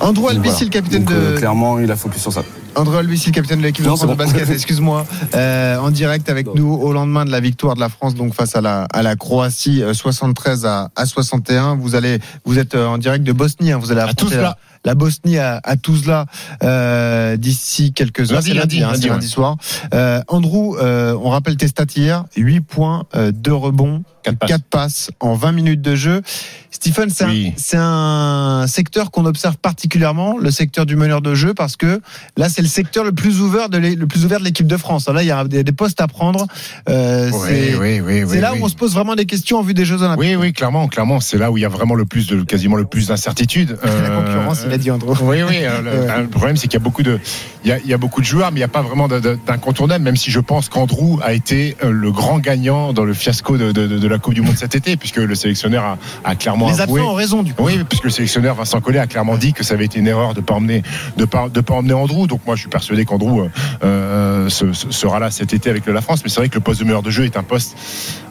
[0.00, 0.38] Andrew voilà.
[0.40, 1.38] le capitaine Donc, euh, de.
[1.38, 2.42] Clairement, il a focus sur ça.
[2.76, 6.72] André Albici, capitaine de l'équipe de France de basket, excuse-moi, euh, en direct avec nous
[6.72, 9.82] au lendemain de la victoire de la France donc face à la à la Croatie
[9.82, 11.76] euh, 73 à, à 61.
[11.76, 14.42] Vous allez vous êtes euh, en direct de Bosnie, hein, vous allez affronter Tuzla.
[14.42, 16.26] la, la Bosnie à, à Tuzla
[16.62, 18.38] euh, d'ici quelques heures.
[18.40, 19.14] Lundi, C'est lundi, hein, lundi, c'est ouais.
[19.14, 19.56] lundi soir.
[19.92, 25.10] Euh, Andrew, euh, on rappelle tes stats hier 8 points, euh, 2 rebonds, 4 passes.
[25.20, 26.22] en 20 minutes de jeu.
[26.70, 31.54] Stephen, c'est un, c'est un secteur qu'on observe particulièrement, le secteur du meneur de jeu,
[31.54, 32.00] parce que
[32.36, 35.08] là, c'est le secteur le plus ouvert de l'équipe de France.
[35.08, 36.46] Là, il y a des, des postes à prendre.
[36.88, 38.58] Euh, Oui, c'est oui, oui, c'est oui, là oui.
[38.60, 40.20] où on se pose vraiment des questions en vue des Jeux Olympiques.
[40.20, 42.76] Oui, oui, clairement, clairement, c'est là où il y a vraiment le plus de, quasiment
[42.76, 43.78] le plus d'incertitude.
[43.84, 45.14] La concurrence, dit Andrew.
[45.22, 45.58] Oui, oui.
[45.62, 46.22] euh, le, Ouais.
[46.22, 47.18] le problème, c'est qu'il y a beaucoup de,
[47.64, 49.08] il y a, il y a beaucoup de joueurs, mais il n'y a pas vraiment
[49.08, 50.04] d'incontournable.
[50.04, 53.72] Même si je pense qu'Andrew a été euh, le grand gagnant dans le fiasco de,
[53.72, 56.68] de- de- de la Coupe du Monde cet été, puisque le sélectionneur a, a clairement
[56.70, 57.00] Les avoué.
[57.00, 57.64] absents ont raison, du coup.
[57.64, 60.34] Oui, puisque le sélectionneur Vincent Collet a clairement dit que ça avait été une erreur
[60.34, 60.82] de pas emmener,
[61.16, 62.26] de pas, de pas emmener Andrew.
[62.26, 63.48] Donc moi, je suis persuadé qu'Andrew
[63.82, 66.20] euh, se- se- sera là cet été avec La France.
[66.24, 67.76] Mais c'est vrai que le poste de meilleur de jeu est un poste.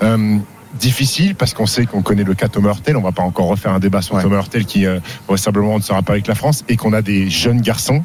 [0.04, 0.38] euh,
[0.80, 2.98] difficile parce qu'on sait qu'on connaît le cas Thomas Hurtel.
[2.98, 6.02] On va pas encore refaire un débat sur Thomas Hurtel qui euh, vraisemblablement ne sera
[6.02, 8.04] pas avec la France et qu'on a des jeunes garçons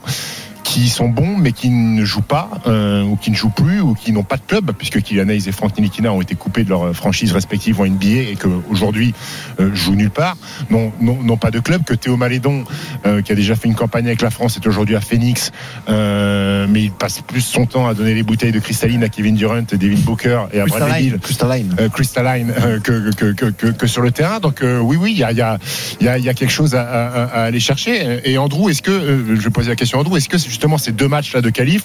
[0.69, 3.95] qui sont bons mais qui ne jouent pas euh, ou qui ne jouent plus ou
[3.95, 6.69] qui n'ont pas de club puisque Kylian Hayes et Franck Nilikina ont été coupés de
[6.69, 9.15] leurs franchises respectives en NBA et qu'aujourd'hui
[9.61, 10.37] euh, jouent nulle part
[10.71, 12.65] n'ont n'ont- n'ont pas de club que Théo Malédon
[13.07, 15.53] euh, qui a déjà fait une campagne avec la France est aujourd'hui à Phoenix
[15.89, 19.35] euh, mais il passe plus son temps à donner les bouteilles de cristalline à Kevin
[19.37, 22.53] Durant et Devin Booker et à Bradley Crystalline, Crystalline.
[22.59, 24.39] euh, euh, que, que, que, que, que sur le terrain.
[24.41, 25.59] Donc euh, oui, oui, il y a, il y, a,
[26.01, 28.21] il y, a, y a quelque chose à, à, à aller chercher.
[28.25, 30.77] Et Andrew, est-ce que, euh, je vais poser la question à Andrew, est-ce que justement
[30.77, 31.85] ces deux matchs-là de qualif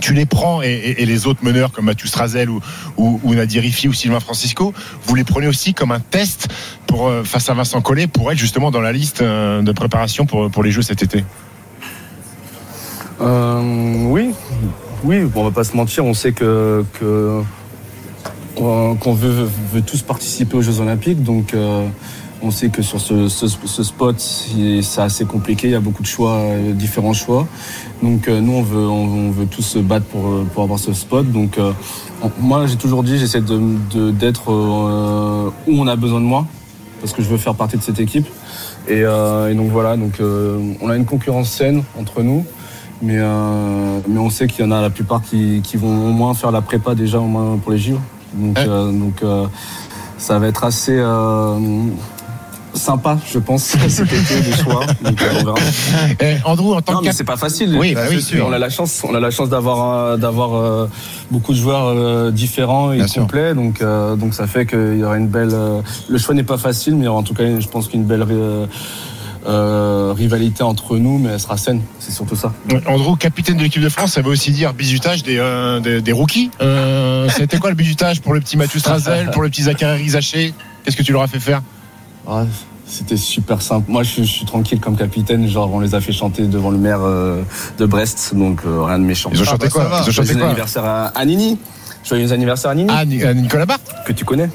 [0.00, 2.60] tu les prends et, les autres meneurs comme Mathieu Strazel ou,
[2.96, 4.74] ou, ou ou Sylvain Francisco,
[5.06, 6.48] vous les prenez aussi comme un test
[6.86, 10.26] pour, euh, face à Vincent Collet pour être justement dans la liste euh, de préparation
[10.26, 11.24] pour, les Jeux cet été.
[13.22, 13.60] Euh,
[14.04, 14.32] oui,
[15.02, 20.02] oui, bon, on va pas se mentir, on sait que qu'on qu'on veut, veut tous
[20.02, 21.54] participer aux Jeux Olympiques, donc
[22.46, 26.02] on sait que sur ce, ce- ce spot, c'est assez compliqué, il y a beaucoup
[26.02, 27.46] de choix, euh, différents choix.
[28.02, 30.78] Donc euh, nous, on veut, on, on veut tous se battre pour, euh, pour avoir
[30.78, 31.30] ce spot.
[31.30, 31.72] Donc euh,
[32.22, 36.26] on- moi, j'ai toujours dit, j'essaie de- de- d'être euh, où on a besoin de
[36.26, 36.46] moi,
[37.00, 38.26] parce que je veux faire partie de cette équipe.
[38.88, 40.20] Et, euh, et donc voilà, donc
[40.80, 42.44] on a une concurrence saine entre nous.
[43.02, 43.18] Mais,
[44.08, 46.50] mais on sait qu'il y en a la plupart qui, qui vont au moins faire
[46.50, 47.98] la prépa déjà au moins pour les JO.
[48.32, 48.56] Donc,
[48.92, 49.22] donc
[50.16, 50.96] ça va être assez
[52.86, 54.80] sympa, je pense, cet été du soir.
[55.02, 55.58] Donc, euh, on verra.
[56.20, 57.76] Eh, Andrew, en tant non, que c'est pas facile.
[57.78, 58.46] Oui, bah oui, sûr.
[58.48, 60.88] On a la chance, on a la chance d'avoir euh, d'avoir euh,
[61.30, 63.22] beaucoup de joueurs différents et Bien sûr.
[63.22, 63.54] complets.
[63.54, 65.54] Donc euh, donc ça fait qu'il y aura une belle.
[66.08, 68.04] le choix n'est pas facile, mais il y aura en tout cas, je pense qu'une
[68.04, 68.24] belle.
[69.48, 72.52] euh, rivalité entre nous, mais elle sera saine, c'est surtout ça.
[72.86, 76.12] Andrew, capitaine de l'équipe de France, ça veut aussi dire bizutage des, euh, des, des
[76.12, 76.50] rookies.
[76.60, 80.52] Euh, C'était quoi le bizutage pour le petit Mathieu Strazel, pour le petit Zachary Rizaché?
[80.84, 81.62] Qu'est-ce que tu leur as fait faire?
[82.28, 82.44] Ah,
[82.88, 83.90] C'était super simple.
[83.90, 85.48] Moi, je, suis- je suis tranquille comme capitaine.
[85.48, 87.42] Genre, on les a fait chanter devant le maire euh,
[87.78, 89.28] de Brest, donc euh, rien de méchant.
[89.32, 89.82] Ils ont chanté bah, quoi.
[90.04, 91.58] Ils ont chanté Joyeux quoi anniversaire à, à Nini.
[92.04, 92.88] Joyeux anniversaire à Nini.
[92.92, 94.48] Ah, Ni- à Nicolas Barthes Que tu connais.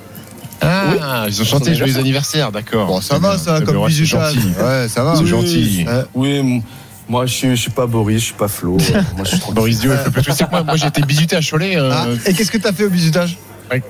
[0.61, 2.88] Ah, ils ont chanté Joyeux anniversaire, d'accord.
[2.88, 4.34] Bon, ça va, ça, C'est comme bien, c'est bizutage.
[4.36, 4.47] gentil.
[4.61, 5.15] Ouais, ça va.
[5.15, 5.86] C'est Oui, gentil.
[5.89, 6.61] Euh, Oui,
[7.09, 8.77] moi, je suis, je suis pas Boris, je suis pas Flo.
[8.79, 9.55] Euh, moi, je suis tranquille.
[9.55, 10.21] Boris Dio, il peut plus.
[10.21, 11.75] Tu sais que moi, moi j'ai été bizuté à Cholet.
[11.77, 13.38] euh, ah, et qu'est-ce que t'as fait au bizutage
[13.69, 13.84] Ouais.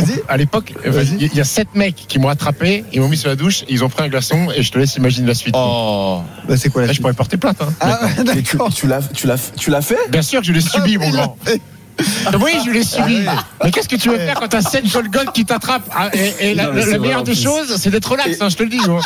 [0.00, 0.22] Vas-y.
[0.28, 3.28] À l'époque, euh, il y a sept mecs qui m'ont attrapé, ils m'ont mis sur
[3.28, 5.54] la douche, ils ont pris un glaçon et je te laisse imaginer la suite.
[5.58, 7.56] Oh, bah, c'est quoi la Là, je pourrais porter plainte.
[7.60, 7.72] Hein.
[7.80, 8.72] Ah, tu, d'accord.
[8.72, 9.98] tu l'as, tu l'as, tu l'as fait?
[10.10, 11.36] Bien sûr que je l'ai subi, mon grand.
[12.26, 13.20] Ah Oui, je l'ai subi.
[13.64, 15.88] Mais qu'est-ce que tu veux faire quand t'as 7 Golgoth qui t'attrapent?
[15.94, 18.68] Ah, Et, et la, Non, meilleure des choses, c'est d'être relax, hein, je te le
[18.68, 18.76] dis.
[18.78, 19.00] gros.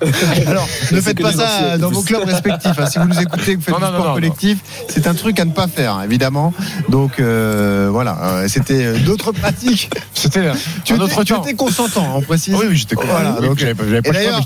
[0.46, 2.78] Alors, ne faites pas ça dans vos clubs respectifs.
[2.78, 2.86] hein.
[2.86, 5.14] Si vous nous écoutez, que vous faites Non, du non, sport non, collectif, c'est un
[5.14, 6.52] truc à ne pas faire, évidemment.
[6.88, 9.90] Donc euh, voilà, euh, c'était euh, d'autres pratiques.
[10.14, 10.50] C'était
[10.84, 11.42] Tu un étais, autre tu temps.
[11.42, 12.54] étais consentant, on précise.
[12.54, 14.40] Oui, oui, j'étais Voilà, oui, donc- j'avais pas d'ailleurs,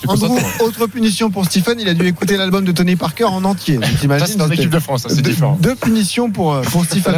[0.61, 3.79] autre punition pour Stephen, il a dû écouter l'album de Tony Parker en entier.
[4.01, 5.59] T'imagines, c'est dans l'équipe de France, c'est différent.
[5.61, 7.15] deux punitions pour, pour Stephen.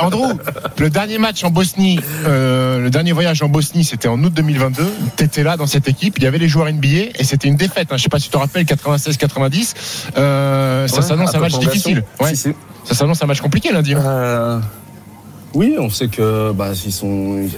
[0.00, 0.32] Andrew,
[0.78, 4.86] le dernier match en Bosnie, euh, le dernier voyage en Bosnie, c'était en août 2022.
[5.16, 6.14] T'étais là dans cette équipe.
[6.18, 7.88] Il y avait les joueurs NBA et c'était une défaite.
[7.90, 7.96] Hein.
[7.96, 9.74] Je sais pas si tu te rappelles, 96-90.
[10.16, 12.04] Euh, ça Ouais, s'annonce un match difficile.
[12.20, 12.30] Ouais.
[12.30, 12.54] Si, si.
[12.84, 13.94] Ça s'annonce un match compliqué lundi.
[13.94, 14.02] hein.
[14.04, 14.60] Euh,
[15.54, 17.48] oui, on sait que bah, ils sont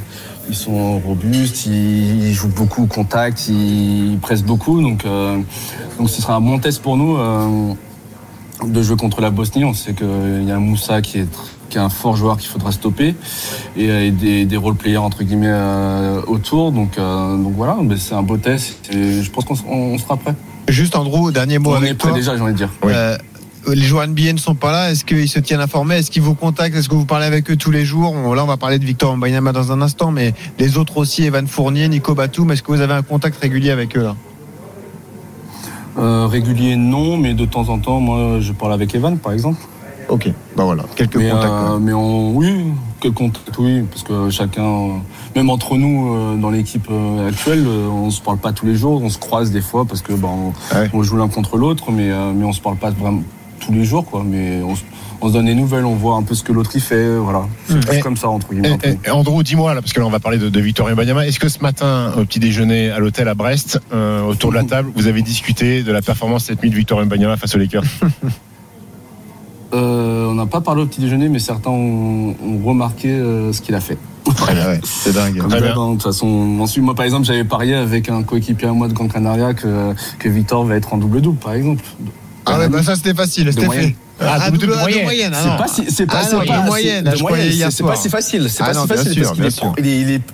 [0.48, 4.80] ils sont robustes, ils, jouent beaucoup au contact, ils, pressent beaucoup.
[4.82, 5.38] Donc, euh,
[5.98, 7.72] donc ce sera un bon test pour nous euh,
[8.64, 9.64] de jouer contre la Bosnie.
[9.64, 11.28] On sait qu'il y a un Moussa qui est,
[11.70, 13.14] qui est un fort joueur qu'il faudra stopper
[13.76, 16.72] et, euh, et des, des role players entre guillemets euh, autour.
[16.72, 18.90] Donc, euh, donc voilà, mais c'est un beau test.
[18.92, 20.34] Et je pense qu'on sera prêt.
[20.68, 22.18] Juste Andrew, dernier mot On avec est prêt toi.
[22.18, 22.70] déjà, j'ai envie de dire.
[22.84, 23.16] Euh,
[23.68, 24.90] les joueurs NBA ne sont pas là.
[24.90, 25.96] Est-ce qu'ils se tiennent informés?
[25.96, 26.74] Est-ce qu'ils vous contactent?
[26.76, 28.12] Est-ce que vous parlez avec eux tous les jours?
[28.12, 31.24] On- Là, on va parler de Victor Mbanyama dans un instant, mais les autres aussi,
[31.24, 34.16] Evan Fournier, Nico Batum, est-ce que vous avez un contact régulier avec eux là?
[35.98, 39.60] Euh, régulier, non, mais de temps en temps, moi, je parle avec Evan, par exemple.
[40.10, 41.52] Ok, bah voilà, quelques mais, contacts.
[41.52, 42.64] euh, mais on, oui,
[43.00, 44.88] quelques contacts, oui, parce que chacun, euh,
[45.36, 46.88] même entre nous euh, dans l'équipe
[47.28, 50.12] actuelle, on se parle pas tous les jours, on se croise des fois parce que
[50.12, 50.52] ben, on,
[50.92, 53.22] on joue l'un contre l'autre, mais mais on se parle pas vraiment
[53.60, 54.22] tous les jours, quoi.
[54.26, 54.82] Mais on, se-
[55.20, 57.42] on se donne des nouvelles, on voit un peu ce que l'autre y fait, voilà.
[57.68, 57.94] C'est Mm.
[57.94, 58.78] Et- comme ça entre guillemets.
[59.04, 61.26] Eh, Andrew, dis-moi là, parce que là on va parler de, de Victor Wembanyama.
[61.26, 64.64] Est-ce que ce matin, au petit déjeuner à l'hôtel à Brest, euh, autour de la
[64.64, 67.84] table, vous avez discuté de la performance cette nuit de Victor Wembanyama face aux Lakers?
[69.72, 73.60] Euh, on n'a pas parlé au petit déjeuner, mais certains ont, ont remarqué euh, ce
[73.60, 73.98] qu'il a fait.
[74.84, 75.40] c'est dingue.
[75.40, 78.92] Hein, de toute façon, moi par exemple, j'avais parié avec un coéquipier à moi de
[78.92, 81.84] Gran Canaria que, que Victor va être en double-double, par exemple.
[82.46, 83.96] Ah ouais, bah ça c'était facile, c'était fait.
[84.20, 85.32] Ah, double- double- de moyenne.
[85.34, 85.56] ah C'est non.
[85.56, 86.36] pas si- c'est pas- Ah c'est
[87.84, 89.24] pas- si facile, c'est Ah pas si facile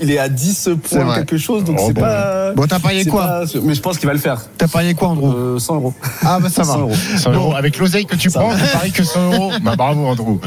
[0.01, 0.55] il est, à 10
[0.85, 2.01] C'est points quelque chose, donc Oh, c'est bon.
[2.01, 2.53] pas.
[2.55, 4.41] Bon, t'as parié quoi Mais je pense qu'il va le faire.
[4.59, 5.95] T'as parié quoi, Andrew Euh, 100 euros.
[6.25, 6.73] Ah bah ça va.
[6.75, 6.93] 100 euros.
[7.17, 7.55] 100 euros.
[7.55, 9.53] Avec l'oseille que tu prends, tu paries que 100 euros.
[9.63, 10.39] Bah bravo Andrew.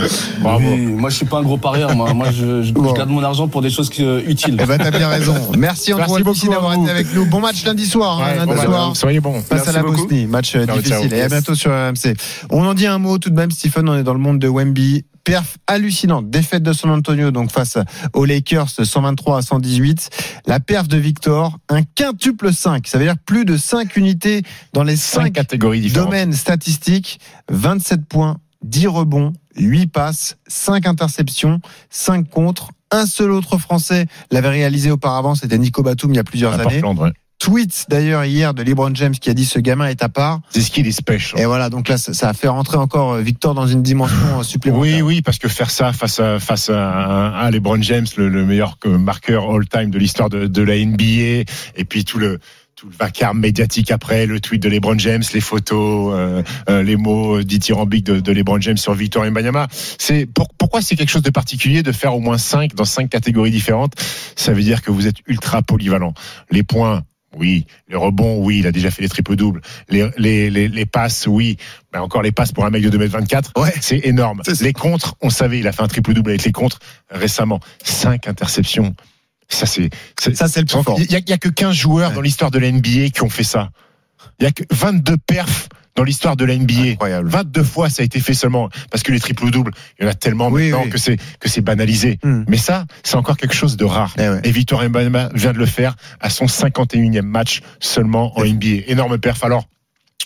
[0.41, 0.75] Bravo.
[0.77, 3.69] Moi je suis pas un gros parieur, moi, moi je, garde mon argent pour des
[3.69, 4.57] choses que- utiles.
[4.61, 5.35] Eh ben t'as bien raison.
[5.57, 7.25] Merci Andrew d'avoir été avec nous.
[7.25, 8.21] Bon match lundi soir.
[8.21, 8.95] hein, lundi bon, soir.
[8.95, 9.41] soyez bons.
[9.41, 10.03] Face à Merci la beaucoup.
[10.07, 11.13] Bosnie, match euh, Ciao, difficile.
[11.13, 12.15] Et à bientôt sur RMC.
[12.49, 13.87] On en dit un mot tout de même, Stephen.
[13.89, 15.05] On est dans le monde de Wemby.
[15.23, 16.29] Perf hallucinante.
[16.29, 17.77] Défaite de San Antonio, donc face
[18.13, 20.09] aux Lakers, 123 à 118.
[20.47, 22.87] La perf de Victor, un quintuple 5.
[22.87, 24.41] Ça veut dire plus de 5 unités
[24.73, 26.09] dans les 5 5 catégories différentes.
[26.09, 27.19] domaines statistiques.
[27.51, 32.71] 27 points, 10 rebonds, 8 passes, 5 interceptions, 5 contre.
[32.91, 36.55] Un seul autre Français l'avait réalisé auparavant, c'était Nico Batum il y a plusieurs À
[36.55, 36.81] années.
[36.81, 37.11] Portland, ouais.
[37.39, 40.41] Tweet d'ailleurs hier de LeBron James qui a dit ce gamin est à part.
[40.49, 41.39] C'est ce qu'il est special.
[41.39, 44.39] Et voilà, donc là, ça ça a fait rentrer encore euh, Victor dans une dimension
[44.39, 44.95] euh, supplémentaire.
[44.97, 48.45] Oui, oui, parce que faire ça face à, face à, à LeBron James, le, le
[48.45, 51.45] meilleur que- marqueur all-time de l'histoire de, de la NBA,
[51.75, 52.39] et puis tout le
[52.75, 56.95] tout le vacarme médiatique après, le tweet de LeBron James, les photos, euh, euh, les
[56.95, 59.67] mots dithyrambiques de, de LeBron James sur Victor Wembanyama.
[59.97, 63.09] C'est pour- pourquoi c'est quelque chose de particulier de faire au moins cinq dans cinq
[63.09, 63.93] catégories différentes?
[64.37, 66.13] Ça veut dire que vous êtes ultra polyvalent.
[66.51, 67.03] Les points.
[67.37, 69.61] Oui, les rebonds, oui, il a déjà fait les triples doubles.
[69.89, 71.57] Les, les, les, les passes, oui.
[71.93, 73.73] Mais encore les passes pour un mec de 2m24, Ouais.
[73.81, 74.41] c'est énorme.
[74.61, 76.79] Les contres, on savait, il a fait un triple double avec les contres
[77.11, 77.59] récemment.
[77.83, 78.95] Cinq interceptions.
[79.47, 79.89] Ça, c'est,
[80.19, 80.99] Ça, c'est le plus fort.
[80.99, 83.69] Il y, a- que 15 joueurs dans l'histoire de la NBA qui ont fait ça.
[84.39, 85.69] Il y a que 22 perfs
[85.99, 86.91] dans l'histoire de la NBA.
[86.93, 87.27] Incroyable.
[87.29, 90.11] 22 fois, ça a été fait seulement parce que les triples doubles, il y en
[90.11, 90.89] a tellement Oui, maintenant oui.
[90.89, 92.19] que c'est que c'est banalisé.
[92.23, 92.43] Hmm.
[92.47, 94.13] Mais ça, c'est encore quelque chose de rare.
[94.17, 94.39] Eh ouais.
[94.45, 98.83] Et Victor Wembanyama vient de le faire à son 51e match seulement en NBA.
[98.87, 99.43] Énorme perf.
[99.43, 99.65] Alors.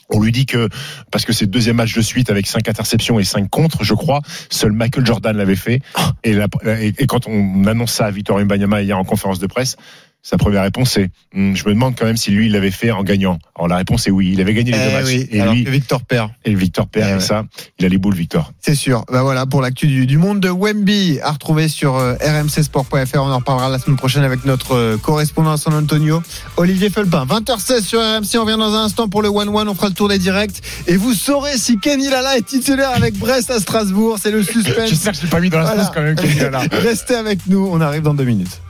[0.10, 0.70] On lui dit que
[1.12, 3.94] parce que c'est le deuxième match de suite avec cinq interceptions et cinq contre, je
[3.96, 4.20] crois,
[4.50, 5.80] seul Michael Jordan l'avait fait.
[6.24, 9.48] Et, la- et, et quand on annonce ça à Victor Wembanyama hier en conférence de
[9.48, 9.76] presse,
[10.24, 12.92] sa première réponse est Hum, je me demande quand même si lui il l'avait fait
[12.92, 13.40] en gagnant.
[13.56, 15.06] Alors la réponse est oui, il avait gagné les Eh deux matchs.
[15.08, 16.30] oui, et alors lui Victor perd.
[16.46, 17.20] et Victor perd Eh et ouais.
[17.20, 17.44] ça,
[17.80, 18.52] il a les boules Victor.
[18.62, 19.04] C'est sûr.
[19.12, 23.16] Bah voilà pour l'actu du, du monde de Wemby à retrouver sur euh, rmcsport.fr.
[23.16, 26.22] On en reparlera la semaine prochaine avec notre euh, correspondant à San Antonio,
[26.58, 27.26] Olivier Felpin.
[27.26, 28.38] 20h16 sur RMC.
[28.38, 29.68] On revient dans un instant pour le 1-1.
[29.68, 33.16] On fera le tour des directs et vous saurez si Kenny Lala est titulaire avec
[33.16, 34.18] Brest à Strasbourg.
[34.22, 34.90] C'est le suspense.
[34.90, 35.84] J'espère que je l'ai pas mis dans la Voilà.
[35.86, 36.16] sauce quand même.
[36.16, 36.60] Kenny Lala.
[36.72, 37.68] Restez avec nous.
[37.72, 38.62] On arrive dans deux minutes.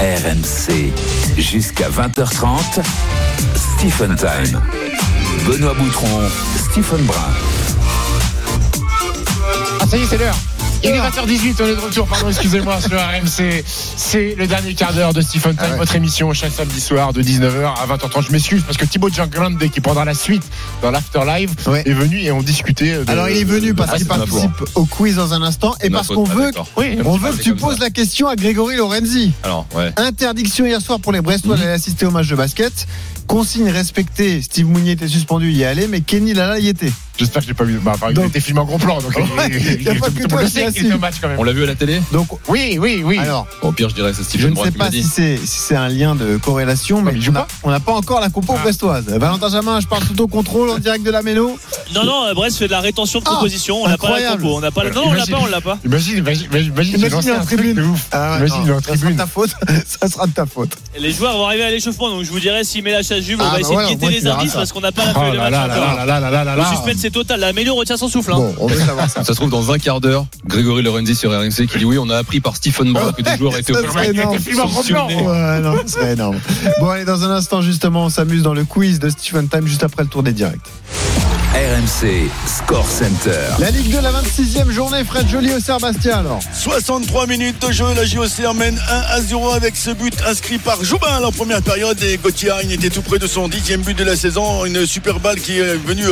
[0.00, 0.92] RMC
[1.38, 2.82] jusqu'à 20h30.
[3.54, 4.60] Stephen Time.
[5.46, 6.22] Benoît Boutron,
[6.70, 7.34] Stephen Brun.
[9.80, 10.36] Ah ça y est, c'est l'heure.
[10.82, 13.64] Il est 20h18, on est de retour, pardon, excusez-moi, sur RMC.
[13.66, 17.74] C'est le dernier quart d'heure de Stephen Time, votre émission chaque samedi soir de 19h
[17.74, 18.26] à 20h30.
[18.26, 20.44] Je m'excuse parce que Thibaut Grande qui prendra la suite
[20.82, 21.82] dans l'Afterlive, Ouais.
[21.86, 23.04] est venu et on discutait.
[23.04, 25.90] de- Alors il est venu parce Ah, qu'il participe au quiz dans un instant et
[25.90, 26.50] parce qu'on ah, veut.
[26.76, 27.84] Oui, on que tu poses ça.
[27.84, 29.32] la question à Grégory Lorenzi.
[29.42, 29.90] Alors, ouais.
[29.96, 32.86] Interdiction hier soir pour les Brestois d'aller assister au match de basket.
[33.26, 36.92] Consigne respectée, Steve Mounier était suspendu, il y est allé, mais Kenny Lala y était.
[37.18, 37.78] J'espère que je l'ai pas vu.
[37.82, 38.98] Bah, enfin, il Donc- été filmé en gros plan.
[39.00, 39.12] Donc,
[39.48, 40.86] il, y a pas tout que le toi monde qui sait qu'il assume.
[40.86, 41.38] était au match quand même.
[41.38, 43.18] On l'a vu à la télé Donc, Oui, oui, oui.
[43.18, 45.02] alors, Au pire, je dirais que c'est je Stephen ne sais qui pas si dit.
[45.02, 47.80] c'est si c'est un lien de corrélation, mais il joue on a- pas on n'a
[47.80, 48.62] pas encore la compo Ah.
[48.62, 49.04] brestoise.
[49.06, 51.58] Valentin Jamin, je parle tout au contrôle en direct de la Méno.
[51.94, 53.82] Non, non, euh, Brest fait de la rétention de Ah, proposition.
[53.82, 54.42] On n'a pas la incroyable.
[54.42, 54.56] compo.
[54.56, 54.90] On n'a pas la...
[54.90, 55.34] Non, on l'a Imagine.
[55.34, 55.78] pas, on l'a pas.
[55.84, 57.74] Imagine, imagine, imagine, imagine, j'ai Imagine, lancé un truc tribune.
[57.76, 58.06] de ouf.
[58.12, 59.16] Ah ouais, Imagine, non, il est en ça sera de tribune.
[59.16, 59.50] ta faute.
[60.00, 60.70] ça sera de ta faute.
[60.96, 63.20] Et Les joueurs vont arriver à l'échauffement, donc je vous dirai s'il met la chasse
[63.24, 64.52] juve, on Ah, va bah essayer voilà, de au moins, guetter tu les verras indices
[64.52, 64.58] ça.
[64.58, 66.56] parce qu'on n'a pas la Oh feuille de match encore.
[66.56, 67.38] Le suspense c'est total.
[67.40, 68.32] La Mélo retient son souffle.
[68.32, 68.36] hein.
[68.36, 69.22] Bon, on veut savoir ça.
[69.22, 72.10] Ça se trouve dans un quart d'heure, Grégory Lorenzi sur RMC qui dit oui, on
[72.10, 73.72] a appris par Stephen Brun que des joueurs étaient.
[75.24, 76.36] Ouais, non, ce serait énorme.
[76.80, 79.84] Bon, allez, dans un instant, justement, on s'amuse dans le quiz de Stephen Time juste
[79.84, 80.58] après le tour des directs.
[81.56, 83.40] RMC Score Center.
[83.58, 86.38] La Ligue de la 26e journée, Fred Joly au Sébastien alors.
[86.52, 90.84] 63 minutes de jeu, la JOC emmène 1 à 0 avec ce but inscrit par
[90.84, 94.04] Joubin en première période et Gauthier Hagne était tout près de son dixième but de
[94.04, 96.04] la saison, une super balle qui est venue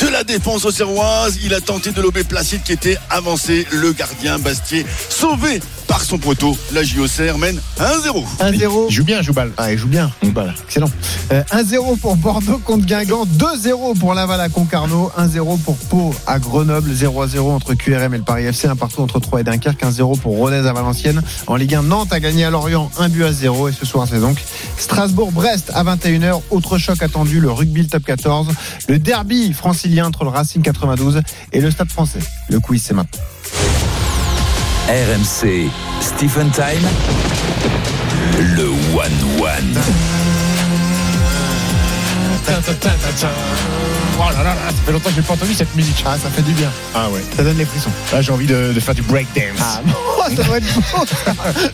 [0.00, 4.40] de la défense auxerroise, il a tenté de lober Placide qui était avancé, le gardien
[4.40, 8.24] Bastier sauvé par son poteau, la JOC mène 1-0.
[8.40, 8.86] 1-0.
[8.88, 9.52] Il joue bien, Joubal.
[9.56, 10.10] Ah, il joue bien.
[10.22, 10.54] Joubal.
[10.66, 10.90] Excellent.
[11.32, 16.38] Euh, 1-0 pour Bordeaux contre Guingamp, 2-0 pour Laval à Concarneau, 1-0 pour Pau à
[16.38, 20.18] Grenoble, 0-0 entre QRM et le Paris FC, un partout entre Troyes et Dunkerque, 1-0
[20.18, 21.22] pour Rodez à Valenciennes.
[21.46, 24.06] En Ligue 1, Nantes a gagné à Lorient, 1 but à 0 et ce soir
[24.08, 24.38] c'est donc
[24.78, 26.40] Strasbourg-Brest à 21h.
[26.50, 28.48] Autre choc attendu, le rugby le top 14,
[28.88, 32.20] le derby francilien entre le Racing 92 et le Stade français.
[32.48, 33.20] Le quiz c'est maintenant.
[34.88, 35.68] RMC
[36.00, 36.88] Stephen Time.
[38.38, 39.78] Le One One.
[44.20, 46.02] Oh là là là, ça fait longtemps que je n'ai pas entendu cette musique.
[46.04, 46.70] Ah, ça fait du bien.
[46.94, 47.22] Ah ouais.
[47.36, 47.90] Ça donne les frissons.
[48.12, 49.44] Là, j'ai envie de, de faire du breakdance.
[49.60, 51.04] Ah, bon, ça va être beau.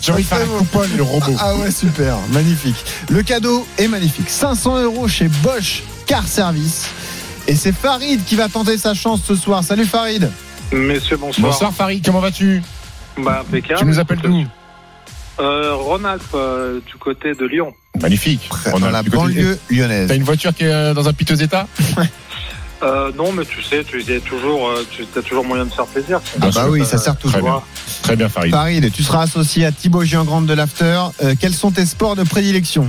[0.01, 1.35] J'ai envie de faire un coupon et le robot.
[1.39, 2.77] Ah ouais, super, magnifique.
[3.09, 4.29] Le cadeau est magnifique.
[4.29, 6.87] 500 euros chez Bosch Car Service.
[7.49, 9.65] Et c'est Farid qui va tenter sa chance ce soir.
[9.65, 10.31] Salut Farid.
[10.73, 11.51] Messieurs, bonsoir.
[11.51, 12.63] Bonsoir Farid, comment vas-tu?
[13.19, 13.81] Bah, impeccable.
[13.81, 14.45] Tu nous appelles d'où?
[15.41, 17.73] Euh, Ronald, euh, du côté de Lyon.
[18.01, 18.49] Magnifique.
[18.71, 20.09] Dans a la du côté- banlieue lyonnaise.
[20.09, 21.67] T'as une voiture qui est euh, dans un piteux état?
[22.85, 25.73] Euh, non, mais tu sais, tu y es toujours, euh, tu as toujours moyen de
[25.73, 26.21] faire plaisir.
[26.43, 27.41] Ah bah oui, ça sert Très toujours.
[27.43, 27.63] bien.
[28.03, 28.51] Très bien Farid.
[28.53, 31.01] Farid, tu seras associé à Thibaut Giangrande de l'After.
[31.23, 32.87] Euh, quels sont tes sports de prédilection?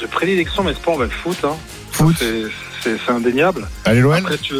[0.00, 1.36] De prédilection, mes sports, bah, le foot.
[1.44, 1.54] Hein.
[1.92, 2.16] Foot.
[2.18, 2.50] C'est-
[3.08, 3.68] indéniable.
[3.84, 4.54] Allez l'OL Après, tu...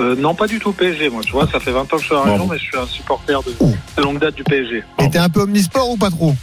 [0.00, 1.22] euh, non, pas du tout PSG, moi.
[1.24, 2.32] Tu vois, ça fait 20 ans que je suis à la Bon.
[2.32, 3.72] région, mais je suis un supporter de, Oh.
[3.96, 4.82] de longue date du PSG.
[4.98, 6.34] Et t'es un peu omnisport ou pas trop?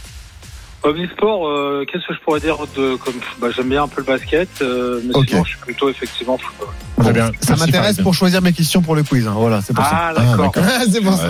[0.82, 4.06] Omnisport, euh, qu'est-ce que je pourrais dire de comme bah, j'aime bien un peu le
[4.06, 6.68] basket, euh, mais sinon je suis plutôt effectivement football.
[6.98, 7.30] Bien.
[7.40, 8.02] Ça m'intéresse Farid.
[8.02, 9.26] pour choisir mes questions pour le quiz.
[9.26, 9.34] hein.
[9.36, 10.20] Voilà, c'est pour Ah, ça.
[10.22, 10.52] d'accord.
[10.92, 11.28] c'est pour ça.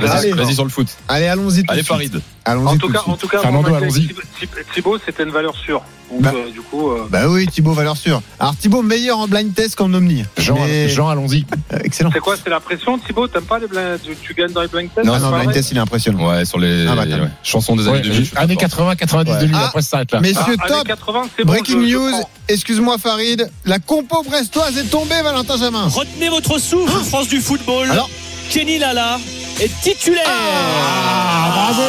[0.00, 0.88] Vas-y, vas-y sur le foot.
[1.08, 1.62] Allez, allons-y.
[1.62, 1.82] tout Allez.
[1.82, 2.20] Farid.
[2.44, 4.06] Allons-y En tout cas, en tout cas, Fernando, allons-y.
[4.08, 5.82] Thib- Thib- Thibaut, c'était une valeur sûre.
[6.10, 6.32] Donc, Bah.
[6.34, 8.20] euh, du coup, euh, Bah oui, Thibaut, valeur sûre.
[8.40, 10.24] Alors Thibaut, meilleur en blind test qu'en omni.
[10.36, 11.46] Jean, Mais- Jean, allons-y.
[11.72, 12.10] Euh, excellent.
[12.12, 13.28] c'est quoi C'est la pression, Thibaut?
[13.28, 13.98] T'aimes pas les blind...
[14.22, 15.06] tu, gagnes dans les blind tests?
[15.06, 16.28] Non, non, blind test, il est impressionnant.
[16.28, 18.18] Ouais, sur les Ah bah, ouais, chansons des années Ouais, 2000.
[18.18, 18.60] je suis années fort.
[18.62, 19.38] 80, 90 Ouais.
[19.40, 20.20] 2000, Ah, après ça s'arrête là.
[20.20, 20.76] Messieurs, Ah, top.
[20.78, 22.10] années 80, c'est bon, Breaking news.
[22.48, 23.48] Excuse-moi, Farid.
[23.64, 25.88] La compo brestoise est tombée, Valentin Jamin.
[25.88, 27.90] Retenez votre souffle, France du football.
[27.90, 28.08] Alors
[28.50, 29.18] Kenny Lala
[29.60, 30.22] est titulaire.
[30.26, 31.82] Ah, bravo,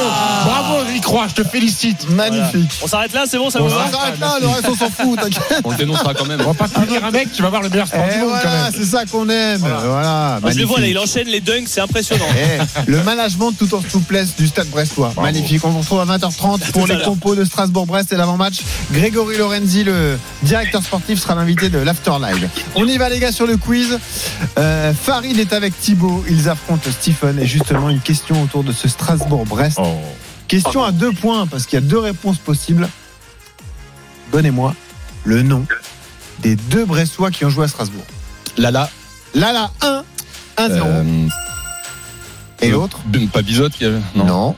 [0.46, 2.10] bravo, j'y crois, je te félicite.
[2.10, 2.72] Magnifique.
[2.82, 4.90] On s'arrête là, c'est bon, ça vous On va s'arrête là, le reste on s'en
[4.90, 5.62] fout, t'inquiète.
[5.64, 6.42] On le dénoncera quand même.
[6.42, 8.64] On va pas punir un mec, tu vas voir le meilleur sport du monde voilà,
[8.64, 8.74] même.
[8.76, 9.60] c'est ça qu'on aime.
[9.60, 12.26] Voilà, Je le vois là, il enchaîne les dunks, c'est impressionnant.
[12.36, 15.12] Eh, le management tout en souplesse du stade brestois.
[15.16, 15.22] Bravo.
[15.22, 15.64] Magnifique.
[15.64, 18.56] On vous retrouve à 20h30 pour les compos de Strasbourg-Brest et l'avant-match.
[18.92, 22.50] Grégory Lorenzi, le directeur sportif, sera l'invité de l'After Live.
[22.76, 23.98] On y va, les gars, sur le quiz.
[24.58, 26.24] Euh, Farid est avec Thibaut.
[26.30, 27.40] Ils affrontent Stephen.
[27.40, 29.78] Et justement, une question autour de ce Strasbourg-Brest.
[29.82, 29.96] Oh.
[30.48, 32.90] Question à deux points, parce qu'il y a deux réponses possibles.
[34.32, 34.74] Donnez-moi
[35.24, 35.66] le nom
[36.40, 38.04] des deux Brestois qui ont joué à Strasbourg.
[38.58, 38.90] Lala.
[39.36, 40.04] Lala 1,
[40.58, 40.82] 1-0.
[40.86, 41.28] Euh,
[42.62, 44.26] et euh, l'autre B- Pas Bizot qui a- Non.
[44.26, 44.56] Non.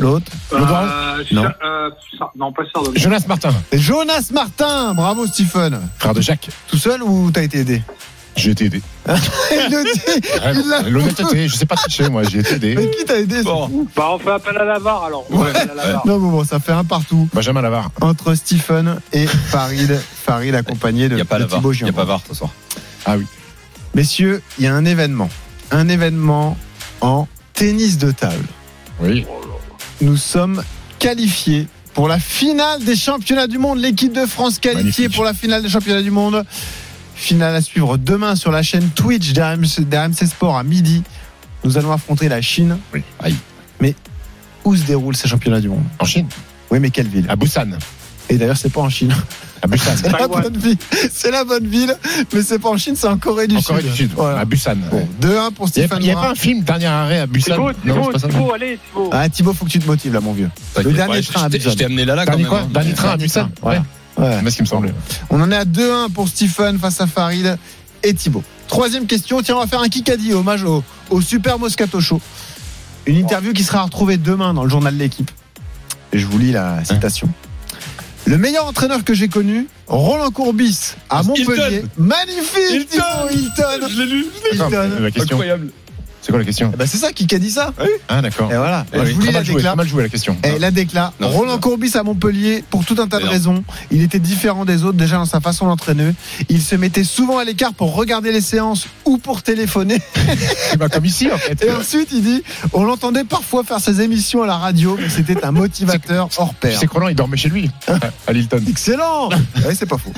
[0.00, 1.44] L'autre Euh, Non.
[1.62, 2.98] Euh, Cha- non, pas Chardonnay.
[2.98, 5.80] Jonas Martin, Jonas Martin, bravo Stephen.
[5.98, 6.48] frère de Jacques.
[6.68, 7.82] Tout seul ou t'as été aidé?
[8.40, 8.82] J'ai été aidé.
[10.88, 12.74] L'honnêteté, je sais pas tricher, moi, j'ai été aidé.
[12.76, 13.88] Mais qui t'a aidé fou.
[13.94, 15.26] Bah, on fait appel à la VAR alors.
[15.30, 16.06] On fait appel à la VAR.
[16.06, 17.90] Non, bon, bon, ça fait un partout Benjamin Lavare.
[18.00, 20.00] entre Stephen et Farid.
[20.24, 21.44] Farid accompagné de, Il n'y a pas de.
[21.44, 22.50] Thibaut Il n'y a pas VAR ce soir.
[23.04, 23.26] Ah oui.
[23.94, 25.28] Messieurs, il y a un événement.
[25.70, 26.56] Un événement
[27.00, 28.44] en tennis de table.
[29.00, 29.24] Oui.
[30.00, 30.62] Nous sommes
[30.98, 33.78] qualifiés pour la finale des championnats du monde.
[33.78, 35.14] L'équipe de France qualifiée Magnifique.
[35.14, 36.44] pour la finale des championnats du monde.
[37.20, 41.02] Finale à suivre demain sur la chaîne Twitch d'RMC Sport à midi.
[41.64, 42.78] Nous allons affronter la Chine.
[42.94, 43.02] Oui.
[43.22, 43.36] Aïe.
[43.78, 43.94] Mais
[44.64, 45.84] où se déroulent ces championnats du monde?
[45.98, 46.26] En Chine,
[46.70, 47.26] Oui, mais quelle ville?
[47.28, 47.72] À Busan.
[48.30, 49.14] Et d'ailleurs, c'est pas en Chine.
[49.60, 49.90] À Busan.
[50.02, 50.78] C'est la bonne ville.
[51.12, 51.94] C'est la bonne ville,
[52.32, 53.66] mais c'est pas en Chine, c'est en Corée du En Sud.
[53.68, 54.38] Corée du Sud, Voilà.
[54.38, 54.76] à Busan.
[55.20, 57.26] 2-1 pour Il n'y a, Stéphane il y a pas un film, dernier arrêt à
[57.26, 58.28] Busan Thibaut, Non, Thibaut, c'est pas ça.
[58.28, 59.10] Thibaut, allez, Thibaut.
[59.12, 60.48] Ah, Thibaut, faut que tu te motives là, mon vieux.
[60.82, 61.70] Le dernier train à Busan.
[61.70, 62.68] je t'ai amené là, là, quand Dernier même.
[62.72, 63.80] Dernier train à Busan Ouais.
[64.20, 64.38] Ouais.
[64.44, 64.92] C'est ce qui me semblait.
[65.30, 67.58] On en est à 2-1 pour Stephen face à Farid
[68.02, 68.42] et Thibaut.
[68.68, 72.20] Troisième question, tiens, on va faire un Kikadi, hommage au, au Super Moscato Show.
[73.06, 75.30] Une interview qui sera retrouvée demain dans le journal de l'équipe.
[76.12, 77.28] Et je vous lis la citation.
[78.26, 81.84] Le meilleur entraîneur que j'ai connu, Roland Courbis, à Montpellier.
[81.96, 83.88] Magnifique, Thibaut Hilton.
[83.88, 84.26] Je l'ai lu.
[84.52, 84.90] Hilton.
[85.00, 85.36] La question.
[85.36, 85.70] Incroyable.
[86.22, 87.72] C'est quoi la question Eh ben, c'est ça qui a dit ça.
[88.08, 88.52] Ah, d'accord.
[88.52, 88.84] Et voilà.
[88.92, 90.36] Ouais, je vous lis la mal joué, mal la question.
[90.44, 91.12] Et la déclare.
[91.20, 93.30] Non, Roland c'est Courbis à Montpellier, pour tout un tas de non.
[93.30, 96.12] raisons, il était différent des autres déjà dans sa façon d'entraîner.
[96.48, 99.98] Il se mettait souvent à l'écart pour regarder les séances ou pour téléphoner.
[100.70, 101.64] C'est pas comme ici, en fait.
[101.64, 102.42] Et ensuite, il dit,
[102.72, 106.78] on l'entendait parfois faire ses émissions à la radio, mais c'était un motivateur hors pair.
[106.78, 107.70] que Roland, il dormait chez lui,
[108.26, 108.62] à Lilton.
[108.68, 109.28] Excellent
[109.64, 110.12] Ouais, c'est pas faux.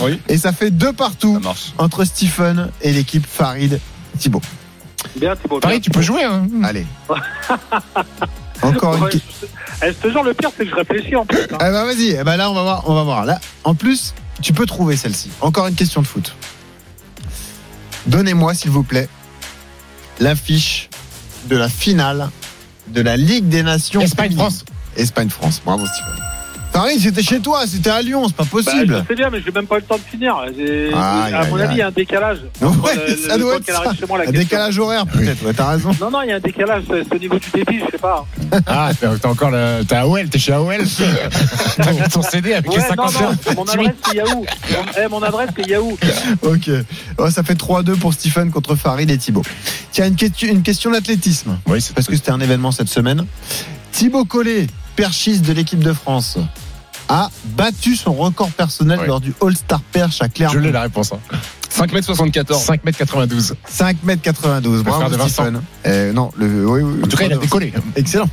[0.00, 0.20] Oui.
[0.28, 1.40] Et ça fait deux partout
[1.78, 3.80] entre Stephen et l'équipe Farid
[4.18, 4.42] Thibaut.
[5.16, 5.56] Bien, Thibaut.
[5.56, 6.46] bien, Pareil, tu peux jouer, hein.
[6.64, 6.86] Allez.
[8.62, 9.30] Encore une Ouais, question.
[9.42, 11.38] je- eh, je te jure, le pire, c'est que je réfléchis en plus.
[11.40, 11.46] hein.
[11.60, 13.24] Eh ben vas-y, eh ben là on va voir, on va voir.
[13.24, 14.12] Là, en plus,
[14.42, 15.30] tu peux trouver celle-ci.
[15.40, 16.34] Encore une question de foot.
[18.06, 19.08] Donnez-moi, s'il vous plaît,
[20.20, 20.88] l'affiche
[21.46, 22.30] de la finale
[22.88, 24.00] de la Ligue des Nations.
[24.00, 24.64] Espagne-France.
[24.96, 25.62] Espagne-France.
[25.64, 26.22] Bravo, Stephen.
[26.72, 29.02] Farid, c'était chez toi, c'était à Lyon, c'est pas Bah, possible.
[29.02, 30.36] je sais bien, mais j'ai même pas eu le temps de finir.
[30.36, 30.94] Aïe,
[31.34, 32.38] à mon avis, il y a un décalage.
[32.60, 32.68] Ouais,
[33.08, 33.80] le- ça le doit être qu'elle ça.
[33.86, 34.42] arrive chez moi, la Un question.
[34.42, 35.44] décalage horaire, peut-être.
[35.44, 35.90] Ouais, t'as raison.
[36.00, 36.84] Non, non, il y a un décalage.
[36.88, 38.24] C'est au niveau du débit, je sais pas.
[38.66, 39.82] Ah, t'as encore le.
[39.86, 40.76] T'es AOL, t'es chez AOL.
[41.76, 43.30] T'as mis ton CD avec les Ouais, non, 50 heures.
[43.46, 44.28] non, mon adresse, c'est Yahoo.
[44.44, 44.44] Mon,
[45.04, 45.98] eh, mon adresse, c'est Yahoo.
[46.42, 46.70] Ok.
[47.18, 49.42] Ouais, ça fait 3-2 pour Stephen contre Farid et Thibaut.
[49.92, 51.58] Tiens, une question, une question d'athlétisme.
[51.66, 53.24] Oui, c'est parce que c'était un événement cette semaine.
[53.92, 54.66] Thibaut Collet,
[55.00, 56.36] perchiste de l'équipe de France,
[57.08, 59.06] a battu son record personnel Ouais.
[59.06, 60.60] lors du All-Star Perche à Je Clermont.
[60.60, 61.12] l'ai la réponse.
[61.14, 61.36] Hein.
[61.74, 62.66] 5m74.
[62.66, 63.54] 5m92.
[63.66, 64.82] 5m92.
[64.82, 65.28] Bravo frère de Vincent.
[65.44, 65.62] Stephen.
[65.86, 67.72] Euh, non, le, oui, oui, En tout cas, il a décollé.
[67.96, 68.28] Excellent.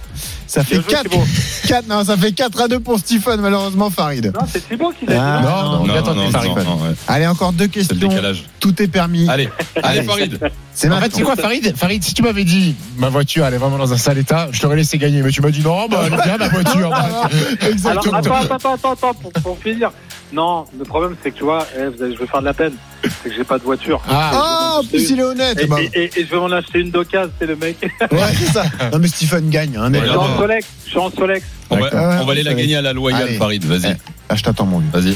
[0.48, 1.24] Ça fait Bien joué, 4, Thibaut.
[1.68, 4.32] 4, non, ça fait 4 à 2 pour Stephen, malheureusement, Farid.
[4.34, 5.20] Non, c'est Thibaut qui l'a dit.
[5.22, 6.52] Ah, Non, non, Non, non, Farid.
[6.56, 6.96] non, non, ouais.
[7.08, 8.08] Allez, encore deux C'est le questions.
[8.10, 8.44] décalage.
[8.60, 9.28] Tout est permis.
[9.30, 9.50] Allez,
[9.84, 10.04] Allez.
[10.04, 10.40] Farid.
[10.74, 11.76] C'est En fait, c'est quoi, Farid?
[11.76, 14.60] Farid, si tu m'avais dit ma voiture, elle est vraiment dans un sale état, je
[14.62, 15.22] t'aurais laissé gagner.
[15.24, 16.90] Mais tu m'as dit non, bah, elle est bien ma voiture.
[16.92, 16.98] bah.
[17.08, 17.30] Alors,
[17.70, 18.18] Exactement.
[18.18, 19.92] attends, attends, attends, attends, attends, pour, pour finir.
[20.34, 22.54] Non, le problème, c'est que tu vois, eh, vous allez- je vais faire de la
[22.54, 22.74] peine.
[23.04, 24.02] C'est que j'ai pas de voiture.
[24.10, 25.58] Ah, Ah, en plus, il est honnête.
[25.62, 27.78] Et, Bah, et- et- et je vais m'en acheter une d'occasion, c'est le mec.
[28.12, 28.64] Ouais, c'est ça.
[28.92, 29.78] Non, mais Stephen gagne.
[29.78, 30.68] Hein, je suis en Solex.
[30.86, 31.46] Je suis en Solex.
[31.70, 32.18] On va, D'accord.
[32.22, 33.38] on va aller la gagner à la loyale, Allez.
[33.38, 33.64] Farid.
[33.64, 33.92] Vas-y.
[33.92, 34.90] Eh, Là, je t'attends, mon vieux.
[34.92, 35.16] Vas-y.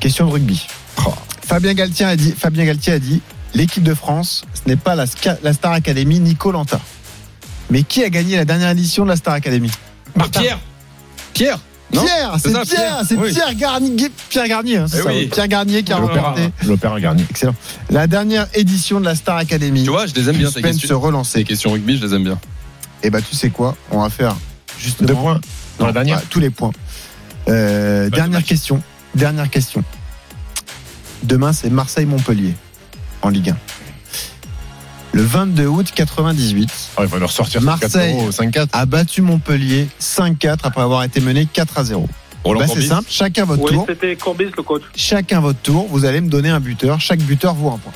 [0.00, 0.66] Question de rugby.
[1.46, 3.20] Fabien Galtier a dit, Fabien Galtier a dit,
[3.54, 6.80] l'équipe de France, ce n'est pas la, Sca- la Star Academy Nico Lanta.
[7.70, 9.70] Mais qui a gagné la dernière édition de la Star Academy?
[10.16, 10.40] Martin.
[10.40, 10.58] Pierre.
[11.34, 11.58] Pierre.
[11.92, 13.32] Non Pierre, C'est Pierre, c'est Oui.
[13.32, 15.26] Pierre Garnier, Pierre Garnier, hein, c'est Eh ça, oui.
[15.26, 16.48] Pierre Garnier qui a remporté.
[16.66, 17.24] l'opéra Garnier.
[17.30, 17.54] Excellent.
[17.90, 19.84] La dernière édition de la Star Academy.
[19.84, 20.88] Tu vois, je les aime bien, ces questions.
[20.88, 21.38] se relancer.
[21.38, 22.38] Les questions rugby, je les aime bien.
[23.02, 23.76] Et bah, tu sais quoi?
[23.90, 24.34] On va faire
[24.78, 25.40] justement Deux points
[25.78, 26.22] dans la Non, dernière.
[26.30, 26.72] tous les points.
[27.48, 28.82] Euh, Bah, dernière question.
[29.14, 29.84] Dernière question.
[31.22, 32.54] Demain, c'est Marseille-Montpellier
[33.22, 33.56] en Ligue 1.
[35.14, 37.18] Le 22 août 98, Ah, il va
[37.60, 38.14] Marseille.
[38.16, 38.66] 4-0, 5-4.
[38.72, 42.08] a battu Montpellier 5-4 après avoir été mené 4 à 0.
[42.42, 43.84] Roland Bah, c'est simple, chacun votre Oui, tour.
[43.88, 44.82] c'était Courbis, le coach.
[44.96, 45.86] Chacun votre tour.
[45.88, 47.00] Vous allez me donner un buteur.
[47.00, 47.92] Chaque buteur vaut un point.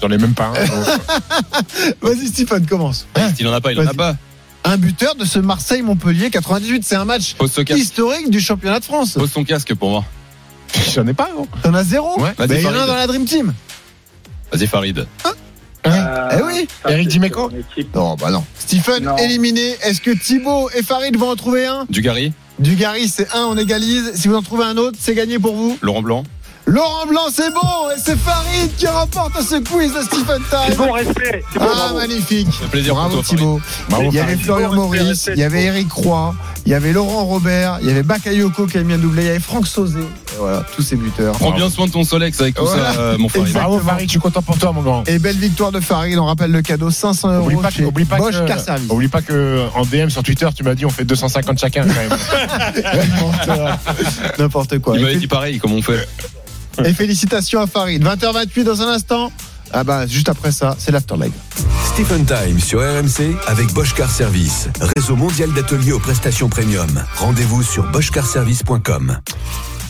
[0.00, 0.52] J'en ai même pas un.
[2.00, 3.06] Vas-y, Stephen, commence.
[3.38, 4.16] Il en a pas, il en a pas.
[4.64, 6.82] Un buteur de ce Marseille-Montpellier 98.
[6.82, 7.34] C'est un match
[7.76, 9.12] historique du championnat de France.
[9.12, 10.04] Pose ton casque pour moi.
[10.94, 12.32] J'en ai pas, non T'en as zéro Ouais.
[12.38, 13.52] Bah, Vas-y, Il y en a un dans la Dream Team.
[14.50, 15.06] Vas-y, Farid.
[15.86, 16.68] Euh, Eh oui.
[16.82, 17.50] ça, Eric Dimeco.
[17.94, 18.44] Non, bah non.
[18.58, 19.16] Stephen Non.
[19.16, 19.76] éliminé.
[19.82, 21.86] Est-ce que Thibaut et Farid vont en trouver un?
[21.90, 22.32] Dugarry.
[22.58, 24.12] Dugarry, c'est un, on égalise.
[24.14, 25.76] Si vous en trouvez un autre, c'est gagné pour vous.
[25.82, 26.24] Laurent Blanc.
[26.66, 27.90] Laurent Blanc, c'est bon.
[27.94, 30.76] Et c'est Farid qui remporte ce quiz de Stephen C'est Time.
[30.78, 31.44] bon, respect.
[31.54, 31.98] Bon, Ah, bravo.
[31.98, 32.48] magnifique.
[32.52, 33.60] fait plaisir Bravo Thibaut.
[33.90, 34.36] Bravo, il y avait.
[34.36, 35.64] Florian Maurice, respect, il y avait.
[35.64, 36.34] Eric Roy,
[36.64, 39.26] il y avait Laurent Robert, il y avait Bakayoko qui a mis un doublé, il
[39.26, 40.00] y avait Franck Sauzé.
[40.00, 41.34] Et voilà, tous ces buteurs.
[41.34, 42.92] Prends bien soin de ton Solex avec tout Voilà.
[42.94, 43.48] ça, euh, mon Farid.
[43.48, 43.60] Exact.
[43.60, 45.04] Bravo, Farid, je suis content pour toi, mon grand.
[45.06, 47.88] Et belle victoire de Farid, on rappelle le cadeau 500 euros Oublie pas, chez que,
[47.88, 48.90] oublie, pas Bosch que, Car Service.
[48.90, 51.94] oublie pas que en DM sur Twitter, tu m'as dit on fait 250 chacun quand
[51.94, 52.10] même.
[54.38, 54.96] N'importe quoi.
[54.96, 56.08] Il m'avait dit pareil, comme on fait?
[56.84, 58.02] Et félicitations à Farid.
[58.02, 59.32] 20h28 dans un instant.
[59.72, 61.32] Ah bah juste après ça, c'est l'after leg.
[61.84, 67.04] Stephen Time sur RMC avec Bosch Car Service, réseau mondial d'ateliers aux prestations premium.
[67.16, 69.18] Rendez-vous sur boschcarservice.com.